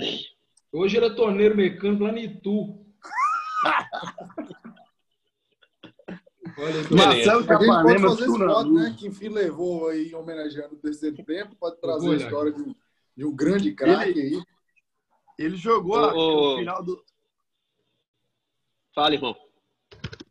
Hoje 0.71 0.97
era 0.97 1.15
torneiro 1.15 1.55
mecânico 1.55 2.03
lá 2.03 2.11
no 2.11 2.17
Itu. 2.17 2.85
Olha, 6.59 6.83
Marcelo 6.89 7.45
Capanema, 7.45 7.83
pode 7.83 8.01
fazer 8.01 8.23
esse 8.25 8.39
né? 8.71 8.95
Que 8.97 9.07
enfim 9.07 9.29
levou 9.29 9.89
aí 9.89 10.13
homenageando 10.15 10.73
o 10.73 10.79
terceiro 10.79 11.23
tempo, 11.23 11.55
pode 11.55 11.79
trazer 11.79 12.09
a 12.09 12.15
história 12.15 12.51
de 12.51 12.75
de 13.17 13.25
um 13.25 13.35
grande 13.35 13.73
craque 13.73 14.19
aí. 14.19 14.41
Ele 15.39 15.57
jogou 15.57 15.97
o, 15.97 16.51
no 16.51 16.57
final 16.59 16.83
do. 16.83 17.03
Fala, 18.93 19.15
irmão. 19.15 19.35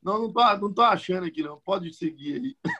Não, 0.02 0.22
não 0.22 0.32
tô, 0.32 0.56
não 0.58 0.72
tô 0.72 0.82
achando 0.82 1.26
aqui, 1.26 1.42
não. 1.42 1.60
Pode 1.60 1.92
seguir 1.92 2.34
aí. 2.34 2.72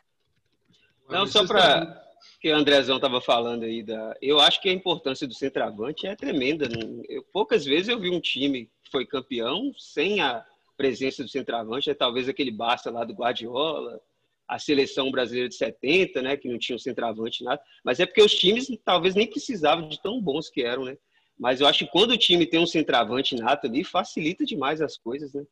Não, 1.09 1.26
só 1.26 1.46
para 1.46 2.04
que 2.40 2.52
o 2.52 2.57
Andrezão 2.57 2.96
estava 2.96 3.20
falando 3.20 3.64
aí 3.64 3.82
da. 3.82 4.16
Eu 4.22 4.40
acho 4.40 4.61
que 4.61 4.68
a 4.68 4.72
importância 4.72 5.26
do 5.26 5.34
centroavante 5.34 6.07
é 6.07 6.14
tremenda. 6.14 6.68
Eu, 7.09 7.22
poucas 7.32 7.64
vezes 7.64 7.88
eu 7.88 7.98
vi 7.98 8.11
um 8.11 8.20
time 8.20 8.70
que 8.82 8.90
foi 8.90 9.07
campeão 9.07 9.72
sem 9.76 10.20
a 10.20 10.44
presença 10.76 11.22
do 11.22 11.28
centroavante, 11.28 11.90
é 11.90 11.94
talvez 11.94 12.28
aquele 12.28 12.50
Barça 12.50 12.90
lá 12.90 13.02
do 13.04 13.14
Guardiola, 13.14 14.00
a 14.49 14.59
seleção 14.59 15.11
brasileira 15.11 15.49
de 15.49 15.57
70, 15.57 16.22
né, 16.22 16.36
que 16.36 16.49
não 16.49 16.59
tinha 16.59 16.76
um 16.76 16.78
centroavante 16.78 17.42
nada, 17.42 17.61
mas 17.84 17.99
é 17.99 18.07
porque 18.07 18.22
os 18.22 18.34
times 18.34 18.68
talvez 18.84 19.14
nem 19.14 19.28
precisavam 19.28 19.88
de 19.88 20.01
tão 20.01 20.20
bons 20.20 20.49
que 20.49 20.62
eram, 20.62 20.84
né? 20.84 20.97
Mas 21.38 21.61
eu 21.61 21.66
acho 21.66 21.84
que 21.84 21.90
quando 21.90 22.12
o 22.12 22.18
time 22.18 22.47
tem 22.47 22.61
um 22.61 22.66
centroavante 22.66 23.34
nato 23.34 23.66
ali, 23.66 23.84
facilita 23.84 24.44
demais 24.44 24.80
as 24.80 24.97
coisas, 24.97 25.34
né? 25.34 25.44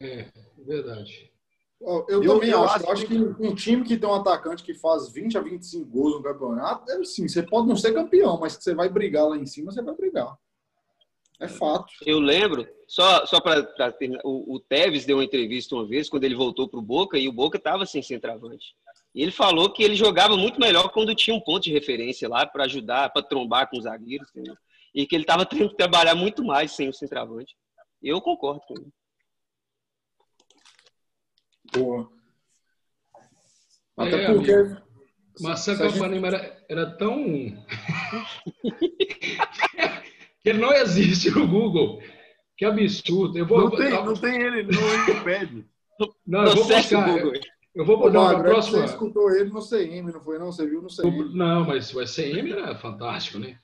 É, 0.00 0.30
verdade. 0.56 1.30
Eu, 1.80 2.06
eu, 2.08 2.20
também 2.22 2.50
eu 2.50 2.64
acho, 2.64 2.90
acho, 2.90 3.06
que 3.06 3.16
um 3.16 3.54
time 3.54 3.84
que 3.84 3.96
tem 3.96 4.08
um 4.08 4.14
atacante 4.14 4.64
que 4.64 4.74
faz 4.74 5.12
20 5.12 5.38
a 5.38 5.40
25 5.40 5.84
gols 5.88 6.14
no 6.14 6.22
campeonato, 6.22 6.90
é 6.90 7.04
sim, 7.04 7.28
você 7.28 7.42
pode 7.42 7.68
não 7.68 7.76
ser 7.76 7.94
campeão, 7.94 8.38
mas 8.38 8.56
que 8.56 8.64
você 8.64 8.74
vai 8.74 8.88
brigar 8.88 9.28
lá 9.28 9.36
em 9.36 9.46
cima, 9.46 9.70
você 9.70 9.82
vai 9.82 9.94
brigar. 9.94 10.36
É 11.40 11.46
fato. 11.46 11.92
Eu 12.04 12.18
lembro, 12.18 12.66
só, 12.86 13.24
só 13.26 13.40
para 13.40 13.92
terminar, 13.92 14.22
o, 14.24 14.56
o 14.56 14.60
Tevez 14.60 15.04
deu 15.04 15.18
uma 15.18 15.24
entrevista 15.24 15.74
uma 15.74 15.86
vez, 15.86 16.08
quando 16.08 16.24
ele 16.24 16.34
voltou 16.34 16.68
para 16.68 16.80
o 16.80 16.82
Boca, 16.82 17.18
e 17.18 17.28
o 17.28 17.32
Boca 17.32 17.58
estava 17.58 17.86
sem 17.86 18.02
centroavante. 18.02 18.74
E 19.14 19.22
ele 19.22 19.30
falou 19.30 19.72
que 19.72 19.82
ele 19.82 19.94
jogava 19.94 20.36
muito 20.36 20.60
melhor 20.60 20.90
quando 20.90 21.14
tinha 21.14 21.36
um 21.36 21.40
ponto 21.40 21.64
de 21.64 21.72
referência 21.72 22.28
lá 22.28 22.44
para 22.44 22.64
ajudar, 22.64 23.10
para 23.10 23.22
trombar 23.22 23.70
com 23.70 23.78
os 23.78 23.84
zagueiros, 23.84 24.28
entendeu? 24.30 24.56
e 24.94 25.06
que 25.06 25.14
ele 25.14 25.22
estava 25.22 25.46
tendo 25.46 25.70
que 25.70 25.76
trabalhar 25.76 26.14
muito 26.14 26.44
mais 26.44 26.72
sem 26.72 26.88
o 26.88 26.92
centroavante. 26.92 27.56
Eu 28.02 28.20
concordo 28.20 28.60
com 28.66 28.74
ele. 28.74 28.92
Boa. 31.72 32.10
Até 33.96 34.24
é, 34.24 34.32
porque. 34.32 34.52
Marcelo 35.40 35.78
Capanema 35.78 36.26
era, 36.28 36.64
era 36.68 36.96
tão. 36.96 37.16
que 40.48 40.50
ele 40.50 40.58
não 40.58 40.72
existe 40.72 41.30
no 41.30 41.46
Google. 41.46 42.00
Que 42.56 42.64
absurdo. 42.64 43.38
Eu 43.38 43.46
vou, 43.46 43.60
não, 43.60 43.70
tem, 43.70 43.90
não 43.90 44.14
tem 44.14 44.42
ele 44.42 44.62
no 44.62 44.80
Wikipedia. 44.80 45.64
Não, 46.24 46.44
eu 46.44 46.54
vou 46.54 46.68
buscar. 46.68 47.18
Eu 47.74 47.84
vou 47.84 47.98
botar 47.98 48.30
a 48.30 48.38
próxima. 48.40 48.78
Você 48.78 48.84
escutou 48.84 49.34
ele 49.34 49.50
no 49.50 49.60
CM, 49.60 50.12
não 50.12 50.20
foi 50.20 50.38
não? 50.38 50.52
Você 50.52 50.64
viu 50.64 50.80
no 50.80 50.86
CM? 50.88 51.34
Não, 51.34 51.64
mas 51.64 51.92
o 51.92 52.04
CM 52.04 52.52
era 52.52 52.76
fantástico, 52.76 53.40
né? 53.40 53.58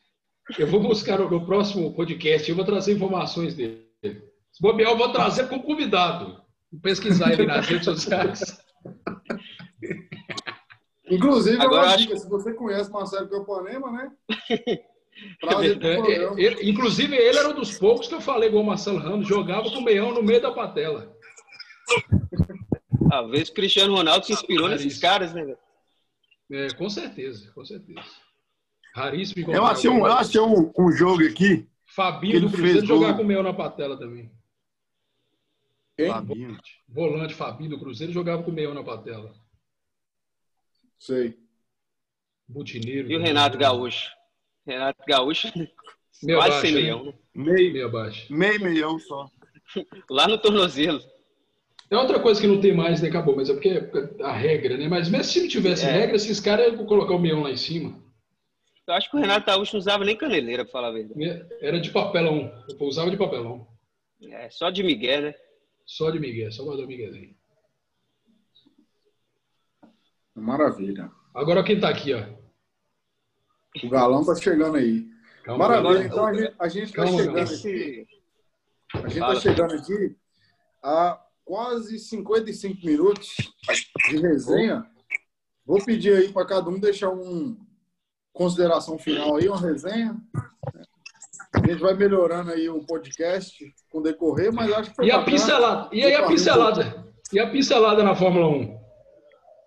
Eu 0.59 0.66
vou 0.66 0.80
buscar 0.80 1.20
no 1.20 1.47
próximo 1.47 1.95
podcast, 1.95 2.51
eu 2.51 2.57
vou 2.57 2.64
trazer 2.64 2.93
informações 2.93 3.55
dele. 3.55 3.87
Se 4.03 4.61
bobear, 4.61 4.91
eu 4.91 4.99
vou 4.99 5.12
trazer 5.12 5.49
como 5.49 5.62
convidado 5.62 6.43
pesquisar 6.82 7.32
ele 7.32 7.47
nas 7.47 7.68
redes 7.68 7.85
sociais. 7.85 8.61
Inclusive, 11.09 11.62
Agora, 11.62 11.87
uma 11.87 11.97
dica, 11.97 12.14
acho... 12.14 12.22
se 12.22 12.28
você 12.28 12.53
conhece 12.53 12.91
Marcelo 12.91 13.28
Campanema, 13.28 13.93
né? 13.93 14.11
É, 15.43 16.43
ele, 16.43 16.71
inclusive, 16.71 17.15
ele 17.15 17.39
era 17.39 17.49
um 17.49 17.55
dos 17.55 17.79
poucos 17.79 18.09
que 18.09 18.15
eu 18.15 18.21
falei 18.21 18.49
igual 18.49 18.62
o 18.62 18.67
Marcelo 18.67 18.99
Ramos, 18.99 19.29
jogava 19.29 19.71
com 19.71 19.79
o 19.79 19.85
meião 19.85 20.12
no 20.12 20.23
meio 20.23 20.41
da 20.41 20.51
patela. 20.51 21.15
Talvez 23.09 23.49
o 23.49 23.55
Cristiano 23.55 23.95
Ronaldo 23.95 24.27
se 24.27 24.33
inspirou 24.33 24.69
nesses 24.69 24.99
caras, 24.99 25.33
né? 25.33 25.55
É, 26.51 26.69
com 26.75 26.89
certeza, 26.89 27.51
com 27.53 27.65
certeza. 27.65 28.01
Raríssimo. 28.95 29.53
Eu 29.53 29.65
achei, 29.65 29.91
um, 29.91 30.07
eu 30.07 30.12
achei 30.12 30.41
um, 30.41 30.73
um 30.79 30.93
jogo 30.93 31.25
aqui. 31.27 31.69
Fabinho 31.87 32.41
do 32.41 32.51
Cruzeiro 32.51 32.87
jogar 32.87 33.15
com 33.15 33.23
o 33.23 33.27
meião 33.27 33.43
na 33.43 33.53
patela 33.53 33.99
também. 33.99 34.31
Quem? 35.97 36.09
Fabinho. 36.09 36.59
Volante 36.89 37.35
Fabinho 37.35 37.71
do 37.71 37.79
Cruzeiro 37.79 38.12
jogava 38.12 38.43
com 38.43 38.51
o 38.51 38.55
meião 38.55 38.75
na 38.75 38.83
patela. 38.83 39.35
Sei. 40.99 41.39
Butineiro. 42.49 43.11
E 43.11 43.17
o 43.17 43.21
Renato 43.21 43.59
Gaúcho? 43.59 44.11
Renato 44.67 45.03
Gaúcho, 45.07 45.49
meio 46.23 46.39
quase 46.39 46.61
sem 46.61 46.73
meião. 46.73 47.05
Né? 47.05 47.12
Meio, 47.35 47.73
meio 47.73 47.87
abaixo. 47.87 48.33
Meio 48.33 48.61
meião 48.62 48.99
só. 48.99 49.29
Lá 50.11 50.27
no 50.27 50.39
tornozelo. 50.39 51.01
É 51.91 51.97
outra 51.97 52.19
coisa 52.19 52.41
que 52.41 52.47
não 52.47 52.61
tem 52.61 52.75
mais, 52.75 53.03
né? 53.03 53.09
Acabou, 53.09 53.37
mas 53.37 53.51
é 53.51 53.53
porque 53.53 53.69
é 53.69 54.23
a 54.25 54.33
regra, 54.33 54.77
né? 54.77 54.89
Mas 54.89 55.09
mesmo 55.09 55.25
se 55.25 55.41
não 55.41 55.49
tivesse 55.49 55.85
é. 55.85 55.91
regra, 55.91 56.17
esses 56.17 56.41
caras 56.41 56.73
iam 56.73 56.87
colocar 56.87 57.15
o 57.15 57.19
meião 57.19 57.43
lá 57.43 57.51
em 57.51 57.57
cima. 57.57 58.03
Eu 58.87 58.95
acho 58.95 59.11
que 59.11 59.17
o 59.17 59.21
Renato 59.21 59.47
Gaúcho 59.47 59.75
não 59.75 59.81
usava 59.81 60.05
nem 60.05 60.17
caneleira, 60.17 60.65
pra 60.65 60.73
falar 60.73 60.89
a 60.89 60.93
verdade. 60.93 61.47
Era 61.61 61.81
de 61.81 61.91
papelão. 61.91 62.53
Eu 62.69 62.87
usava 62.87 63.11
de 63.11 63.17
papelão. 63.17 63.67
É, 64.23 64.49
só 64.51 64.71
de 64.71 64.83
Miguel, 64.83 65.23
né? 65.23 65.35
Só 65.87 66.11
de 66.11 66.19
Miguel, 66.19 66.53
só 66.53 66.65
guardou 66.65 66.87
Miguelinho. 66.87 67.35
Maravilha. 70.35 71.11
Agora 71.35 71.62
quem 71.62 71.79
tá 71.79 71.89
aqui, 71.89 72.12
ó? 72.12 72.25
O 73.83 73.89
galão 73.89 74.25
tá 74.25 74.35
chegando 74.35 74.77
aí. 74.77 75.07
Calma, 75.43 75.68
Maravilha, 75.68 76.07
então 76.07 76.27
a 76.27 76.33
gente, 76.33 76.55
a 76.59 76.68
gente 76.68 76.93
tá 76.93 77.07
chegando 77.07 77.39
aqui. 77.39 78.07
A 78.95 79.09
gente 79.09 79.20
tá 79.20 79.37
chegando 79.37 79.75
aqui 79.75 80.16
a 80.83 81.20
quase 81.45 81.99
55 81.99 82.87
minutos 82.87 83.35
de 84.09 84.16
resenha. 84.18 84.87
Vou 85.66 85.85
pedir 85.85 86.14
aí 86.14 86.33
para 86.33 86.47
cada 86.47 86.70
um 86.70 86.79
deixar 86.79 87.11
uma 87.11 87.57
consideração 88.33 88.99
final 88.99 89.37
aí, 89.37 89.49
uma 89.49 89.61
resenha. 89.61 90.16
A 91.55 91.66
gente 91.66 91.81
vai 91.81 91.95
melhorando 91.95 92.51
aí 92.51 92.68
o 92.68 92.85
podcast 92.85 93.57
com 93.89 94.03
decorrer, 94.03 94.53
mas 94.53 94.72
acho 94.72 94.91
que 94.91 94.97
foi 94.97 95.07
E 95.07 95.11
a 95.11 95.22
pincelada? 95.22 95.89
E 95.93 96.05
aí 96.05 96.14
a 96.14 96.27
pincelada? 96.27 97.05
E 97.33 97.39
a 97.39 97.51
pincelada 97.51 98.03
na 98.03 98.14
Fórmula 98.14 98.49
1? 98.49 98.84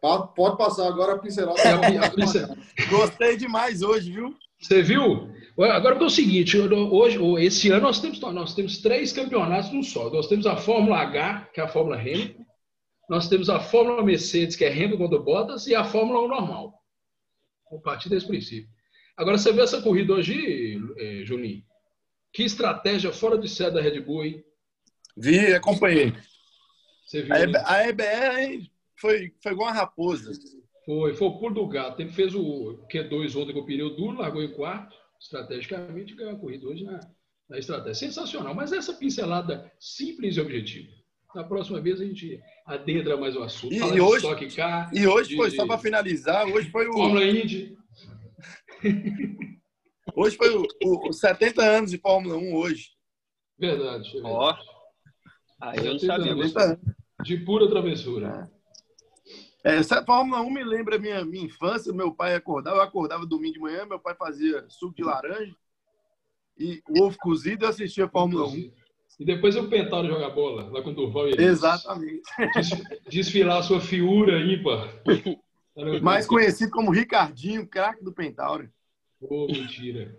Pode 0.01 0.57
passar 0.57 0.87
agora 0.87 1.13
a 1.13 1.17
pincelada. 1.17 1.61
A, 1.61 2.05
a 2.05 2.09
pincel... 2.11 2.47
Gostei 2.89 3.37
demais 3.37 3.81
hoje, 3.81 4.11
viu? 4.11 4.35
Você 4.59 4.81
viu? 4.81 5.31
Agora 5.57 5.95
é 5.95 6.03
o 6.03 6.09
seguinte, 6.09 6.57
hoje, 6.57 7.19
esse 7.43 7.71
ano 7.71 7.83
nós 7.83 7.99
temos, 7.99 8.19
nós 8.19 8.53
temos 8.53 8.77
três 8.79 9.11
campeonatos 9.11 9.71
num 9.71 9.81
só. 9.81 10.09
Nós 10.09 10.27
temos 10.27 10.45
a 10.45 10.55
Fórmula 10.55 10.97
H, 10.99 11.49
que 11.53 11.59
é 11.59 11.63
a 11.63 11.67
Fórmula 11.67 11.99
Hamilton, 11.99 12.45
nós 13.09 13.27
temos 13.27 13.49
a 13.49 13.59
Fórmula 13.59 14.03
Mercedes, 14.03 14.55
que 14.55 14.65
é 14.65 14.71
Hamilton 14.71 15.07
do 15.07 15.23
Bottas, 15.23 15.65
e 15.67 15.73
a 15.73 15.83
Fórmula 15.83 16.21
1 16.25 16.27
normal. 16.27 16.83
A 17.71 17.77
partir 17.77 18.09
desse 18.09 18.27
princípio. 18.27 18.69
Agora, 19.15 19.37
você 19.37 19.51
vê 19.51 19.61
essa 19.61 19.81
corrida 19.81 20.13
hoje, 20.13 20.79
eh, 20.97 21.23
Juninho? 21.25 21.63
Que 22.31 22.43
estratégia 22.43 23.11
fora 23.11 23.37
de 23.37 23.47
série 23.47 23.73
da 23.73 23.81
Red 23.81 24.01
Bull, 24.01 24.25
hein? 24.25 24.43
Vi, 25.15 25.53
acompanhei. 25.53 26.13
Você 27.05 27.23
viu, 27.23 27.33
A, 27.33 27.39
né? 27.39 27.43
EB 27.45 27.57
a 27.57 27.89
EBR 27.89 28.69
foi, 28.99 29.33
foi 29.41 29.51
igual 29.51 29.69
uma 29.69 29.75
raposa. 29.75 30.31
Foi, 30.85 31.13
foi 31.13 31.27
o 31.27 31.37
pulo 31.39 31.53
do 31.55 31.67
gato. 31.67 32.01
Ele 32.01 32.11
fez 32.11 32.33
o 32.33 32.79
Q2 32.91 33.35
ontem 33.41 33.53
com 33.53 33.59
o 33.59 33.65
pneu 33.65 33.95
duro, 33.95 34.17
largou 34.19 34.41
em 34.41 34.53
quarto, 34.53 34.95
estrategicamente 35.19 36.15
ganhou 36.15 36.33
a 36.33 36.39
corrida 36.39 36.67
hoje 36.67 36.83
na, 36.83 36.99
na 37.49 37.57
estratégia. 37.59 37.93
Sensacional. 38.07 38.53
Mas 38.55 38.71
essa 38.71 38.93
pincelada 38.93 39.71
simples 39.79 40.37
e 40.37 40.41
objetiva. 40.41 40.89
Na 41.35 41.43
próxima 41.43 41.79
vez 41.81 41.99
a 41.99 42.05
gente 42.05 42.39
adentra 42.65 43.17
mais 43.17 43.35
o 43.35 43.43
assunto. 43.43 43.73
E- 43.73 43.77
e 43.77 43.91
de 43.91 43.99
hoje- 44.01 44.25
Stock 44.25 44.55
Car, 44.55 44.89
E 44.93 45.05
hoje 45.05 45.29
de- 45.31 45.35
foi, 45.35 45.51
só 45.51 45.67
para 45.67 45.77
finalizar, 45.77 46.47
hoje 46.47 46.69
foi 46.71 46.87
o, 46.87 46.93
Fórmula 46.93 47.23
Indy. 47.25 47.75
hoje 50.15 50.37
foi 50.37 50.55
o, 50.55 50.63
o- 50.83 51.09
os 51.09 51.19
70 51.19 51.61
anos 51.63 51.91
de 51.91 51.97
Fórmula 51.97 52.37
1 52.37 52.55
hoje. 52.55 52.89
Verdade. 53.59 54.17
é 54.17 54.21
Ó, 54.23 54.53
verdade. 54.53 54.67
aí 55.61 55.77
eu 55.85 55.91
não 55.93 55.99
sabia. 55.99 56.35
ver. 56.35 56.47
70 56.47 56.63
anos. 56.63 56.79
De 57.23 57.37
pura 57.37 57.67
travessura. 57.69 58.49
É, 59.63 59.75
essa 59.77 60.03
Fórmula 60.03 60.41
1 60.41 60.49
me 60.49 60.63
lembra 60.63 60.95
a 60.95 60.99
minha, 60.99 61.25
minha 61.25 61.45
infância. 61.45 61.91
Meu 61.93 62.13
pai 62.13 62.35
acordava, 62.35 62.77
eu 62.77 62.81
acordava 62.81 63.25
domingo 63.25 63.53
de 63.53 63.59
manhã, 63.59 63.85
meu 63.85 63.99
pai 63.99 64.15
fazia 64.15 64.65
suco 64.69 64.95
de 64.95 65.03
laranja 65.03 65.55
e 66.57 66.81
o 66.89 67.03
ovo 67.03 67.17
cozido 67.19 67.65
eu 67.65 67.69
assistia 67.69 68.05
a 68.05 68.09
Fórmula 68.09 68.47
1. 68.47 68.71
E 69.19 69.25
depois 69.25 69.55
o 69.55 69.67
Pentauro 69.67 70.07
jogar 70.07 70.29
bola, 70.29 70.69
lá 70.69 70.81
com 70.81 70.91
o 70.91 70.93
Durval 70.93 71.27
e 71.27 71.31
eles 71.31 71.45
Exatamente. 71.45 72.21
des- 72.53 72.83
desfilar 73.09 73.57
a 73.59 73.63
sua 73.63 73.81
fiura 73.81 74.39
ímpar. 74.39 74.93
Mais 76.01 76.25
conhecido 76.25 76.71
como 76.71 76.91
Ricardinho, 76.91 77.67
craque 77.67 78.03
do 78.03 78.13
Pentauro. 78.13 78.69
Ô, 79.19 79.47
mentira. 79.47 80.15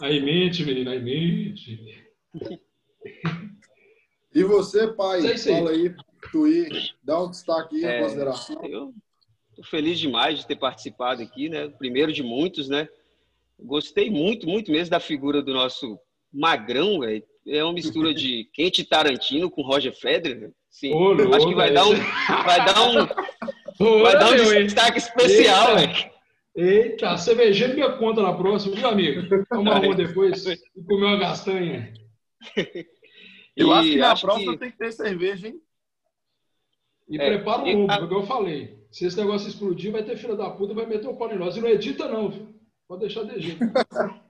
Aí 0.00 0.20
mente, 0.20 0.64
menino, 0.64 0.90
aí 0.90 1.02
mente. 1.02 2.06
E 4.34 4.44
você, 4.44 4.88
pai, 4.88 5.26
é 5.26 5.30
aí. 5.32 5.38
fala 5.38 5.70
aí, 5.70 5.94
Tui, 6.32 6.68
dá 7.02 7.22
um 7.22 7.30
destaque 7.30 7.76
aí, 7.76 7.84
É. 7.84 7.98
em 7.98 8.02
consideração. 8.02 8.64
Eu 8.64 8.92
tô 9.54 9.62
feliz 9.62 9.98
demais 9.98 10.38
de 10.38 10.46
ter 10.46 10.56
participado 10.56 11.22
aqui, 11.22 11.48
né? 11.48 11.68
Primeiro 11.68 12.12
de 12.12 12.22
muitos, 12.22 12.68
né? 12.68 12.88
Gostei 13.58 14.10
muito, 14.10 14.46
muito 14.46 14.70
mesmo 14.70 14.90
da 14.90 15.00
figura 15.00 15.40
do 15.42 15.52
nosso 15.54 15.98
Magrão, 16.32 17.00
velho. 17.00 17.22
É 17.46 17.62
uma 17.64 17.72
mistura 17.72 18.12
de 18.12 18.44
Quente 18.52 18.84
Tarantino 18.84 19.50
com 19.50 19.62
Roger 19.62 19.94
Federer. 19.94 20.52
Sim. 20.68 20.92
Louco, 20.92 21.34
Acho 21.34 21.48
que 21.48 21.54
vai 21.54 21.72
dar 21.72 21.86
um, 21.86 21.94
vai 21.94 22.64
dar 22.66 22.82
um, 22.88 24.02
vai 24.02 24.18
dar 24.18 24.30
um 24.30 24.34
meu, 24.34 24.52
hein? 24.52 24.64
destaque 24.66 24.98
especial, 24.98 25.76
velho. 25.76 26.10
Eita, 26.54 27.16
cervejinha 27.18 27.68
minha 27.68 27.92
conta 27.92 28.20
na 28.22 28.32
próxima, 28.34 28.74
viu, 28.76 28.88
amigo? 28.88 29.44
Tomar 29.48 29.82
uma 29.82 29.94
depois 29.94 30.44
e 30.46 30.58
comer 30.86 31.04
uma 31.06 31.16
gastanha. 31.18 31.92
Eu 33.56 33.68
E 33.68 33.72
acho 33.72 33.88
que 33.90 33.96
na 33.96 34.12
acho 34.12 34.22
próxima 34.26 34.52
que- 34.52 34.58
tem 34.58 34.70
que 34.70 34.76
ter 34.76 34.92
cerveja, 34.92 35.48
hein? 35.48 35.58
E 37.08 37.20
É, 37.20 37.26
prepara 37.36 37.62
o 37.62 37.66
mundo, 37.66 37.90
a- 37.90 37.98
porque 37.98 38.14
eu 38.14 38.22
falei. 38.24 38.76
Se 38.90 39.04
esse 39.06 39.16
negócio 39.16 39.48
explodir, 39.48 39.92
vai 39.92 40.02
ter 40.02 40.16
filha 40.16 40.34
da 40.36 40.48
puta 40.50 40.72
e 40.72 40.76
vai 40.76 40.86
meter 40.86 41.06
o 41.08 41.16
pau 41.16 41.30
em 41.30 41.38
nós. 41.38 41.56
E 41.56 41.60
não 41.60 41.68
edita, 41.68 42.08
não, 42.08 42.30
viu? 42.30 42.48
Pode 42.88 43.00
deixar 43.00 43.24
de 43.24 43.38
jeito. 43.40 43.58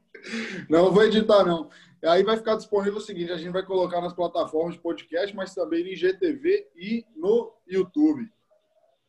Não 0.68 0.90
vou 0.90 1.04
editar, 1.04 1.44
não. 1.44 1.68
Aí 2.04 2.24
vai 2.24 2.36
ficar 2.36 2.56
disponível 2.56 2.96
o 2.98 3.00
seguinte: 3.00 3.30
a 3.30 3.36
gente 3.36 3.52
vai 3.52 3.62
colocar 3.62 4.00
nas 4.00 4.12
plataformas 4.14 4.74
de 4.74 4.80
podcast, 4.80 5.36
mas 5.36 5.54
também 5.54 5.84
no 5.84 5.90
IGTV 5.90 6.66
e 6.74 7.04
no 7.14 7.52
YouTube. 7.68 8.26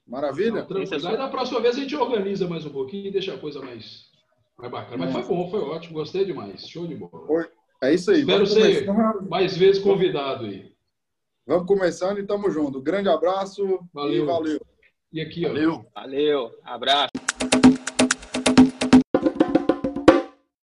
Maravilha? 0.06 0.64
Tranquilo. 0.64 1.08
Aí 1.08 1.18
da 1.18 1.28
próxima 1.30 1.60
vez 1.62 1.76
a 1.76 1.80
gente 1.80 1.96
organiza 1.96 2.48
mais 2.48 2.66
um 2.66 2.70
pouquinho 2.70 3.08
e 3.08 3.12
deixa 3.12 3.34
a 3.34 3.38
coisa 3.38 3.62
mais, 3.62 4.12
mais 4.58 4.72
bacana. 4.72 5.06
Mas 5.06 5.26
foi 5.26 5.36
bom, 5.36 5.50
foi 5.50 5.60
ótimo, 5.62 5.96
gostei 5.96 6.24
demais. 6.26 6.68
Show 6.68 6.86
de 6.86 6.96
bola. 6.96 7.48
É 7.82 7.94
isso 7.94 8.12
aí. 8.12 8.20
Espero 8.20 8.46
ser 8.46 8.86
mais 9.30 9.58
vezes 9.58 9.82
convidado 9.82 10.46
aí. 10.46 10.72
Vamos 11.48 11.66
começando 11.66 12.20
e 12.20 12.26
tamo 12.26 12.52
junto. 12.52 12.82
Grande 12.82 13.10
abraço 13.10 13.80
Valeu. 13.94 14.24
e 14.24 14.26
valeu. 14.26 14.60
E 15.12 15.22
aqui, 15.22 15.46
ó. 15.46 15.50
Valeu. 15.50 15.86
Valeu, 15.96 16.52
abraço. 16.64 17.37